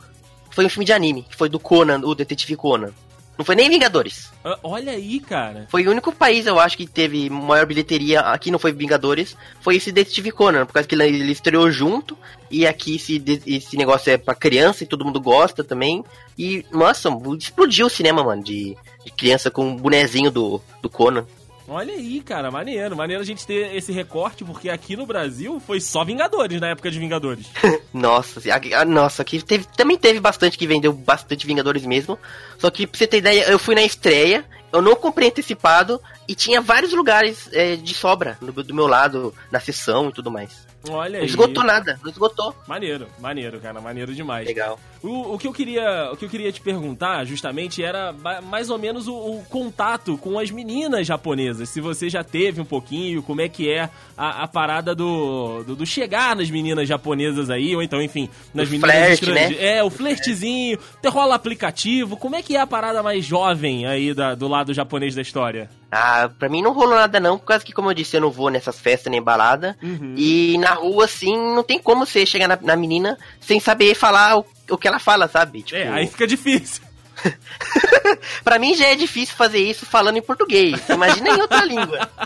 foi 0.51 0.65
um 0.65 0.69
filme 0.69 0.85
de 0.85 0.93
anime, 0.93 1.23
que 1.29 1.35
foi 1.35 1.49
do 1.49 1.59
Conan, 1.59 2.01
o 2.03 2.15
Detetive 2.15 2.55
Conan. 2.55 2.91
Não 3.37 3.45
foi 3.45 3.55
nem 3.55 3.69
Vingadores. 3.69 4.31
Ah, 4.43 4.57
Olha 4.63 4.93
aí, 4.93 5.19
cara. 5.19 5.67
Foi 5.69 5.85
o 5.85 5.91
único 5.91 6.11
país, 6.11 6.47
eu 6.47 6.59
acho, 6.59 6.75
que 6.75 6.87
teve 6.87 7.29
maior 7.29 7.67
bilheteria. 7.67 8.21
Aqui 8.21 8.49
não 8.49 8.57
foi 8.57 8.71
Vingadores, 8.71 9.37
foi 9.61 9.75
esse 9.75 9.91
Detetive 9.91 10.31
Conan, 10.31 10.65
por 10.65 10.73
causa 10.73 10.87
que 10.87 10.95
ele, 10.95 11.31
estreou 11.31 11.69
junto. 11.69 12.17
E 12.49 12.65
aqui 12.65 12.95
esse, 12.95 13.23
esse 13.45 13.77
negócio 13.77 14.11
é 14.11 14.17
pra 14.17 14.33
criança 14.33 14.83
e 14.83 14.87
todo 14.87 15.05
mundo 15.05 15.21
gosta 15.21 15.63
também. 15.63 16.03
E, 16.35 16.65
nossa, 16.71 17.09
explodiu 17.37 17.85
o 17.85 17.91
cinema, 17.91 18.23
mano, 18.23 18.43
de, 18.43 18.75
de 19.05 19.11
criança 19.11 19.51
com 19.51 19.67
um 19.67 19.75
bonezinho 19.75 20.31
do, 20.31 20.59
do 20.81 20.89
Conan. 20.89 21.27
Olha 21.67 21.93
aí, 21.93 22.21
cara, 22.21 22.49
maneiro. 22.49 22.95
Maneiro 22.95 23.21
a 23.21 23.25
gente 23.25 23.45
ter 23.45 23.75
esse 23.75 23.91
recorte, 23.91 24.45
porque 24.45 24.69
aqui 24.69 24.95
no 24.95 25.05
Brasil 25.05 25.59
foi 25.59 25.81
só 25.81 26.03
Vingadores, 26.05 26.61
na 26.61 26.69
época 26.69 26.89
de 26.89 26.97
Vingadores. 26.97 27.45
Nossa, 27.93 28.39
a- 28.51 28.81
a- 28.81 28.85
nossa, 28.85 29.21
aqui 29.21 29.41
teve, 29.43 29.65
também 29.75 29.97
teve 29.97 30.19
bastante 30.19 30.57
que 30.57 30.65
vendeu 30.67 30.93
bastante 30.93 31.45
Vingadores 31.45 31.85
mesmo. 31.85 32.17
Só 32.57 32.69
que 32.69 32.87
pra 32.87 32.97
você 32.97 33.07
ter 33.07 33.17
ideia, 33.17 33.49
eu 33.49 33.59
fui 33.59 33.75
na 33.75 33.81
estreia, 33.83 34.45
eu 34.71 34.81
não 34.81 34.95
comprei 34.95 35.27
antecipado 35.29 35.99
e 36.27 36.35
tinha 36.35 36.61
vários 36.61 36.93
lugares 36.93 37.49
é, 37.51 37.75
de 37.75 37.93
sobra 37.93 38.37
no- 38.41 38.51
do 38.51 38.73
meu 38.73 38.87
lado, 38.87 39.33
na 39.51 39.59
sessão 39.59 40.09
e 40.09 40.13
tudo 40.13 40.31
mais. 40.31 40.65
Olha 40.89 41.17
Não 41.17 41.19
aí. 41.19 41.25
esgotou 41.25 41.63
nada, 41.65 41.99
não 42.01 42.09
esgotou. 42.09 42.55
Maneiro, 42.65 43.07
maneiro, 43.19 43.59
cara, 43.59 43.81
maneiro 43.81 44.13
demais. 44.13 44.47
Legal. 44.47 44.79
O, 45.03 45.33
o 45.35 45.37
que 45.37 45.47
eu 45.47 45.53
queria, 45.53 46.09
o 46.11 46.17
que 46.17 46.25
eu 46.25 46.29
queria 46.29 46.51
te 46.51 46.61
perguntar, 46.61 47.25
justamente, 47.25 47.83
era 47.83 48.13
mais 48.43 48.69
ou 48.69 48.77
menos 48.77 49.07
o, 49.07 49.13
o 49.13 49.43
contato 49.49 50.17
com 50.17 50.39
as 50.39 50.49
meninas 50.51 51.05
japonesas. 51.05 51.69
Se 51.69 51.79
você 51.81 52.09
já 52.09 52.23
teve 52.23 52.59
um 52.61 52.65
pouquinho, 52.65 53.21
como 53.23 53.41
é 53.41 53.47
que 53.49 53.69
é 53.69 53.89
a, 54.17 54.43
a 54.43 54.47
parada 54.47 54.95
do, 54.95 55.63
do, 55.63 55.75
do 55.75 55.85
chegar 55.85 56.35
nas 56.35 56.49
meninas 56.49 56.87
japonesas 56.87 57.49
aí, 57.49 57.75
ou 57.75 57.81
então, 57.83 58.01
enfim, 58.01 58.29
nas 58.53 58.67
O 58.67 58.71
meninas 58.71 58.91
flerte, 59.19 59.31
né? 59.31 59.55
É, 59.59 59.83
o 59.83 59.89
flertezinho, 59.89 60.77
te 61.01 61.07
rola 61.09 61.35
aplicativo. 61.35 62.17
Como 62.17 62.35
é 62.35 62.41
que 62.41 62.55
é 62.55 62.59
a 62.59 62.67
parada 62.67 63.01
mais 63.03 63.23
jovem 63.25 63.85
aí 63.85 64.13
da- 64.13 64.35
do 64.35 64.47
lado 64.47 64.73
japonês 64.73 65.13
da 65.15 65.21
história? 65.21 65.69
Ah, 65.91 66.29
pra 66.37 66.49
mim 66.49 66.61
não 66.61 66.73
rolou 66.73 66.95
nada 66.95 67.19
não, 67.19 67.37
por 67.37 67.45
causa 67.45 67.63
que, 67.63 67.71
como 67.71 67.89
eu 67.89 67.93
disse, 67.93 68.17
eu 68.17 68.21
não 68.21 68.29
vou 68.29 68.49
nessas 68.49 68.77
festas 68.79 69.09
nem 69.11 69.21
balada. 69.21 69.77
Uhum. 69.81 70.15
E 70.17 70.57
na 70.57 70.73
rua, 70.73 71.05
assim, 71.05 71.35
não 71.37 71.63
tem 71.63 71.79
como 71.79 72.05
você 72.05 72.25
chegar 72.25 72.47
na, 72.47 72.59
na 72.61 72.75
menina 72.75 73.17
sem 73.39 73.59
saber 73.59 73.95
falar 73.95 74.37
o, 74.37 74.45
o 74.69 74.77
que 74.77 74.87
ela 74.87 74.99
fala, 74.99 75.27
sabe? 75.27 75.61
Tipo, 75.63 75.79
É, 75.79 75.87
aí 75.89 76.07
fica 76.07 76.25
difícil. 76.27 76.83
pra 78.43 78.59
mim 78.59 78.75
já 78.75 78.87
é 78.87 78.95
difícil 78.95 79.35
fazer 79.35 79.59
isso 79.59 79.85
falando 79.85 80.17
em 80.17 80.21
português. 80.21 80.87
Imagina 80.89 81.29
em 81.29 81.41
outra 81.41 81.63
língua. 81.65 82.09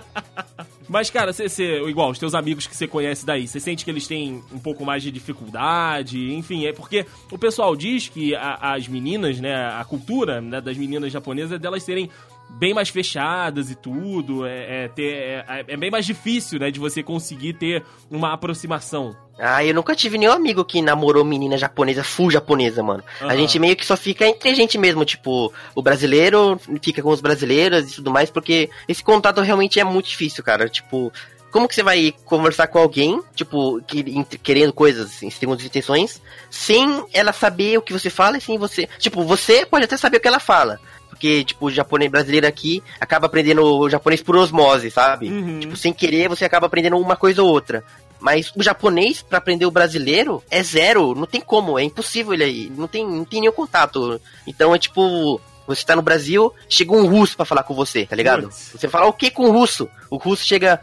Mas, 0.89 1.09
cara, 1.09 1.31
você, 1.31 1.47
você- 1.47 1.81
igual, 1.87 2.09
os 2.09 2.19
teus 2.19 2.35
amigos 2.35 2.67
que 2.67 2.75
você 2.75 2.85
conhece 2.85 3.25
daí, 3.25 3.47
você 3.47 3.61
sente 3.61 3.85
que 3.85 3.89
eles 3.89 4.05
têm 4.07 4.43
um 4.51 4.59
pouco 4.59 4.83
mais 4.83 5.01
de 5.01 5.09
dificuldade? 5.09 6.33
Enfim, 6.33 6.65
é 6.65 6.73
porque 6.73 7.05
o 7.31 7.37
pessoal 7.37 7.73
diz 7.77 8.09
que 8.09 8.35
a- 8.35 8.57
as 8.73 8.89
meninas, 8.89 9.39
né, 9.39 9.55
a 9.55 9.85
cultura 9.85 10.41
né, 10.41 10.59
das 10.59 10.75
meninas 10.75 11.09
japonesas 11.13 11.53
é 11.53 11.57
delas 11.57 11.83
serem 11.83 12.09
bem 12.57 12.73
mais 12.73 12.89
fechadas 12.89 13.69
e 13.69 13.75
tudo. 13.75 14.45
É, 14.45 14.85
é 14.85 14.87
ter, 14.87 15.13
é, 15.13 15.65
é, 15.67 15.77
bem 15.77 15.91
mais 15.91 16.05
difícil, 16.05 16.59
né, 16.59 16.71
de 16.71 16.79
você 16.79 17.01
conseguir 17.01 17.53
ter 17.53 17.83
uma 18.09 18.33
aproximação. 18.33 19.15
Ah, 19.39 19.65
eu 19.65 19.73
nunca 19.73 19.95
tive 19.95 20.17
nenhum 20.17 20.33
amigo 20.33 20.63
que 20.63 20.81
namorou 20.81 21.25
menina 21.25 21.57
japonesa, 21.57 22.03
full 22.03 22.29
japonesa, 22.29 22.83
mano. 22.83 23.03
Uhum. 23.19 23.29
A 23.29 23.35
gente 23.35 23.57
meio 23.57 23.75
que 23.75 23.85
só 23.85 23.97
fica 23.97 24.27
entre 24.27 24.49
a 24.49 24.53
gente 24.53 24.77
mesmo, 24.77 25.03
tipo, 25.03 25.51
o 25.73 25.81
brasileiro 25.81 26.59
fica 26.81 27.01
com 27.01 27.09
os 27.09 27.21
brasileiros 27.21 27.91
e 27.91 27.95
tudo 27.95 28.11
mais, 28.11 28.29
porque 28.29 28.69
esse 28.87 29.03
contato 29.03 29.41
realmente 29.41 29.79
é 29.79 29.83
muito 29.83 30.09
difícil, 30.09 30.43
cara. 30.43 30.69
Tipo, 30.69 31.11
como 31.51 31.67
que 31.67 31.75
você 31.75 31.83
vai 31.83 32.13
conversar 32.23 32.67
com 32.67 32.79
alguém, 32.79 33.21
tipo, 33.35 33.81
que, 33.81 34.23
querendo 34.41 34.71
coisas, 34.71 35.07
assim, 35.07 35.29
segundo 35.29 35.61
intenções, 35.61 36.21
sem 36.49 37.03
ela 37.13 37.33
saber 37.33 37.77
o 37.77 37.81
que 37.81 37.93
você 37.93 38.09
fala 38.09 38.37
e 38.37 38.41
sem 38.41 38.57
você. 38.57 38.87
Tipo, 38.97 39.23
você 39.23 39.65
pode 39.65 39.85
até 39.85 39.97
saber 39.97 40.17
o 40.17 40.19
que 40.19 40.27
ela 40.27 40.39
fala. 40.39 40.79
Porque, 41.21 41.43
tipo, 41.43 41.67
o 41.67 41.71
japonês 41.71 42.09
brasileiro 42.09 42.47
aqui 42.47 42.81
acaba 42.99 43.27
aprendendo 43.27 43.63
o 43.63 43.87
japonês 43.87 44.23
por 44.23 44.35
osmose, 44.35 44.89
sabe? 44.89 45.29
Uhum. 45.29 45.59
Tipo, 45.59 45.77
sem 45.77 45.93
querer 45.93 46.27
você 46.27 46.43
acaba 46.43 46.65
aprendendo 46.65 46.97
uma 46.97 47.15
coisa 47.15 47.43
ou 47.43 47.49
outra. 47.49 47.83
Mas 48.19 48.51
o 48.55 48.63
japonês, 48.63 49.21
para 49.21 49.37
aprender 49.37 49.67
o 49.67 49.71
brasileiro, 49.71 50.43
é 50.49 50.63
zero. 50.63 51.13
Não 51.13 51.27
tem 51.27 51.39
como, 51.39 51.77
é 51.77 51.83
impossível 51.83 52.33
ele 52.33 52.43
aí. 52.43 52.71
Não 52.75 52.87
tem, 52.87 53.07
não 53.07 53.23
tem 53.23 53.39
nenhum 53.39 53.53
contato. 53.53 54.19
Então 54.47 54.73
é 54.73 54.79
tipo 54.79 55.39
você 55.67 55.85
tá 55.85 55.95
no 55.95 56.01
Brasil, 56.01 56.51
chega 56.67 56.91
um 56.91 57.05
russo 57.05 57.35
para 57.37 57.45
falar 57.45 57.61
com 57.61 57.75
você, 57.75 58.03
tá 58.03 58.15
ligado? 58.15 58.43
Putz. 58.43 58.71
Você 58.73 58.89
fala 58.89 59.05
o 59.05 59.13
que 59.13 59.29
com 59.29 59.43
o 59.43 59.51
russo? 59.51 59.87
O 60.09 60.17
russo 60.17 60.43
chega. 60.43 60.81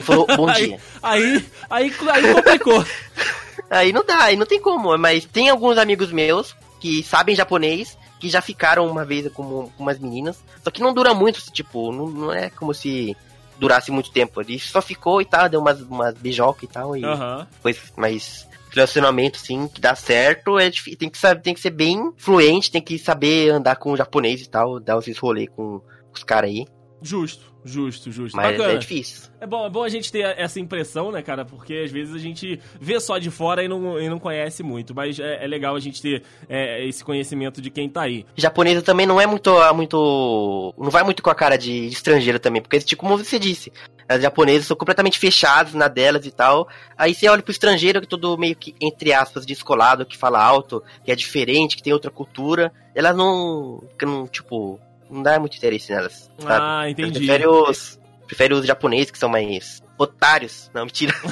falou, 0.00 0.26
bom 0.36 0.52
dia. 0.52 0.78
Aí, 1.02 1.22
aí, 1.70 1.90
aí, 1.90 1.94
aí 2.10 2.34
complicou. 2.34 2.84
aí 3.70 3.90
não 3.90 4.04
dá, 4.04 4.24
aí 4.24 4.36
não 4.36 4.44
tem 4.44 4.60
como. 4.60 4.96
Mas 4.98 5.24
tem 5.24 5.48
alguns 5.48 5.78
amigos 5.78 6.12
meus 6.12 6.54
que 6.82 7.00
sabem 7.04 7.36
japonês, 7.36 7.96
que 8.22 8.28
já 8.28 8.40
ficaram 8.40 8.86
uma 8.86 9.04
vez 9.04 9.26
com, 9.32 9.68
com 9.68 9.82
umas 9.82 9.98
meninas. 9.98 10.40
Só 10.62 10.70
que 10.70 10.80
não 10.80 10.94
dura 10.94 11.12
muito, 11.12 11.42
tipo, 11.50 11.90
não, 11.90 12.06
não 12.06 12.32
é 12.32 12.50
como 12.50 12.72
se 12.72 13.16
durasse 13.58 13.90
muito 13.90 14.12
tempo. 14.12 14.40
Ele 14.40 14.60
só 14.60 14.80
ficou 14.80 15.20
e 15.20 15.24
tal, 15.24 15.48
deu 15.48 15.58
umas, 15.58 15.80
umas 15.80 16.14
beijocas 16.14 16.62
e 16.62 16.66
tal. 16.68 16.96
E 16.96 17.04
uhum. 17.04 17.44
Foi, 17.60 17.76
mas 17.96 18.48
relacionamento, 18.70 19.40
assim, 19.42 19.66
que 19.66 19.80
dá 19.80 19.96
certo, 19.96 20.56
é 20.56 20.70
difícil, 20.70 20.96
tem 20.96 21.10
que 21.10 21.18
saber, 21.18 21.42
tem 21.42 21.52
que 21.52 21.60
ser 21.60 21.70
bem 21.70 22.12
fluente, 22.16 22.70
tem 22.70 22.80
que 22.80 22.96
saber 22.96 23.50
andar 23.50 23.74
com 23.74 23.90
o 23.90 23.96
japonês 23.96 24.40
e 24.40 24.48
tal, 24.48 24.78
dar 24.78 24.96
esses 24.98 25.18
rolês 25.18 25.48
com 25.56 25.82
os 26.14 26.22
caras 26.22 26.48
aí. 26.48 26.64
Justo. 27.02 27.51
Justo, 27.64 28.10
justo. 28.10 28.36
Mas 28.36 28.56
Bacana. 28.56 28.74
é 28.74 28.76
difícil. 28.76 29.30
É 29.40 29.46
bom, 29.46 29.66
é 29.66 29.70
bom 29.70 29.84
a 29.84 29.88
gente 29.88 30.10
ter 30.10 30.34
essa 30.36 30.58
impressão, 30.58 31.12
né, 31.12 31.22
cara? 31.22 31.44
Porque 31.44 31.82
às 31.84 31.92
vezes 31.92 32.14
a 32.14 32.18
gente 32.18 32.60
vê 32.80 32.98
só 32.98 33.18
de 33.18 33.30
fora 33.30 33.62
e 33.62 33.68
não, 33.68 34.00
e 34.00 34.08
não 34.08 34.18
conhece 34.18 34.62
muito. 34.62 34.94
Mas 34.94 35.18
é, 35.18 35.44
é 35.44 35.46
legal 35.46 35.76
a 35.76 35.80
gente 35.80 36.02
ter 36.02 36.22
é, 36.48 36.84
esse 36.86 37.04
conhecimento 37.04 37.62
de 37.62 37.70
quem 37.70 37.88
tá 37.88 38.02
aí. 38.02 38.26
Japonesa 38.36 38.82
também 38.82 39.06
não 39.06 39.20
é 39.20 39.26
muito, 39.26 39.52
muito. 39.74 40.74
Não 40.76 40.90
vai 40.90 41.04
muito 41.04 41.22
com 41.22 41.30
a 41.30 41.34
cara 41.34 41.56
de, 41.56 41.88
de 41.88 41.94
estrangeira 41.94 42.38
também. 42.38 42.60
Porque, 42.60 42.80
tipo, 42.80 43.02
como 43.02 43.16
você 43.16 43.38
disse, 43.38 43.72
as 44.08 44.20
japonesas 44.20 44.66
são 44.66 44.76
completamente 44.76 45.18
fechadas 45.18 45.74
na 45.74 45.86
delas 45.86 46.26
e 46.26 46.30
tal. 46.30 46.68
Aí 46.96 47.14
você 47.14 47.28
olha 47.28 47.42
pro 47.42 47.52
estrangeiro, 47.52 48.00
que 48.00 48.06
é 48.06 48.08
todo 48.08 48.36
meio 48.36 48.56
que, 48.56 48.74
entre 48.80 49.12
aspas, 49.12 49.46
descolado, 49.46 50.04
que 50.04 50.16
fala 50.16 50.42
alto, 50.42 50.82
que 51.04 51.12
é 51.12 51.14
diferente, 51.14 51.76
que 51.76 51.82
tem 51.82 51.92
outra 51.92 52.10
cultura. 52.10 52.72
Elas 52.94 53.16
não. 53.16 53.82
não 54.02 54.26
tipo 54.26 54.80
não 55.12 55.22
dá 55.22 55.38
muito 55.38 55.56
interesse 55.56 55.92
nelas. 55.92 56.30
Sabe? 56.38 56.64
Ah, 56.64 56.90
entendi. 56.90 57.18
Prefere 57.18 57.46
os, 57.46 58.00
prefere 58.26 58.54
os 58.54 58.66
japoneses 58.66 59.10
que 59.10 59.18
são 59.18 59.28
mais 59.28 59.82
otários. 60.02 60.70
Não, 60.74 60.84
mentira. 60.84 61.14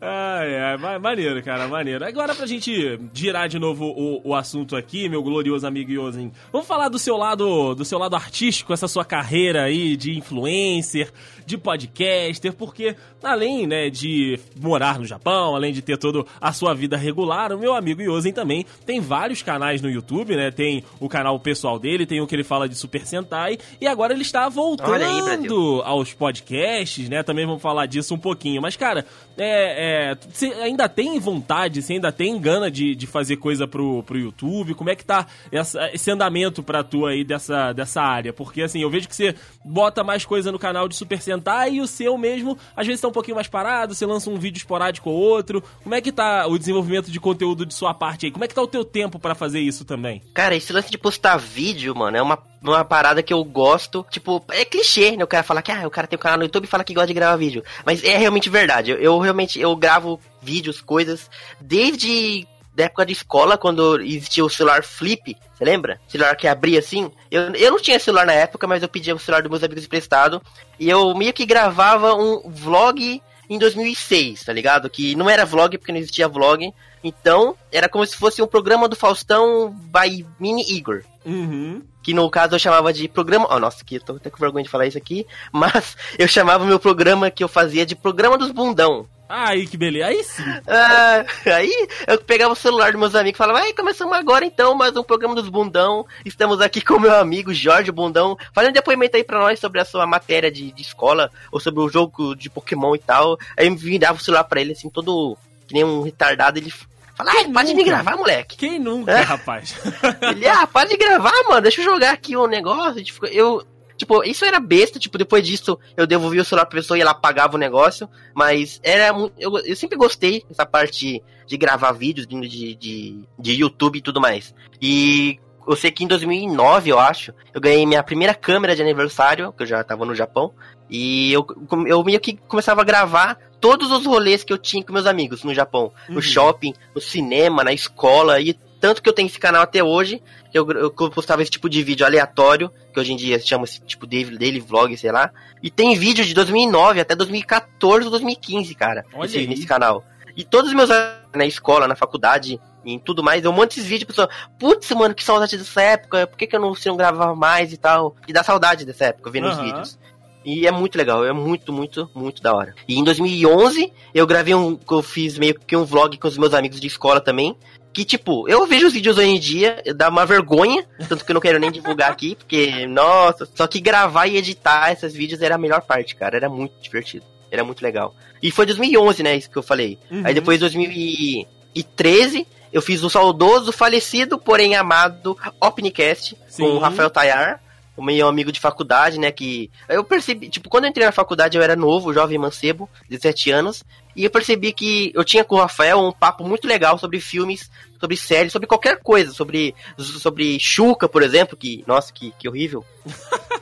ai, 0.00 0.56
ai, 0.56 0.98
maneiro, 0.98 1.42
cara, 1.42 1.68
maneiro. 1.68 2.04
Agora 2.04 2.34
pra 2.34 2.46
gente 2.46 2.98
girar 3.12 3.48
de 3.48 3.58
novo 3.58 3.86
o, 3.86 4.20
o 4.30 4.34
assunto 4.34 4.76
aqui, 4.76 5.08
meu 5.08 5.22
glorioso 5.22 5.66
amigo 5.66 5.90
Yosin, 5.90 6.32
vamos 6.50 6.66
falar 6.66 6.88
do 6.88 6.98
seu 6.98 7.16
lado, 7.16 7.74
do 7.74 7.84
seu 7.84 7.98
lado 7.98 8.16
artístico, 8.16 8.72
essa 8.72 8.88
sua 8.88 9.04
carreira 9.04 9.64
aí 9.64 9.96
de 9.96 10.16
influencer, 10.18 11.12
de 11.46 11.56
podcaster, 11.56 12.52
porque 12.52 12.96
além, 13.22 13.66
né, 13.66 13.90
de 13.90 14.38
morar 14.60 14.98
no 14.98 15.04
Japão, 15.04 15.54
além 15.54 15.72
de 15.72 15.82
ter 15.82 15.96
toda 15.96 16.24
a 16.40 16.52
sua 16.52 16.74
vida 16.74 16.96
regular, 16.96 17.52
o 17.52 17.58
meu 17.58 17.74
amigo 17.74 18.02
Yosin 18.02 18.32
também 18.32 18.66
tem 18.84 19.00
vários 19.00 19.42
canais 19.42 19.80
no 19.80 19.90
YouTube, 19.90 20.36
né? 20.36 20.50
Tem 20.50 20.84
o 20.98 21.08
canal 21.08 21.38
pessoal 21.38 21.78
dele, 21.78 22.06
tem 22.06 22.20
o 22.20 22.26
que 22.26 22.34
ele 22.34 22.44
fala 22.44 22.68
de 22.68 22.74
Super 22.74 23.06
Sentai, 23.06 23.58
e 23.80 23.86
agora 23.86 24.12
ele 24.12 24.22
está 24.22 24.48
voltando 24.48 25.02
aí, 25.20 25.82
aos 25.84 26.12
podcasts, 26.12 27.08
né? 27.08 27.22
Também 27.22 27.46
vamos 27.46 27.62
falar 27.62 27.86
disso 27.86 28.14
um 28.14 28.18
pouquinho. 28.18 28.60
Mas, 28.62 28.76
cara, 28.76 29.04
é, 29.36 30.10
é, 30.10 30.14
você 30.14 30.46
ainda 30.46 30.88
tem 30.88 31.18
vontade, 31.18 31.82
você 31.82 31.94
ainda 31.94 32.12
tem 32.12 32.38
gana 32.38 32.70
de, 32.70 32.94
de 32.94 33.06
fazer 33.06 33.36
coisa 33.36 33.66
pro, 33.66 34.02
pro 34.02 34.18
YouTube? 34.18 34.74
Como 34.74 34.90
é 34.90 34.96
que 34.96 35.04
tá 35.04 35.26
essa, 35.50 35.90
esse 35.92 36.10
andamento 36.10 36.62
pra 36.62 36.82
tu 36.82 37.06
aí 37.06 37.24
dessa, 37.24 37.72
dessa 37.72 38.02
área? 38.02 38.32
Porque, 38.32 38.62
assim, 38.62 38.80
eu 38.80 38.90
vejo 38.90 39.08
que 39.08 39.16
você 39.16 39.34
bota 39.64 40.04
mais 40.04 40.24
coisa 40.24 40.52
no 40.52 40.58
canal 40.58 40.88
de 40.88 40.96
Super 40.96 41.20
Sentai 41.20 41.74
e 41.74 41.80
o 41.80 41.86
seu 41.86 42.16
mesmo, 42.18 42.58
às 42.76 42.86
vezes 42.86 43.00
tá 43.00 43.08
um 43.08 43.12
pouquinho 43.12 43.36
mais 43.36 43.48
parado, 43.48 43.94
você 43.94 44.06
lança 44.06 44.30
um 44.30 44.38
vídeo 44.38 44.58
esporádico 44.58 45.10
ou 45.10 45.16
outro. 45.16 45.62
Como 45.82 45.94
é 45.94 46.00
que 46.00 46.12
tá 46.12 46.46
o 46.46 46.58
desenvolvimento 46.58 47.10
de 47.10 47.20
conteúdo 47.20 47.66
de 47.66 47.74
sua 47.74 47.94
parte 47.94 48.26
aí? 48.26 48.32
Como 48.32 48.44
é 48.44 48.48
que 48.48 48.54
tá 48.54 48.62
o 48.62 48.66
teu 48.66 48.84
tempo 48.84 49.18
para 49.18 49.34
fazer 49.34 49.60
isso 49.60 49.84
também? 49.84 50.22
Cara, 50.34 50.54
esse 50.54 50.72
lance 50.72 50.90
de 50.90 50.98
postar 50.98 51.36
vídeo, 51.36 51.94
mano, 51.94 52.16
é 52.16 52.22
uma 52.22 52.51
uma 52.70 52.84
parada 52.84 53.22
que 53.22 53.32
eu 53.32 53.42
gosto. 53.44 54.06
Tipo, 54.10 54.44
é 54.50 54.64
clichê, 54.64 55.16
né? 55.16 55.24
O 55.24 55.28
cara 55.28 55.42
fala 55.42 55.62
que 55.62 55.72
ah, 55.72 55.86
o 55.86 55.90
cara 55.90 56.06
tem 56.06 56.16
um 56.16 56.20
canal 56.20 56.38
no 56.38 56.44
YouTube 56.44 56.64
e 56.64 56.68
fala 56.68 56.84
que 56.84 56.94
gosta 56.94 57.08
de 57.08 57.14
gravar 57.14 57.36
vídeo. 57.36 57.64
Mas 57.84 58.04
é 58.04 58.16
realmente 58.16 58.48
verdade. 58.48 58.92
Eu, 58.92 58.98
eu 58.98 59.18
realmente 59.18 59.60
eu 59.60 59.74
gravo 59.76 60.20
vídeos, 60.40 60.80
coisas, 60.80 61.30
desde 61.60 62.46
da 62.74 62.84
época 62.84 63.04
de 63.04 63.12
escola, 63.12 63.58
quando 63.58 64.00
existia 64.00 64.44
o 64.44 64.48
celular 64.48 64.82
flip, 64.82 65.36
você 65.52 65.64
lembra? 65.64 66.00
Celular 66.08 66.34
que 66.36 66.48
abria 66.48 66.78
assim. 66.78 67.10
Eu, 67.30 67.54
eu 67.54 67.70
não 67.70 67.78
tinha 67.78 67.98
celular 67.98 68.24
na 68.24 68.32
época, 68.32 68.66
mas 68.66 68.82
eu 68.82 68.88
pedia 68.88 69.14
o 69.14 69.18
celular 69.18 69.42
dos 69.42 69.50
meus 69.50 69.62
amigos 69.62 69.84
emprestado. 69.84 70.40
E 70.78 70.88
eu 70.88 71.14
meio 71.14 71.32
que 71.32 71.44
gravava 71.44 72.14
um 72.14 72.50
vlog 72.50 73.22
em 73.48 73.58
2006, 73.58 74.44
tá 74.44 74.52
ligado? 74.52 74.88
Que 74.88 75.14
não 75.14 75.28
era 75.28 75.44
vlog 75.44 75.76
porque 75.76 75.92
não 75.92 75.98
existia 75.98 76.28
vlog. 76.28 76.72
Então, 77.04 77.54
era 77.70 77.88
como 77.88 78.06
se 78.06 78.16
fosse 78.16 78.40
um 78.40 78.46
programa 78.46 78.88
do 78.88 78.96
Faustão 78.96 79.70
by 79.70 80.24
Mini 80.40 80.64
Igor. 80.72 81.04
Uhum. 81.24 81.82
Que 82.02 82.12
no 82.12 82.28
caso 82.30 82.54
eu 82.54 82.58
chamava 82.58 82.92
de 82.92 83.08
programa. 83.08 83.46
Oh, 83.50 83.58
nossa, 83.58 83.84
que 83.84 83.96
eu 83.96 84.00
tô 84.00 84.16
até 84.16 84.30
com 84.30 84.38
vergonha 84.38 84.64
de 84.64 84.70
falar 84.70 84.86
isso 84.86 84.98
aqui. 84.98 85.26
Mas 85.52 85.96
eu 86.18 86.28
chamava 86.28 86.64
o 86.64 86.66
meu 86.66 86.80
programa 86.80 87.30
que 87.30 87.42
eu 87.42 87.48
fazia 87.48 87.86
de 87.86 87.94
programa 87.94 88.36
dos 88.36 88.50
bundão. 88.50 89.06
Aí 89.34 89.66
que 89.66 89.78
beleza, 89.78 90.08
aí 90.08 90.22
sim. 90.22 90.42
Ah, 90.66 91.24
aí 91.56 91.88
eu 92.06 92.18
pegava 92.18 92.52
o 92.52 92.56
celular 92.56 92.92
dos 92.92 93.00
meus 93.00 93.14
amigos 93.14 93.36
e 93.36 93.38
falava, 93.38 93.60
aí 93.60 93.72
começamos 93.72 94.14
agora 94.14 94.44
então 94.44 94.74
mais 94.74 94.94
um 94.94 95.02
programa 95.02 95.34
dos 95.34 95.48
bundão. 95.48 96.04
Estamos 96.22 96.60
aqui 96.60 96.82
com 96.82 97.00
meu 97.00 97.14
amigo 97.14 97.54
Jorge 97.54 97.90
Bundão. 97.90 98.36
Faz 98.52 98.68
um 98.68 98.72
depoimento 98.72 99.16
aí 99.16 99.24
pra 99.24 99.38
nós 99.38 99.58
sobre 99.58 99.80
a 99.80 99.86
sua 99.86 100.06
matéria 100.06 100.50
de, 100.52 100.70
de 100.70 100.82
escola, 100.82 101.30
ou 101.50 101.58
sobre 101.58 101.80
o 101.80 101.88
jogo 101.88 102.34
de 102.34 102.50
Pokémon 102.50 102.94
e 102.94 102.98
tal. 102.98 103.38
Aí 103.56 103.68
eu 103.68 103.72
me 103.72 103.98
dava 103.98 104.18
o 104.18 104.22
celular 104.22 104.44
pra 104.44 104.60
ele, 104.60 104.72
assim, 104.72 104.90
todo 104.90 105.38
que 105.66 105.72
nem 105.72 105.84
um 105.84 106.02
retardado, 106.02 106.58
ele 106.58 106.70
Fala, 107.14 107.32
pode 107.32 107.52
nunca? 107.52 107.74
me 107.74 107.84
gravar, 107.84 108.16
moleque. 108.16 108.56
Quem 108.56 108.78
nunca, 108.78 109.12
é? 109.12 109.22
rapaz? 109.22 109.74
Ele, 110.34 110.46
ah, 110.46 110.66
pode 110.66 110.96
gravar, 110.96 111.32
mano, 111.48 111.62
deixa 111.62 111.80
eu 111.80 111.84
jogar 111.84 112.12
aqui 112.12 112.36
um 112.36 112.46
negócio. 112.46 113.02
Tipo, 113.04 113.26
eu, 113.26 113.62
tipo, 113.96 114.24
isso 114.24 114.44
era 114.44 114.58
besta, 114.58 114.98
tipo, 114.98 115.18
depois 115.18 115.46
disso 115.46 115.78
eu 115.96 116.06
devolvi 116.06 116.40
o 116.40 116.44
celular 116.44 116.66
pra 116.66 116.78
pessoa 116.80 116.96
e 116.96 117.00
ela 117.00 117.14
pagava 117.14 117.56
o 117.56 117.60
negócio, 117.60 118.08
mas 118.34 118.80
era, 118.82 119.14
eu, 119.38 119.58
eu 119.58 119.76
sempre 119.76 119.96
gostei 119.96 120.44
dessa 120.48 120.64
parte 120.64 121.22
de 121.46 121.56
gravar 121.56 121.92
vídeos 121.92 122.26
de, 122.26 122.74
de, 122.74 123.24
de 123.38 123.52
YouTube 123.52 123.98
e 123.98 124.02
tudo 124.02 124.20
mais. 124.20 124.54
E 124.80 125.38
eu 125.66 125.76
sei 125.76 125.90
que 125.90 126.04
em 126.04 126.06
2009, 126.06 126.90
eu 126.90 126.98
acho, 126.98 127.32
eu 127.52 127.60
ganhei 127.60 127.86
minha 127.86 128.02
primeira 128.02 128.34
câmera 128.34 128.74
de 128.74 128.82
aniversário, 128.82 129.52
que 129.52 129.62
eu 129.62 129.66
já 129.66 129.82
tava 129.82 130.04
no 130.04 130.14
Japão, 130.14 130.52
e 130.90 131.32
eu, 131.32 131.46
eu 131.86 132.02
meio 132.04 132.20
que 132.20 132.36
começava 132.36 132.82
a 132.82 132.84
gravar 132.84 133.38
todos 133.60 133.90
os 133.90 134.04
rolês 134.04 134.42
que 134.44 134.52
eu 134.52 134.58
tinha 134.58 134.84
com 134.84 134.92
meus 134.92 135.06
amigos 135.06 135.44
no 135.44 135.54
Japão. 135.54 135.92
Uhum. 136.08 136.16
No 136.16 136.22
shopping, 136.22 136.74
no 136.94 137.00
cinema, 137.00 137.62
na 137.62 137.72
escola, 137.72 138.40
e 138.40 138.54
tanto 138.82 139.00
que 139.00 139.08
eu 139.08 139.12
tenho 139.12 139.26
esse 139.26 139.38
canal 139.38 139.62
até 139.62 139.82
hoje, 139.82 140.20
que 140.50 140.58
eu, 140.58 140.68
eu 140.68 140.90
postava 140.90 141.40
esse 141.40 141.50
tipo 141.50 141.68
de 141.68 141.82
vídeo 141.84 142.04
aleatório, 142.04 142.68
que 142.92 142.98
hoje 142.98 143.12
em 143.12 143.16
dia 143.16 143.38
se 143.38 143.46
chama 143.46 143.64
esse 143.64 143.80
tipo 143.82 144.08
daily, 144.08 144.36
daily 144.36 144.58
vlog, 144.58 144.96
sei 144.96 145.12
lá. 145.12 145.30
E 145.62 145.70
tem 145.70 145.94
vídeo 145.94 146.24
de 146.24 146.34
2009 146.34 147.00
até 147.00 147.14
2014 147.14 148.04
ou 148.04 148.10
2015, 148.10 148.74
cara, 148.74 149.04
esse, 149.22 149.46
nesse 149.46 149.66
canal. 149.66 150.04
E 150.36 150.42
todos 150.42 150.70
os 150.70 150.74
meus 150.74 150.90
na 151.34 151.46
escola, 151.46 151.86
na 151.86 151.94
faculdade, 151.94 152.60
e 152.84 152.98
tudo 152.98 153.22
mais, 153.22 153.44
eu 153.44 153.52
monto 153.52 153.74
esses 153.74 153.86
vídeos, 153.86 154.08
pessoal, 154.08 154.28
putz, 154.58 154.90
mano, 154.90 155.14
que 155.14 155.22
saudade 155.22 155.56
dessa 155.56 155.82
época, 155.82 156.26
por 156.26 156.36
que, 156.36 156.46
que 156.46 156.56
eu 156.56 156.60
não, 156.60 156.74
se 156.74 156.88
não 156.88 156.96
gravava 156.96 157.34
mais 157.34 157.72
e 157.72 157.76
tal? 157.76 158.16
E 158.26 158.32
dá 158.32 158.42
saudade 158.42 158.84
dessa 158.84 159.06
época, 159.06 159.30
vendo 159.30 159.46
uhum. 159.46 159.52
os 159.52 159.58
vídeos. 159.58 159.98
E 160.44 160.66
é 160.66 160.72
muito 160.72 160.98
legal, 160.98 161.24
é 161.24 161.32
muito, 161.32 161.72
muito, 161.72 162.10
muito 162.14 162.42
da 162.42 162.54
hora. 162.54 162.74
E 162.88 162.98
em 162.98 163.04
2011, 163.04 163.92
eu 164.12 164.26
gravei 164.26 164.54
um. 164.54 164.78
Eu 164.90 165.02
fiz 165.02 165.38
meio 165.38 165.54
que 165.54 165.76
um 165.76 165.84
vlog 165.84 166.18
com 166.18 166.26
os 166.26 166.36
meus 166.36 166.52
amigos 166.52 166.80
de 166.80 166.88
escola 166.88 167.20
também. 167.20 167.56
Que, 167.92 168.04
tipo, 168.04 168.48
eu 168.48 168.66
vejo 168.66 168.86
os 168.86 168.92
vídeos 168.94 169.18
hoje 169.18 169.28
em 169.28 169.38
dia, 169.38 169.82
dá 169.94 170.08
uma 170.08 170.24
vergonha, 170.24 170.86
tanto 171.08 171.26
que 171.26 171.30
eu 171.30 171.34
não 171.34 171.42
quero 171.42 171.58
nem 171.58 171.70
divulgar 171.70 172.10
aqui, 172.10 172.34
porque, 172.34 172.86
nossa, 172.86 173.46
só 173.54 173.66
que 173.66 173.80
gravar 173.80 174.26
e 174.26 174.38
editar 174.38 174.90
esses 174.90 175.12
vídeos 175.12 175.42
era 175.42 175.56
a 175.56 175.58
melhor 175.58 175.82
parte, 175.82 176.16
cara, 176.16 176.34
era 176.34 176.48
muito 176.48 176.72
divertido, 176.80 177.26
era 177.50 177.62
muito 177.62 177.82
legal. 177.82 178.14
E 178.42 178.50
foi 178.50 178.64
2011, 178.64 179.22
né, 179.22 179.36
isso 179.36 179.50
que 179.50 179.58
eu 179.58 179.62
falei. 179.62 179.98
Uhum. 180.10 180.22
Aí 180.24 180.32
depois, 180.32 180.58
2013, 180.58 182.46
eu 182.72 182.80
fiz 182.82 183.02
o 183.02 183.10
saudoso, 183.10 183.72
falecido, 183.72 184.38
porém 184.38 184.74
amado 184.74 185.36
Opnicast 185.60 186.36
Sim. 186.48 186.62
com 186.62 186.70
o 186.70 186.78
Rafael 186.78 187.10
Tayar, 187.10 187.60
o 187.96 188.02
meu 188.02 188.26
amigo 188.26 188.50
de 188.50 188.60
faculdade, 188.60 189.18
né? 189.18 189.30
Que 189.30 189.70
eu 189.88 190.02
percebi, 190.02 190.48
tipo, 190.48 190.68
quando 190.68 190.84
eu 190.84 190.90
entrei 190.90 191.04
na 191.04 191.12
faculdade 191.12 191.56
eu 191.56 191.62
era 191.62 191.76
novo, 191.76 192.12
jovem 192.12 192.38
mancebo, 192.38 192.88
17 193.08 193.50
anos, 193.50 193.84
e 194.16 194.24
eu 194.24 194.30
percebi 194.30 194.72
que 194.72 195.12
eu 195.14 195.24
tinha 195.24 195.44
com 195.44 195.56
o 195.56 195.58
Rafael 195.58 195.98
um 195.98 196.12
papo 196.12 196.44
muito 196.44 196.66
legal 196.66 196.98
sobre 196.98 197.20
filmes, 197.20 197.70
sobre 198.00 198.16
séries, 198.16 198.52
sobre 198.52 198.66
qualquer 198.66 198.98
coisa, 198.98 199.32
sobre 199.32 199.74
sobre 199.98 200.58
Chuca, 200.58 201.08
por 201.08 201.22
exemplo, 201.22 201.56
que, 201.56 201.84
nossa, 201.86 202.12
que, 202.12 202.32
que 202.38 202.48
horrível. 202.48 202.84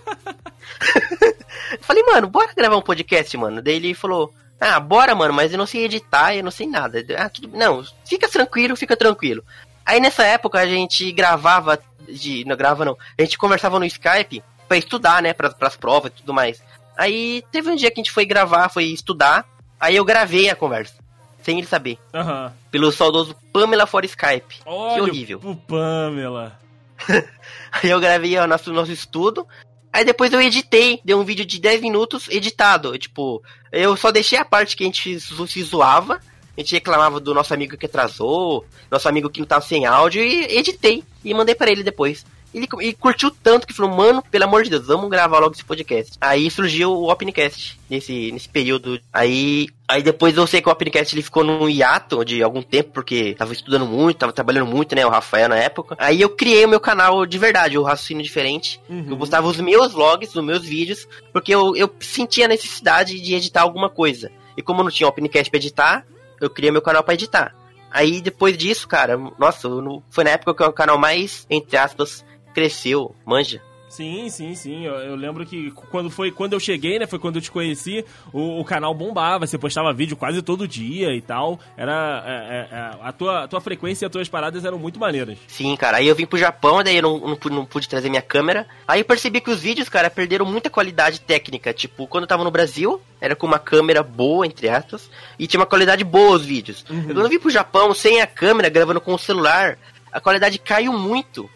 falei, 1.81 2.03
mano, 2.05 2.29
bora 2.29 2.53
gravar 2.55 2.77
um 2.77 2.83
podcast, 2.83 3.37
mano. 3.37 3.63
Daí 3.63 3.77
ele 3.77 3.95
falou, 3.95 4.33
ah, 4.61 4.79
bora, 4.79 5.15
mano, 5.15 5.33
mas 5.33 5.53
eu 5.53 5.59
não 5.59 5.67
sei 5.67 5.85
editar, 5.85 6.35
eu 6.35 6.45
não 6.45 6.51
sei 6.51 6.67
nada. 6.67 7.03
Ah, 7.17 7.31
tudo... 7.31 7.49
Não, 7.57 7.83
fica 8.05 8.29
tranquilo, 8.29 8.77
fica 8.77 8.97
tranquilo. 8.97 9.43
Aí 9.87 9.99
nessa 10.01 10.23
época 10.25 10.61
a 10.61 10.67
gente 10.67 11.11
gravava, 11.13 11.79
de, 12.07 12.45
não 12.45 12.57
grava 12.57 12.85
não, 12.85 12.97
a 13.19 13.23
gente 13.23 13.39
conversava 13.39 13.79
no 13.79 13.85
Skype 13.87 14.45
pra 14.69 14.77
estudar, 14.77 15.23
né, 15.23 15.33
pra, 15.33 15.51
pras 15.51 15.77
provas 15.77 16.13
e 16.13 16.17
tudo 16.17 16.35
mais. 16.35 16.63
Aí 16.97 17.43
teve 17.51 17.71
um 17.71 17.75
dia 17.75 17.91
que 17.91 18.01
a 18.01 18.03
gente 18.03 18.13
foi 18.13 18.27
gravar, 18.27 18.69
foi 18.69 18.85
estudar, 18.85 19.47
aí 19.81 19.97
eu 19.97 20.05
gravei 20.05 20.51
a 20.51 20.55
conversa, 20.55 20.95
sem 21.43 21.59
ele 21.59 21.67
saber, 21.67 21.99
Aham. 22.15 22.53
pelo 22.71 22.93
saudoso 22.93 23.35
Pamela 23.53 23.87
for 23.87 24.05
Skype. 24.05 24.61
Olha 24.67 24.95
que 24.95 25.01
horrível. 25.01 25.41
o 25.43 25.57
Pamela. 25.57 26.61
Aí 27.73 27.89
eu 27.89 27.99
gravei 27.99 28.39
o 28.39 28.47
nosso, 28.47 28.71
nosso 28.73 28.93
estudo. 28.93 29.47
Aí 29.93 30.05
depois 30.05 30.33
eu 30.33 30.41
editei, 30.41 31.01
dei 31.05 31.17
um 31.17 31.25
vídeo 31.25 31.45
de 31.45 31.61
10 31.61 31.81
minutos 31.81 32.29
editado. 32.29 32.97
Tipo, 32.97 33.43
eu 33.73 33.97
só 33.97 34.11
deixei 34.13 34.39
a 34.39 34.45
parte 34.45 34.77
que 34.77 34.85
a 34.85 34.87
gente 34.87 35.19
se 35.21 35.63
zoava. 35.63 36.21
A 36.57 36.61
gente 36.61 36.75
reclamava 36.75 37.19
do 37.19 37.33
nosso 37.33 37.55
amigo 37.55 37.77
que 37.77 37.87
atrasou, 37.87 38.65
nosso 38.91 39.09
amigo 39.09 39.31
que 39.31 39.41
não 39.41 39.47
tava 39.47 39.65
sem 39.65 39.87
áudio, 39.87 40.23
e 40.23 40.59
editei. 40.59 41.03
E 41.25 41.33
mandei 41.33 41.55
pra 41.55 41.71
ele 41.71 41.83
depois. 41.83 42.25
Ele, 42.53 42.67
ele 42.81 42.93
curtiu 42.95 43.31
tanto 43.31 43.67
que 43.67 43.73
falou, 43.73 43.95
mano, 43.97 44.23
pelo 44.31 44.45
amor 44.45 44.65
de 44.65 44.71
Deus, 44.71 44.87
vamos 44.87 45.09
gravar 45.09 45.39
logo 45.39 45.55
esse 45.55 45.65
podcast. 45.65 46.13
Aí 46.21 46.51
surgiu 46.51 46.91
o 46.93 47.11
Opencast 47.11 47.79
nesse, 47.89 48.33
nesse 48.33 48.49
período. 48.49 49.01
Aí, 49.13 49.69
aí 49.87 50.03
depois 50.03 50.37
eu 50.37 50.47
sei 50.47 50.61
que 50.61 50.69
o 50.69 50.73
Opencast 50.73 51.15
ele 51.15 51.23
ficou 51.23 51.45
num 51.45 51.69
hiato 51.69 52.25
de 52.25 52.43
algum 52.43 52.61
tempo, 52.61 52.91
porque 52.93 53.35
tava 53.35 53.53
estudando 53.53 53.87
muito, 53.87 54.19
tava 54.19 54.33
trabalhando 54.33 54.67
muito, 54.67 54.95
né? 54.97 55.07
O 55.07 55.11
Rafael 55.11 55.49
na 55.49 55.57
época. 55.57 55.95
Aí 55.99 56.21
eu 56.21 56.29
criei 56.31 56.65
o 56.65 56.69
meu 56.69 56.81
canal 56.81 57.25
de 57.25 57.39
verdade, 57.39 57.79
o 57.79 57.83
Raciocínio 57.85 58.23
Diferente. 58.25 58.81
Uhum. 58.89 59.07
Eu 59.11 59.17
postava 59.17 59.47
os 59.47 59.61
meus 59.61 59.93
vlogs, 59.93 60.35
os 60.35 60.45
meus 60.45 60.65
vídeos, 60.65 61.07
porque 61.33 61.55
eu, 61.55 61.77
eu 61.77 61.89
sentia 62.01 62.47
a 62.47 62.49
necessidade 62.49 63.21
de 63.21 63.35
editar 63.35 63.63
alguma 63.63 63.89
coisa. 63.89 64.31
E 64.57 64.63
como 64.63 64.81
eu 64.81 64.85
não 64.85 64.91
tinha 64.91 65.09
Opencast 65.09 65.49
pra 65.51 65.59
editar, 65.59 66.05
eu 66.41 66.51
criei 66.51 66.73
meu 66.73 66.83
canal 66.83 67.05
pra 67.05 67.15
editar. 67.15 67.55
Aí 67.93 68.21
depois 68.21 68.57
disso, 68.57 68.87
cara, 68.87 69.17
nossa, 69.39 69.69
não- 69.69 70.03
foi 70.11 70.23
na 70.25 70.31
época 70.31 70.55
que 70.55 70.63
o 70.63 70.73
canal 70.73 70.97
mais, 70.99 71.45
entre 71.51 71.77
aspas, 71.77 72.25
cresceu, 72.55 73.15
manja. 73.25 73.63
Sim, 73.91 74.29
sim, 74.31 74.55
sim. 74.55 74.87
Eu, 74.87 74.95
eu 74.95 75.17
lembro 75.17 75.45
que 75.45 75.73
quando 75.91 76.09
foi 76.09 76.31
quando 76.31 76.53
eu 76.53 76.61
cheguei, 76.61 76.97
né? 76.97 77.09
Foi 77.09 77.19
quando 77.19 77.37
eu 77.37 77.43
te 77.43 77.51
conheci, 77.51 78.05
o, 78.33 78.61
o 78.61 78.65
canal 78.65 78.95
bombava, 78.95 79.49
você 79.49 79.59
postava 79.59 79.93
vídeo 79.93 80.17
quase 80.17 80.41
todo 80.43 80.67
dia 80.67 81.13
e 81.13 81.21
tal. 81.21 81.59
Era. 81.77 82.23
é, 82.25 82.33
é, 82.33 82.77
é, 82.77 82.91
a, 83.03 83.13
tua, 83.13 83.49
tua 83.49 83.61
frequência 83.61 84.05
e 84.05 84.07
as 84.07 84.13
tuas 84.13 84.29
paradas 84.29 84.65
eram 84.65 84.79
muito 84.79 85.01
maneiras. 85.01 85.37
Sim, 85.49 85.75
cara. 85.75 85.97
Aí 85.97 86.07
eu 86.07 86.15
vim 86.15 86.25
pro 86.25 86.39
Japão, 86.39 86.85
daí 86.85 86.97
eu 86.97 87.03
não, 87.03 87.19
não, 87.19 87.37
pude, 87.37 87.55
não 87.55 87.65
pude 87.67 87.89
trazer 87.89 88.09
minha 88.09 88.23
câmera. 88.23 88.65
Aí 88.87 89.01
eu 89.01 89.05
percebi 89.05 89.41
que 89.41 89.51
os 89.51 89.61
vídeos, 89.61 89.89
cara, 89.89 90.09
perderam 90.09 90.47
muita 90.47 90.71
qualidade 90.71 91.21
técnica. 91.21 91.73
Tipo, 91.75 92.07
quando 92.07 92.23
eu 92.23 92.29
tava 92.29 92.45
no 92.45 92.51
Brasil, 92.51 93.01
era 93.21 93.35
com 93.35 93.49
uma 93.49 93.59
câmera 93.59 94.05
boa, 94.05 94.47
entre 94.47 94.69
aspas, 94.69 95.11
e 95.37 95.49
tinha 95.49 95.59
uma 95.59 95.67
qualidade 95.67 96.05
boa 96.05 96.37
os 96.37 96.45
vídeos. 96.45 96.85
Quando 96.87 97.23
eu 97.23 97.29
vim 97.29 97.41
pro 97.41 97.51
Japão, 97.51 97.93
sem 97.93 98.21
a 98.21 98.27
câmera, 98.27 98.69
gravando 98.69 99.01
com 99.01 99.15
o 99.15 99.19
celular, 99.19 99.77
a 100.13 100.21
qualidade 100.21 100.61
caiu 100.61 100.93
muito. 100.93 101.51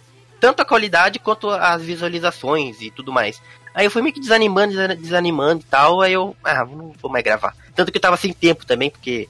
Tanto 0.44 0.60
a 0.60 0.64
qualidade 0.66 1.18
quanto 1.18 1.48
as 1.48 1.80
visualizações 1.82 2.82
e 2.82 2.90
tudo 2.90 3.10
mais. 3.10 3.40
Aí 3.74 3.86
eu 3.86 3.90
fui 3.90 4.02
meio 4.02 4.12
que 4.14 4.20
desanimando, 4.20 4.74
desa- 4.74 4.94
desanimando 4.94 5.62
e 5.62 5.64
tal, 5.70 6.02
aí 6.02 6.12
eu, 6.12 6.36
ah, 6.44 6.66
não 6.66 6.92
vou 7.00 7.10
mais 7.10 7.24
gravar. 7.24 7.56
Tanto 7.74 7.90
que 7.90 7.96
eu 7.96 8.02
tava 8.02 8.18
sem 8.18 8.30
tempo 8.30 8.66
também, 8.66 8.90
porque 8.90 9.26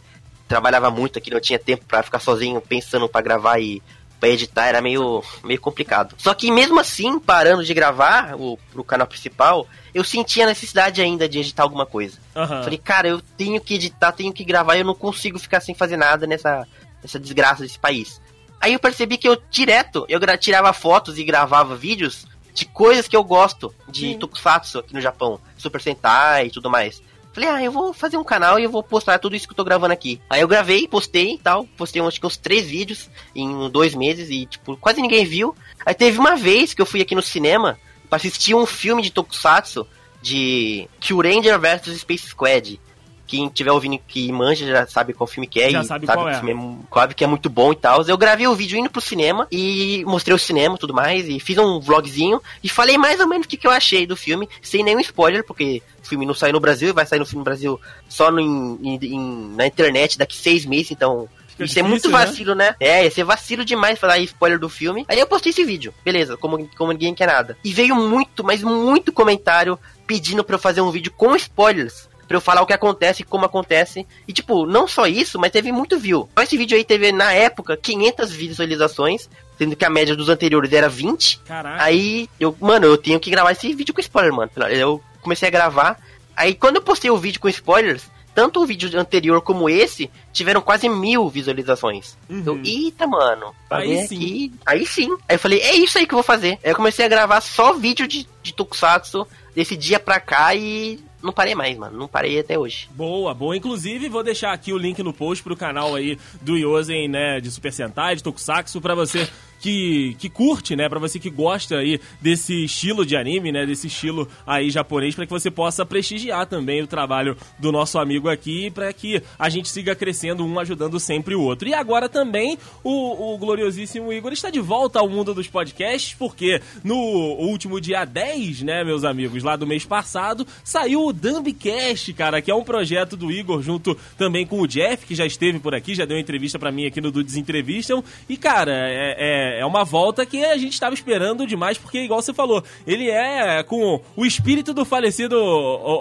trabalhava 0.49 0.91
muito 0.91 1.17
aqui, 1.17 1.31
não 1.31 1.39
tinha 1.41 1.59
tempo 1.59 1.85
pra 1.87 2.03
ficar 2.03 2.19
sozinho 2.19 2.61
pensando 2.61 3.09
pra 3.09 3.21
gravar 3.21 3.61
e 3.61 3.81
pra 4.19 4.29
editar, 4.29 4.67
era 4.67 4.83
meio, 4.83 5.23
meio 5.45 5.61
complicado. 5.61 6.17
Só 6.19 6.35
que 6.35 6.51
mesmo 6.51 6.81
assim, 6.81 7.21
parando 7.21 7.63
de 7.65 7.73
gravar 7.73 8.35
o, 8.35 8.59
pro 8.73 8.83
canal 8.83 9.07
principal, 9.07 9.69
eu 9.95 10.03
sentia 10.03 10.43
a 10.43 10.49
necessidade 10.49 11.01
ainda 11.01 11.29
de 11.29 11.39
editar 11.39 11.63
alguma 11.63 11.87
coisa. 11.87 12.19
Aham. 12.35 12.65
Falei, 12.65 12.79
cara, 12.79 13.07
eu 13.07 13.21
tenho 13.37 13.61
que 13.61 13.75
editar, 13.75 14.11
tenho 14.11 14.33
que 14.33 14.43
gravar, 14.45 14.77
eu 14.77 14.85
não 14.85 14.95
consigo 14.97 15.39
ficar 15.39 15.61
sem 15.61 15.77
fazer 15.77 15.97
nada 15.97 16.27
nessa, 16.27 16.67
nessa 17.01 17.21
desgraça 17.21 17.63
desse 17.63 17.79
país. 17.79 18.21
Aí 18.65 18.73
eu 18.73 18.81
percebi 18.81 19.19
que 19.19 19.29
eu 19.29 19.37
direto, 19.51 20.07
eu 20.09 20.19
tirava 20.39 20.73
fotos 20.73 21.19
e 21.19 21.23
gravava 21.23 21.77
vídeos 21.77 22.25
de 22.55 22.65
coisas 22.65 23.07
que 23.07 23.15
eu 23.15 23.23
gosto, 23.23 23.75
de 23.87 24.13
Sim. 24.13 24.19
tokusatsu 24.19 24.79
aqui 24.79 24.95
no 24.95 25.03
Japão, 25.03 25.39
Super 25.59 25.83
Sentai 25.83 26.47
e 26.47 26.51
tudo 26.51 26.71
mais. 26.71 27.03
Falei, 27.35 27.51
ah, 27.51 27.63
eu 27.63 27.71
vou 27.71 27.93
fazer 27.93 28.17
um 28.17 28.25
canal 28.25 28.59
e 28.59 28.65
eu 28.65 28.71
vou 28.71 28.83
postar 28.83 29.19
tudo 29.19 29.37
isso 29.37 29.47
que 29.47 29.53
eu 29.53 29.57
tô 29.57 29.65
gravando 29.65 29.93
aqui. 29.93 30.19
Aí 30.31 30.41
eu 30.41 30.49
gravei, 30.49 30.89
postei 30.89 31.35
e 31.35 31.39
tal, 31.39 31.67
postei 31.77 32.01
acho 32.01 32.19
que 32.19 32.27
uns 32.27 32.39
três 32.39 32.65
vídeos 32.65 33.11
em 33.37 33.69
dois 33.69 33.95
meses 33.95 34.31
e, 34.31 34.47
tipo, 34.47 34.75
quase 34.79 35.03
ninguém 35.03 35.27
viu. 35.27 35.55
Aí 35.85 35.93
teve 35.93 36.19
uma 36.19 36.35
vez 36.35 36.73
que 36.73 36.81
eu 36.81 36.87
fui 36.87 37.03
aqui 37.03 37.15
no 37.15 37.21
cinema 37.21 37.79
pra 38.09 38.17
assistir 38.17 38.55
um 38.55 38.65
filme 38.65 39.03
de 39.03 39.11
tokusatsu 39.11 39.87
de 40.23 40.89
Kyuranger 41.01 41.61
vs 41.61 42.01
Space 42.01 42.29
Squad. 42.29 42.81
Quem 43.27 43.49
tiver 43.49 43.73
ouvindo 43.73 43.99
que 44.07 44.31
manja 44.31 44.67
já 44.67 44.87
sabe 44.87 45.13
qual 45.13 45.27
filme 45.27 45.47
que 45.47 45.61
é 45.61 45.71
Já 45.71 45.81
e 45.83 45.85
sabe 45.87 46.07
sabe, 46.07 46.19
qual 46.19 46.27
que 46.31 46.37
é. 46.37 46.41
filme 46.41 46.53
é, 46.91 46.95
sabe 46.95 47.15
que 47.15 47.25
é 47.25 47.27
muito 47.27 47.49
bom 47.49 47.73
e 47.73 47.77
tal. 47.77 48.03
Eu 48.07 48.19
gravei 48.19 48.47
o 48.47 48.55
vídeo 48.55 48.79
indo 48.79 48.91
pro 48.91 49.01
cinema 49.01 49.47
e 49.51 50.05
mostrei 50.07 50.35
o 50.35 50.39
cinema 50.39 50.77
e 50.77 50.79
tudo 50.79 50.93
mais 50.93 51.29
e 51.29 51.41
fiz 51.41 51.57
um 51.59 51.81
vlogzinho 51.81 52.41
e 52.63 52.69
falei 52.69 52.99
mais 52.99 53.19
ou 53.21 53.27
menos 53.27 53.47
o 53.47 53.49
que, 53.49 53.57
que 53.57 53.67
eu 53.67 53.71
achei 53.71 54.07
do 54.07 54.17
filme, 54.17 54.49
sem 54.63 54.83
nenhum 54.83 55.01
spoiler, 55.01 55.45
porque 55.45 55.83
o 56.03 56.07
filme 56.07 56.27
não 56.27 56.35
saiu 56.35 56.53
no 56.53 56.61
Brasil, 56.61 56.93
vai 56.93 57.07
sair 57.07 57.19
no 57.19 57.27
filme 57.27 57.39
no 57.41 57.45
Brasil 57.45 57.81
só 58.09 58.31
no, 58.31 58.41
em- 58.41 58.79
em- 58.83 58.99
em- 59.15 59.55
na 59.57 59.67
internet 59.67 60.19
daqui 60.19 60.37
seis 60.37 60.65
meses, 60.67 60.91
então 60.91 61.29
Fica 61.49 61.65
isso 61.65 61.79
é 61.79 61.83
muito 61.83 62.03
difícil, 62.09 62.19
né? 62.19 62.27
vacilo, 62.27 62.55
né? 62.57 62.75
É, 62.81 63.05
ia 63.05 63.11
ser 63.13 63.23
vacilo 63.25 63.65
demais 63.65 63.99
falar 63.99 64.19
spoiler 64.19 64.59
do 64.59 64.69
filme. 64.69 65.05
Aí 65.09 65.19
eu 65.21 65.27
postei 65.27 65.51
esse 65.51 65.65
vídeo, 65.65 65.95
beleza, 66.05 66.37
como, 66.37 66.69
como 66.77 66.91
ninguém 66.93 67.15
quer 67.15 67.29
nada. 67.29 67.57
E 67.65 67.73
veio 67.73 67.95
muito, 67.95 68.43
mas 68.43 68.61
muito 68.63 69.13
comentário 69.13 69.79
pedindo 70.07 70.43
pra 70.45 70.57
eu 70.57 70.59
fazer 70.61 70.81
um 70.81 70.91
vídeo 70.91 71.13
com 71.17 71.35
spoilers. 71.37 72.09
Pra 72.27 72.37
eu 72.37 72.41
falar 72.41 72.63
o 72.63 72.67
que 72.67 72.73
acontece 72.73 73.23
e 73.23 73.25
como 73.25 73.45
acontece. 73.45 74.07
E, 74.27 74.33
tipo, 74.33 74.67
não 74.67 74.89
só 74.89 75.07
isso, 75.07 75.39
mas 75.39 75.51
teve 75.53 75.71
muito 75.73 75.99
view. 75.99 76.29
Então, 76.33 76.43
Esse 76.45 76.57
vídeo 76.57 76.77
aí 76.77 76.85
teve, 76.85 77.13
na 77.13 77.33
época, 77.33 77.77
500 77.77 78.31
visualizações. 78.33 79.29
Sendo 79.57 79.77
que 79.77 79.85
a 79.85 79.91
média 79.91 80.17
dos 80.17 80.29
anteriores 80.29 80.73
era 80.73 80.89
20. 80.89 81.39
Caraca. 81.47 81.83
Aí, 81.83 82.29
eu, 82.41 82.57
mano, 82.61 82.87
eu 82.87 82.97
tenho 82.99 83.21
que 83.21 83.31
gravar 83.31 83.53
esse 83.53 83.73
vídeo 83.73 83.95
com 83.95 84.01
spoiler, 84.01 84.33
mano. 84.33 84.51
Eu 84.71 85.01
comecei 85.23 85.47
a 85.47 85.51
gravar. 85.51 86.01
Aí, 86.37 86.55
quando 86.55 86.77
eu 86.77 86.83
postei 86.83 87.09
o 87.09 87.17
vídeo 87.17 87.41
com 87.41 87.49
spoilers, 87.49 88.03
tanto 88.35 88.61
o 88.61 88.67
vídeo 88.67 88.99
anterior 88.99 89.41
como 89.43 89.69
esse 89.71 90.11
tiveram 90.33 90.61
quase 90.61 90.89
mil 90.89 91.29
visualizações. 91.29 92.17
Uhum. 92.29 92.43
Eu, 92.45 92.61
eita, 92.65 93.07
mano. 93.07 93.55
Aí 93.71 94.09
sim. 94.09 94.17
aqui- 94.17 94.53
Aí 94.67 94.87
sim. 94.87 95.17
Aí 95.29 95.37
eu 95.37 95.39
falei, 95.39 95.61
é 95.61 95.77
isso 95.77 95.97
aí 95.99 96.05
que 96.07 96.13
eu 96.15 96.17
vou 96.17 96.25
fazer. 96.25 96.59
Aí 96.65 96.73
eu 96.73 96.75
comecei 96.77 97.05
a 97.05 97.09
gravar 97.09 97.41
só 97.41 97.75
vídeo 97.75 98.09
de, 98.09 98.27
de 98.43 98.53
Tokusatsu 98.53 99.25
desse 99.55 99.77
dia 99.77 100.01
pra 100.01 100.19
cá 100.19 100.53
e 100.53 100.99
não 101.25 101.33
parei 101.33 101.55
mais, 101.55 101.77
mano. 101.77 101.97
Não 101.97 102.07
parei 102.07 102.39
até 102.39 102.59
hoje. 102.59 102.89
Boa, 102.93 103.35
boa. 103.35 103.57
Inclusive, 103.57 104.09
vou 104.09 104.23
deixar 104.23 104.53
aqui 104.53 104.73
o 104.73 104.79
link 104.79 105.03
no 105.03 105.13
post 105.13 105.43
pro 105.43 105.57
canal 105.57 105.95
aí 105.95 106.19
do 106.43 106.57
Yosen, 106.57 107.09
né, 107.09 107.41
de 107.41 107.51
Super 107.51 107.73
Sentai, 107.73 108.15
de 108.15 108.23
Tokusatsu, 108.23 108.81
pra 108.81 108.95
você 108.95 109.29
que, 109.65 110.15
que 110.19 110.29
curte, 110.29 110.77
né, 110.77 110.91
pra 110.91 110.99
você 110.99 111.19
que 111.19 111.31
gosta 111.31 111.79
aí 111.79 111.99
desse 112.21 112.67
estilo 112.67 113.07
de 113.07 113.17
anime, 113.17 113.51
né, 113.51 113.65
desse 113.65 113.87
estilo 113.87 114.29
aí 114.47 114.69
japonês, 114.69 115.15
pra 115.15 115.25
que 115.25 115.33
você 115.33 115.51
possa 115.51 115.87
prestigiar 115.87 116.45
também 116.45 116.83
o 116.83 116.87
trabalho 116.87 117.35
do 117.59 117.73
nosso 117.73 117.99
amigo 117.99 118.29
aqui, 118.29 118.71
pra 118.71 118.93
que 118.93 119.23
a 119.39 119.49
gente 119.49 119.71
siga 119.71 119.95
crescendo, 119.95 120.45
um 120.45 120.59
ajudando 120.59 121.01
sempre 121.01 121.35
o 121.35 121.41
outro. 121.41 121.67
E 121.67 121.73
agora 121.73 122.11
também, 122.11 122.59
o, 122.83 123.33
o 123.33 123.39
gloriosíssimo 123.39 124.13
Igor 124.13 124.35
está 124.35 124.51
de 124.51 124.61
volta 124.61 124.99
ao 124.99 125.09
mundo 125.09 125.33
dos 125.33 125.49
podcasts, 125.49 126.13
porque 126.13 126.61
no 126.83 126.95
último 126.95 127.81
dia 127.81 128.05
10, 128.05 128.65
né, 128.65 128.85
meus 128.85 129.03
amigos, 129.03 129.43
lá 129.43 129.57
do 129.57 129.67
mês 129.67 129.87
passado, 129.87 130.47
saiu 130.63 131.07
o 131.07 131.13
Dumbcast, 131.13 132.13
cara, 132.13 132.43
que 132.43 132.51
é 132.51 132.55
um 132.55 132.65
projeto 132.65 133.17
do 133.17 133.33
Igor 133.33 133.63
junto 133.63 133.97
também 134.19 134.47
com 134.47 134.61
o 134.61 134.69
Jeff, 134.69 135.07
que 135.07 135.15
já 135.15 135.25
esteve 135.25 135.59
por 135.59 135.75
aqui, 135.75 135.95
já 135.95 136.05
deu 136.05 136.19
entrevista 136.19 136.59
pra 136.59 136.71
mim 136.71 136.85
aqui 136.85 137.01
no 137.01 137.11
Dudes 137.11 137.39
Entrevistam. 137.39 138.05
E, 138.29 138.37
cara, 138.37 138.71
é, 138.71 139.54
é, 139.54 139.54
é 139.59 139.65
uma 139.67 139.85
volta 139.85 140.25
que 140.27 140.45
a 140.45 140.57
gente 140.57 140.73
estava 140.73 140.95
esperando 140.95 141.47
demais, 141.47 141.79
porque, 141.79 141.99
igual 142.01 142.21
você 142.23 142.33
falou, 142.35 142.63
ele 142.87 143.11
é 143.11 143.63
com 143.63 144.01
o 144.17 144.25
espírito 144.27 144.73
do 144.75 144.85
falecido 144.85 145.37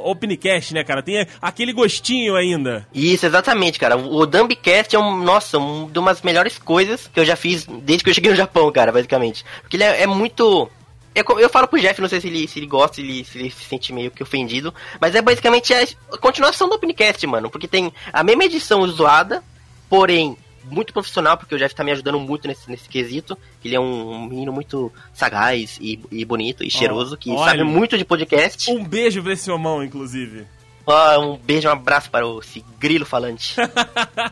Opencast, 0.04 0.74
né, 0.74 0.84
cara? 0.84 1.02
Tem 1.02 1.26
aquele 1.42 1.74
gostinho 1.74 2.36
ainda. 2.36 2.88
Isso, 2.94 3.26
exatamente, 3.26 3.80
cara. 3.80 3.98
O 3.98 4.26
Dumbcast 4.26 4.96
é 4.96 5.00
um, 5.00 5.18
nossa, 5.24 5.58
uma 5.58 5.90
das 6.14 6.22
melhores 6.22 6.58
coisas 6.58 7.08
que 7.08 7.20
eu 7.20 7.26
já 7.26 7.36
fiz 7.36 7.66
desde 7.66 8.04
que 8.04 8.10
eu 8.10 8.14
cheguei 8.14 8.32
no 8.32 8.38
Japão, 8.38 8.72
cara, 8.72 8.92
basicamente. 8.92 9.44
Porque 9.62 9.78
ele 9.78 9.84
é, 9.84 10.04
é 10.04 10.08
muito. 10.08 10.70
é 11.16 11.24
co- 11.24 11.40
Eu 11.40 11.50
falo 11.50 11.68
pro 11.68 11.80
Jeff, 11.80 12.00
não 12.02 12.10
sei 12.10 12.22
se 12.22 12.28
ele, 12.28 12.48
se 12.48 12.60
ele 12.60 12.66
gosta, 12.68 12.96
se 12.96 13.02
ele, 13.02 13.24
se 13.24 13.38
ele 13.38 13.50
se 13.52 13.64
sente 13.66 13.94
meio 13.94 14.12
que 14.12 14.24
ofendido, 14.24 14.74
mas 15.00 15.16
é 15.16 15.22
basicamente 15.22 15.74
a 15.74 16.18
continuação 16.18 16.68
do 16.70 16.76
Opencast, 16.76 17.26
mano. 17.28 17.50
Porque 17.50 17.68
tem 17.68 17.92
a 18.12 18.24
mesma 18.24 18.46
edição 18.46 18.86
zoada, 18.88 19.44
porém 19.90 20.38
muito 20.66 20.94
profissional, 20.94 21.38
porque 21.38 21.56
o 21.56 21.58
Jeff 21.58 21.74
tá 21.74 21.84
me 21.84 21.92
ajudando 21.92 22.20
muito 22.20 22.48
nesse, 22.48 22.70
nesse 22.70 22.88
quesito. 22.88 23.38
Ele 23.64 23.76
é 23.76 23.80
um, 23.80 24.26
menino 24.28 24.52
muito 24.52 24.92
sagaz 25.14 25.78
e, 25.82 26.00
e 26.12 26.26
bonito 26.26 26.64
e 26.64 26.70
cheiroso, 26.70 27.18
que 27.18 27.30
olha. 27.32 27.52
sabe 27.52 27.64
muito 27.64 27.98
de 27.98 28.06
podcast. 28.06 28.72
Um 28.72 28.84
beijo 28.84 29.22
pra 29.22 29.34
esse 29.34 29.50
homão, 29.52 29.84
inclusive. 29.84 30.46
Ó, 30.86 31.20
um 31.20 31.38
beijo, 31.38 31.68
um 31.68 31.72
abraço 31.72 32.10
para 32.10 32.28
o 32.28 32.40
esse 32.40 32.64
grilo 32.78 33.06
falante. 33.06 33.56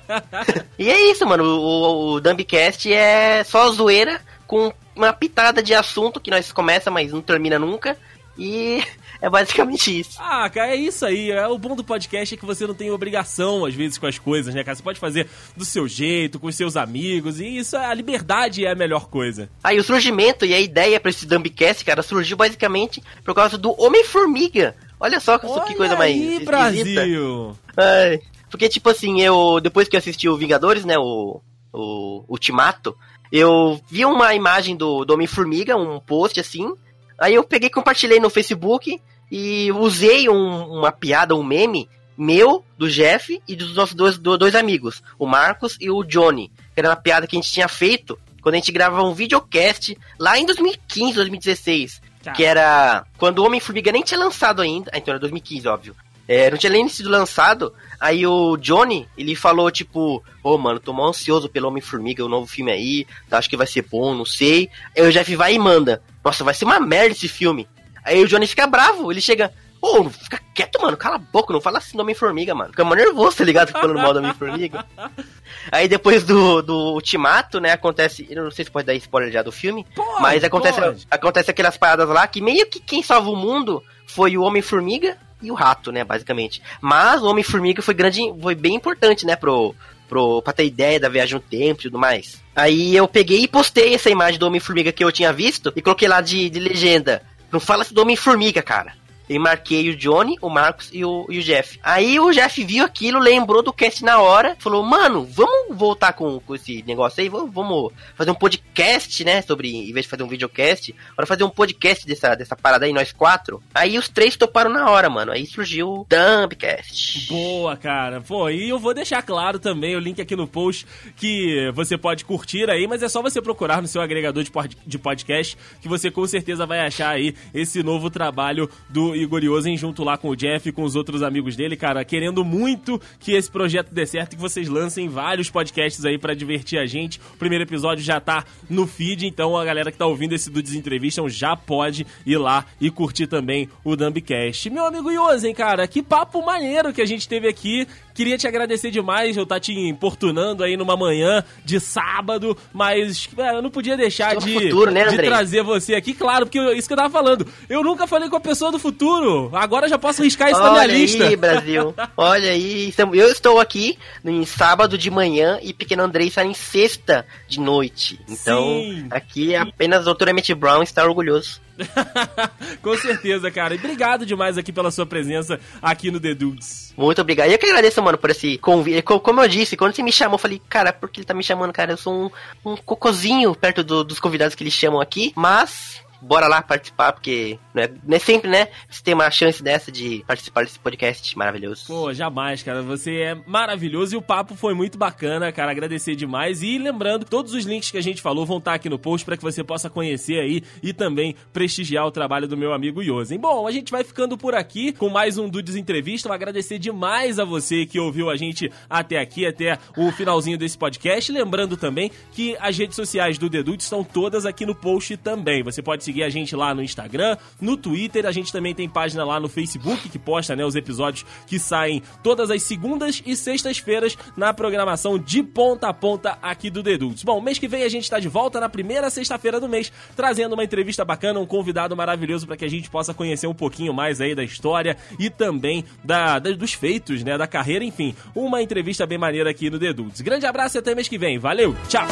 e 0.78 0.90
é 0.90 1.12
isso, 1.12 1.26
mano. 1.26 1.44
O, 1.44 1.60
o, 1.60 2.14
o 2.14 2.22
Dumbcast 2.22 2.92
é 2.92 3.44
só 3.44 3.70
zoeira 3.72 4.22
com 4.46 4.74
uma 4.96 5.14
pitada 5.14 5.64
de 5.64 5.74
assunto 5.74 6.20
que 6.20 6.30
nós 6.30 6.52
começa, 6.52 6.92
mas 6.92 7.14
não 7.14 7.22
termina 7.22 7.58
nunca. 7.58 7.98
E 8.38 8.84
é 9.22 9.30
basicamente 9.30 10.00
isso. 10.00 10.18
Ah, 10.20 10.50
cara, 10.50 10.72
é 10.72 10.76
isso 10.76 11.06
aí. 11.06 11.30
É 11.30 11.48
o 11.48 11.58
bom 11.58 11.76
do 11.76 11.84
podcast 11.84 12.34
é 12.34 12.38
que 12.38 12.46
você 12.46 12.66
não 12.66 12.74
tem 12.74 12.90
obrigação, 12.90 13.64
às 13.64 13.76
vezes, 13.76 14.00
com 14.00 14.08
as 14.08 14.18
coisas, 14.18 14.54
né, 14.56 14.64
cara? 14.64 14.76
Você 14.76 14.82
pode 14.82 15.00
fazer 15.00 15.28
do 15.56 15.64
seu 15.64 15.88
jeito, 15.88 16.40
com 16.40 16.48
os 16.48 16.56
seus 16.56 16.76
amigos, 16.76 17.40
e 17.40 17.58
isso, 17.58 17.78
a 17.78 17.94
liberdade 17.94 18.66
é 18.66 18.72
a 18.72 18.76
melhor 18.76 19.08
coisa. 19.08 19.48
Aí 19.64 19.78
o 19.78 19.84
surgimento 19.84 20.44
e 20.44 20.56
a 20.56 20.60
ideia 20.60 21.00
para 21.00 21.12
esse 21.12 21.28
Dumbcast, 21.28 21.86
cara, 21.86 22.02
surgiu 22.02 22.36
basicamente 22.36 23.04
por 23.24 23.36
causa 23.36 23.60
do 23.60 23.80
Homem-Formiga. 23.80 24.76
Olha 25.00 25.20
só 25.20 25.38
que, 25.38 25.46
Olha 25.46 25.66
que 25.66 25.76
coisa 25.76 25.96
mais. 25.96 26.12
aí, 26.12 26.22
esquisita. 26.22 26.46
Brasil! 26.52 27.58
Ai, 27.78 28.20
porque, 28.50 28.68
tipo 28.68 28.90
assim, 28.90 29.22
eu. 29.22 29.60
Depois 29.62 29.88
que 29.88 29.96
eu 29.96 30.00
assisti 30.00 30.28
o 30.28 30.38
Vingadores, 30.38 30.84
né? 30.84 30.98
O. 30.98 31.42
O 31.74 32.26
Ultimato, 32.28 32.98
eu 33.32 33.80
vi 33.90 34.04
uma 34.04 34.36
imagem 34.36 34.76
do, 34.76 35.06
do 35.06 35.14
Homem-Formiga, 35.14 35.78
um 35.78 36.02
post 36.02 36.38
assim. 36.38 36.70
Aí 37.18 37.34
eu 37.34 37.46
peguei 37.46 37.70
e 37.70 37.72
compartilhei 37.72 38.20
no 38.20 38.30
Facebook 38.30 39.00
e 39.32 39.72
usei 39.72 40.28
um- 40.30 40.66
uma 40.80 40.92
piada, 40.92 41.34
um 41.36 41.44
meme 41.44 41.90
meu, 42.18 42.64
do 42.78 42.90
Jeff 42.90 43.42
e 43.48 43.56
dos 43.56 43.74
nossos 43.74 43.96
dois, 43.96 44.18
do- 44.18 44.38
dois 44.38 44.54
amigos, 44.54 45.02
o 45.18 45.26
Marcos 45.26 45.78
e 45.80 45.90
o 45.90 46.04
Johnny. 46.04 46.52
Que 46.74 46.80
era 46.82 46.90
uma 46.90 46.96
piada 46.96 47.26
que 47.26 47.36
a 47.36 47.40
gente 47.42 47.52
tinha 47.52 47.68
feito 47.68 48.20
quando 48.42 48.56
a 48.56 48.58
gente 48.58 48.72
gravava 48.72 49.04
um 49.04 49.14
videocast 49.14 49.98
lá 50.20 50.38
em 50.38 50.46
2015, 50.46 51.14
2016. 51.14 52.02
Tá. 52.22 52.34
Que 52.34 52.44
era 52.44 53.04
quando 53.18 53.40
o 53.40 53.46
Homem-Formiga 53.46 53.92
nem 53.92 54.04
tinha 54.04 54.20
lançado 54.20 54.62
ainda. 54.62 54.92
Ah, 54.94 54.98
Então 54.98 55.12
era 55.14 55.20
2015, 55.20 55.68
óbvio. 55.68 55.96
É, 56.28 56.50
não 56.52 56.58
tinha 56.58 56.72
nem 56.72 56.88
sido 56.88 57.10
lançado. 57.10 57.74
Aí 58.00 58.26
o 58.28 58.56
Johnny, 58.58 59.08
ele 59.18 59.36
falou, 59.36 59.70
tipo, 59.72 60.24
ô 60.44 60.58
mano, 60.58 60.80
tô 60.80 60.94
mal 60.94 61.08
ansioso 61.08 61.50
pelo 61.50 61.68
Homem-Formiga, 61.68 62.24
o 62.24 62.30
novo 62.30 62.46
filme 62.46 62.72
aí, 62.72 63.08
tá, 63.28 63.38
acho 63.40 63.50
que 63.50 63.58
vai 63.58 63.66
ser 63.68 63.82
bom, 63.90 64.14
não 64.14 64.26
sei. 64.26 64.70
Aí 64.96 65.04
o 65.08 65.12
Jeff 65.12 65.36
vai 65.36 65.56
e 65.56 65.60
manda, 65.60 66.02
nossa, 66.24 66.44
vai 66.44 66.54
ser 66.54 66.66
uma 66.66 66.80
merda 66.80 67.14
esse 67.14 67.28
filme. 67.28 67.68
Aí 68.04 68.22
o 68.24 68.28
Johnny 68.28 68.48
fica 68.48 68.66
bravo, 68.68 69.12
ele 69.12 69.22
chega, 69.22 69.52
ô, 69.82 70.10
fica 70.10 70.40
quieto, 70.54 70.82
mano, 70.82 70.98
cala 70.98 71.16
a 71.16 71.20
boca, 71.20 71.54
não 71.54 71.62
fala 71.62 71.80
assim 71.80 71.98
do 71.98 72.02
Homem-Formiga, 72.02 72.54
mano. 72.54 72.72
Fica 72.72 72.84
mó 72.84 72.94
nervoso, 72.94 73.38
tá 73.38 73.44
ligado? 73.44 73.72
Falando 73.72 74.00
mal 74.00 74.14
do 74.14 74.20
Homem-Formiga. 74.20 74.86
Aí 75.72 75.88
depois 75.88 76.24
do, 76.24 76.62
do 76.62 76.94
Ultimato, 76.94 77.60
né, 77.60 77.72
acontece, 77.72 78.28
eu 78.30 78.44
não 78.44 78.52
sei 78.52 78.66
se 78.66 78.72
pode 78.72 78.86
dar 78.86 78.94
spoiler 78.96 79.32
já 79.32 79.42
do 79.42 79.52
filme, 79.52 79.86
Pode, 79.96 80.22
mas 80.22 80.44
acontece, 80.44 80.80
pode. 80.80 81.08
acontece 81.10 81.52
aquelas 81.52 81.78
paradas 81.78 82.08
lá 82.08 82.26
que 82.28 82.42
meio 82.42 82.66
que 82.68 82.80
quem 82.80 83.04
salva 83.04 83.30
o 83.30 83.36
mundo 83.36 83.84
foi 84.06 84.38
o 84.38 84.44
Homem-Formiga 84.44 85.18
e 85.42 85.52
o 85.52 85.56
Rato, 85.56 85.92
né, 85.92 86.04
basicamente. 86.04 86.62
Mas 86.80 87.22
o 87.22 87.28
Homem-Formiga 87.28 87.82
foi 87.82 87.94
grande, 87.94 88.22
foi 88.42 88.56
bem 88.56 88.76
importante, 88.76 89.26
né, 89.26 89.36
pro, 89.36 89.76
pro, 90.08 90.42
pra 90.42 90.54
ter 90.54 90.66
ideia 90.66 91.00
da 91.00 91.10
viagem 91.10 91.36
no 91.36 91.40
tempo 91.40 91.82
e 91.82 91.84
tudo 91.84 91.98
mais. 91.98 92.42
Aí 92.56 92.96
eu 92.96 93.08
peguei 93.08 93.44
e 93.44 93.48
postei 93.48 93.94
essa 93.96 94.10
imagem 94.10 94.40
do 94.40 94.46
Homem-Formiga 94.46 94.92
que 94.92 95.04
eu 95.04 95.12
tinha 95.12 95.32
visto 95.32 95.72
e 95.76 95.82
coloquei 95.82 96.08
lá 96.08 96.20
de, 96.22 96.50
de 96.50 96.60
legenda. 96.60 97.24
Não 97.52 97.60
fala 97.60 97.86
do 97.92 98.02
Homem-Formiga, 98.02 98.62
cara. 98.62 98.94
E 99.34 99.40
marquei 99.40 99.90
o 99.90 99.96
Johnny, 99.96 100.36
o 100.42 100.50
Marcos 100.50 100.90
e 100.92 101.06
o, 101.06 101.26
e 101.30 101.40
o 101.40 101.42
Jeff. 101.42 101.80
Aí 101.82 102.20
o 102.20 102.32
Jeff 102.32 102.64
viu 102.66 102.84
aquilo, 102.84 103.18
lembrou 103.20 103.64
do 103.64 103.72
cast 103.72 104.04
na 104.04 104.20
hora, 104.20 104.58
falou, 104.60 104.84
mano, 104.84 105.26
vamos 105.26 105.78
voltar 105.78 106.12
com, 106.14 106.40
com 106.42 106.54
esse 106.54 106.84
negócio 106.86 107.22
aí, 107.22 107.30
vamos, 107.30 107.54
vamos 107.54 107.94
fazer 108.16 108.32
um 108.32 108.36
podcast, 108.36 109.24
né? 109.24 109.42
Sobre, 109.42 109.70
em 109.74 109.94
vez 109.94 110.06
de 110.06 110.10
fazer 110.10 110.24
um 110.24 110.28
videocast, 110.28 110.94
bora 111.16 111.26
fazer 111.26 111.44
um 111.46 111.50
podcast 111.50 112.06
dessa, 112.06 112.36
dessa 112.36 112.56
parada 112.56 112.86
aí, 112.86 112.92
nós 112.92 113.14
quatro. 113.14 113.64
Aí 113.74 113.98
os 113.98 114.10
três 114.10 114.36
toparam 114.36 114.70
na 114.70 114.90
hora, 114.90 115.10
mano. 115.10 115.32
Aí 115.32 115.46
surgiu 115.46 115.88
o 115.88 116.06
Dumpcast. 116.10 117.28
Boa, 117.30 117.78
cara. 117.78 118.20
Pô, 118.22 118.50
e 118.50 118.68
eu 118.70 118.80
vou 118.80 118.94
deixar 118.94 119.22
claro 119.22 119.60
também 119.60 119.96
o 119.96 120.00
link 120.00 120.20
aqui 120.22 120.36
no 120.36 120.48
post 120.48 120.86
que 121.16 121.72
você 121.74 121.98
pode 121.98 122.26
curtir 122.26 122.70
aí, 122.70 122.86
mas 122.88 123.02
é 123.02 123.08
só 123.08 123.22
você 123.22 123.42
procurar 123.42 123.82
no 123.82 123.88
seu 123.88 124.02
agregador 124.02 124.44
de 124.44 124.52
pod- 124.52 124.78
de 124.86 124.98
podcast 125.00 125.58
que 125.82 125.88
você 125.88 126.12
com 126.12 126.26
certeza 126.28 126.66
vai 126.66 126.80
achar 126.82 127.10
aí 127.12 127.34
esse 127.54 127.82
novo 127.82 128.10
trabalho 128.10 128.70
do 128.90 129.21
Igor 129.22 129.44
Yosen 129.44 129.78
junto 129.78 130.04
lá 130.04 130.18
com 130.18 130.30
o 130.30 130.36
Jeff 130.36 130.68
e 130.68 130.72
com 130.72 130.84
os 130.84 130.96
outros 130.96 131.24
amigos 131.24 131.56
dele, 131.56 131.76
cara, 131.76 132.04
querendo 132.04 132.44
muito 132.44 133.00
que 133.20 133.34
esse 133.34 133.50
projeto 133.50 133.94
dê 133.94 134.06
certo 134.06 134.34
e 134.34 134.36
que 134.36 134.42
vocês 134.42 134.68
lancem 134.68 135.08
vários 135.08 135.50
podcasts 135.50 136.04
aí 136.06 136.18
pra 136.18 136.34
divertir 136.34 136.80
a 136.80 136.86
gente. 136.86 137.20
O 137.34 137.38
primeiro 137.38 137.64
episódio 137.64 138.04
já 138.04 138.20
tá 138.20 138.44
no 138.70 138.88
feed, 138.88 139.28
então 139.28 139.58
a 139.58 139.66
galera 139.66 139.92
que 139.92 139.98
tá 139.98 140.06
ouvindo 140.06 140.34
esse 140.34 140.50
do 140.50 140.62
Desentrevistam 140.62 141.30
já 141.30 141.56
pode 141.56 142.06
ir 142.26 142.38
lá 142.38 142.66
e 142.80 142.90
curtir 142.90 143.28
também 143.28 143.70
o 143.84 143.96
Dumbcast. 143.96 144.70
Meu 144.70 144.86
amigo 144.86 145.12
Yosen, 145.12 145.54
cara, 145.54 145.88
que 145.88 146.02
papo 146.02 146.46
maneiro 146.46 146.94
que 146.94 147.02
a 147.02 147.06
gente 147.06 147.28
teve 147.28 147.48
aqui. 147.48 147.88
Queria 148.14 148.38
te 148.38 148.48
agradecer 148.48 148.92
demais, 148.92 149.38
eu 149.38 149.46
tá 149.46 149.60
te 149.60 149.74
importunando 149.74 150.64
aí 150.64 150.76
numa 150.76 150.96
manhã 150.98 151.44
de 151.64 151.80
sábado, 151.80 152.58
mas 152.74 153.30
é, 153.38 153.56
eu 153.56 153.62
não 153.62 153.70
podia 153.70 153.96
deixar 153.98 154.36
de, 154.36 154.54
futuro, 154.54 154.92
né, 154.92 155.06
de 155.08 155.18
trazer 155.18 155.64
você 155.64 155.96
aqui, 155.96 156.14
claro, 156.14 156.46
porque 156.46 156.60
eu- 156.60 156.74
isso 156.74 156.88
que 156.88 156.94
eu 156.94 156.98
tava 156.98 157.10
falando. 157.10 157.46
Eu 157.70 157.84
nunca 157.84 158.06
falei 158.08 158.30
com 158.30 158.36
a 158.36 158.40
pessoa 158.42 158.72
do 158.72 158.80
futuro, 158.80 159.50
agora 159.54 159.88
já 159.88 159.98
posso 159.98 160.24
riscar 160.24 160.50
isso 160.50 160.60
na 160.60 160.72
minha 160.72 160.82
Olha 160.84 160.94
lista. 160.94 161.26
aí, 161.28 161.36
Brasil. 161.36 161.94
Olha 162.18 162.52
aí. 162.52 162.94
Eu 163.14 163.30
estou 163.30 163.60
aqui 163.60 163.98
em 164.24 164.46
sábado 164.46 164.98
de 164.98 165.10
manhã 165.10 165.60
e 165.62 165.74
Pequeno 165.74 166.04
Andrei 166.04 166.28
está 166.28 166.44
em 166.46 166.54
sexta 166.54 167.26
de 167.48 167.60
noite. 167.60 168.20
Então, 168.30 168.64
Sim. 168.64 169.08
aqui 169.10 169.56
apenas 169.56 170.02
a 170.02 170.04
doutora 170.04 170.32
Emmett 170.32 170.54
Brown 170.54 170.84
está 170.84 171.04
orgulhoso. 171.06 171.60
Com 172.82 172.98
certeza, 172.98 173.50
cara. 173.52 173.74
E 173.76 173.78
obrigado 173.78 174.26
demais 174.26 174.58
aqui 174.58 174.72
pela 174.72 174.92
sua 174.92 175.06
presença 175.06 175.60
aqui 175.82 176.12
no 176.12 176.20
The 176.20 176.34
Dudes. 176.34 176.94
Muito 176.98 177.22
obrigado. 177.22 177.50
E 177.50 177.54
eu 177.54 177.58
que 177.60 177.66
agradeço, 177.66 178.02
mano, 178.02 178.18
por 178.18 178.30
esse 178.30 178.58
convite. 178.58 179.02
Co- 179.02 179.20
Como 179.20 179.42
eu 179.42 179.48
disse, 179.48 179.78
quando 179.78 179.96
você 179.96 180.04
me 180.04 180.12
chamou, 180.12 180.36
eu 180.36 180.40
falei, 180.40 180.62
cara, 180.70 180.92
por 180.94 181.10
que 181.10 181.20
ele 181.22 181.26
tá 181.26 181.34
me 181.34 181.44
chamando, 181.44 181.72
cara? 181.74 181.94
Eu 181.94 181.98
sou 181.98 182.32
um, 182.66 182.72
um 182.72 182.76
cocôzinho 182.78 183.56
perto 183.56 183.84
do- 183.84 184.04
dos 184.04 184.20
convidados 184.20 184.56
que 184.56 184.64
eles 184.64 184.74
chamam 184.74 185.00
aqui, 185.02 185.32
mas. 185.36 186.02
Bora 186.22 186.48
lá 186.48 186.62
participar, 186.62 187.14
porque 187.14 187.58
não 187.74 187.84
é, 187.84 187.92
não 188.06 188.16
é 188.16 188.20
sempre, 188.20 188.50
né? 188.50 188.68
Você 188.90 189.02
tem 189.04 189.14
uma 189.14 189.32
chance 189.32 189.64
dessa 189.64 189.92
de 189.92 190.24
participar 190.28 190.64
desse 190.64 190.80
podcast 190.80 191.38
maravilhoso. 191.38 191.86
Pô, 191.88 192.14
jamais, 192.14 192.62
cara. 192.62 192.82
Você 192.84 193.18
é 193.22 193.36
maravilhoso 193.48 194.14
e 194.14 194.18
o 194.18 194.22
papo 194.22 194.56
foi 194.56 194.74
muito 194.74 194.98
bacana, 194.98 195.52
cara. 195.52 195.72
Agradecer 195.72 196.16
demais. 196.16 196.62
E 196.62 196.78
lembrando, 196.78 197.26
todos 197.26 197.54
os 197.54 197.66
links 197.66 197.90
que 197.90 197.98
a 197.98 198.04
gente 198.04 198.22
falou 198.22 198.46
vão 198.46 198.58
estar 198.58 198.74
aqui 198.74 198.90
no 198.90 199.00
post 199.00 199.26
para 199.26 199.36
que 199.36 199.44
você 199.44 199.64
possa 199.64 199.90
conhecer 199.90 200.40
aí 200.40 200.64
e 200.84 200.94
também 200.94 201.36
prestigiar 201.52 202.06
o 202.06 202.12
trabalho 202.12 202.48
do 202.48 202.56
meu 202.56 202.74
amigo 202.74 203.02
Yosen. 203.02 203.40
Bom, 203.40 203.68
a 203.68 203.72
gente 203.72 203.92
vai 203.92 204.04
ficando 204.04 204.38
por 204.38 204.54
aqui 204.54 204.92
com 204.92 205.10
mais 205.10 205.38
um 205.38 205.50
Dudes 205.50 205.76
Entrevista. 205.76 206.30
Eu 206.30 206.34
agradecer 206.34 206.78
demais 206.78 207.40
a 207.40 207.46
você 207.46 207.86
que 207.86 208.00
ouviu 208.00 208.30
a 208.30 208.36
gente 208.36 208.72
até 208.90 209.20
aqui, 209.20 209.46
até 209.46 209.80
o 209.98 210.12
finalzinho 210.12 210.58
desse 210.58 210.78
podcast. 210.78 211.32
Lembrando 211.32 211.76
também 211.76 212.12
que 212.32 212.56
as 212.60 212.78
redes 212.78 212.96
sociais 212.96 213.38
do 213.38 213.50
The 213.50 213.62
estão 213.80 214.04
todas 214.04 214.46
aqui 214.46 214.66
no 214.66 214.76
post 214.76 215.18
também. 215.18 215.64
Você 215.64 215.82
pode 215.82 216.04
seguir 216.04 216.11
seguir 216.12 216.24
a 216.24 216.30
gente 216.30 216.56
lá 216.56 216.76
no 216.76 216.84
Instagram, 216.84 217.38
no 217.60 217.78
Twitter, 217.78 218.26
a 218.26 218.32
gente 218.32 218.52
também 218.52 218.76
tem 218.76 218.90
página 218.90 219.24
lá 219.24 219.40
no 219.40 219.48
Facebook 219.48 220.10
que 220.10 220.20
posta 220.20 220.56
né, 220.56 220.66
os 220.66 220.76
episódios 220.76 221.26
que 221.48 221.58
saem 221.58 222.04
todas 222.22 222.52
as 222.52 222.62
segundas 222.64 223.24
e 223.26 223.34
sextas-feiras 223.34 224.18
na 224.36 224.54
programação 224.54 225.18
de 225.18 225.42
ponta 225.42 225.88
a 225.88 225.94
ponta 225.94 226.38
aqui 226.42 226.70
do 226.70 226.84
Dedutos. 226.84 227.24
Bom, 227.24 227.40
mês 227.40 227.58
que 227.58 227.68
vem 227.68 227.84
a 227.84 227.90
gente 227.90 228.04
está 228.04 228.20
de 228.20 228.28
volta 228.28 228.60
na 228.60 228.68
primeira 228.68 229.10
sexta-feira 229.10 229.60
do 229.60 229.70
mês, 229.70 229.92
trazendo 230.16 230.54
uma 230.54 230.64
entrevista 230.64 231.06
bacana, 231.06 231.40
um 231.40 231.46
convidado 231.46 231.96
maravilhoso 231.96 232.46
para 232.46 232.58
que 232.58 232.66
a 232.66 232.70
gente 232.70 232.90
possa 232.90 233.14
conhecer 233.14 233.48
um 233.48 233.54
pouquinho 233.54 233.94
mais 233.94 234.20
aí 234.20 234.36
da 234.36 234.44
história 234.44 234.98
e 235.18 235.30
também 235.30 235.86
da, 236.04 236.40
da, 236.40 236.52
dos 236.52 236.74
feitos, 236.74 237.24
né, 237.24 237.38
da 237.38 237.48
carreira, 237.48 237.86
enfim, 237.86 238.14
uma 238.36 238.62
entrevista 238.62 239.06
bem 239.06 239.18
maneira 239.18 239.50
aqui 239.50 239.70
no 239.70 239.80
Dedutos. 239.80 240.20
Grande 240.20 240.46
abraço 240.46 240.78
e 240.78 240.80
até 240.80 240.94
mês 240.94 241.08
que 241.08 241.18
vem. 241.18 241.40
Valeu, 241.40 241.74
tchau! 241.88 242.08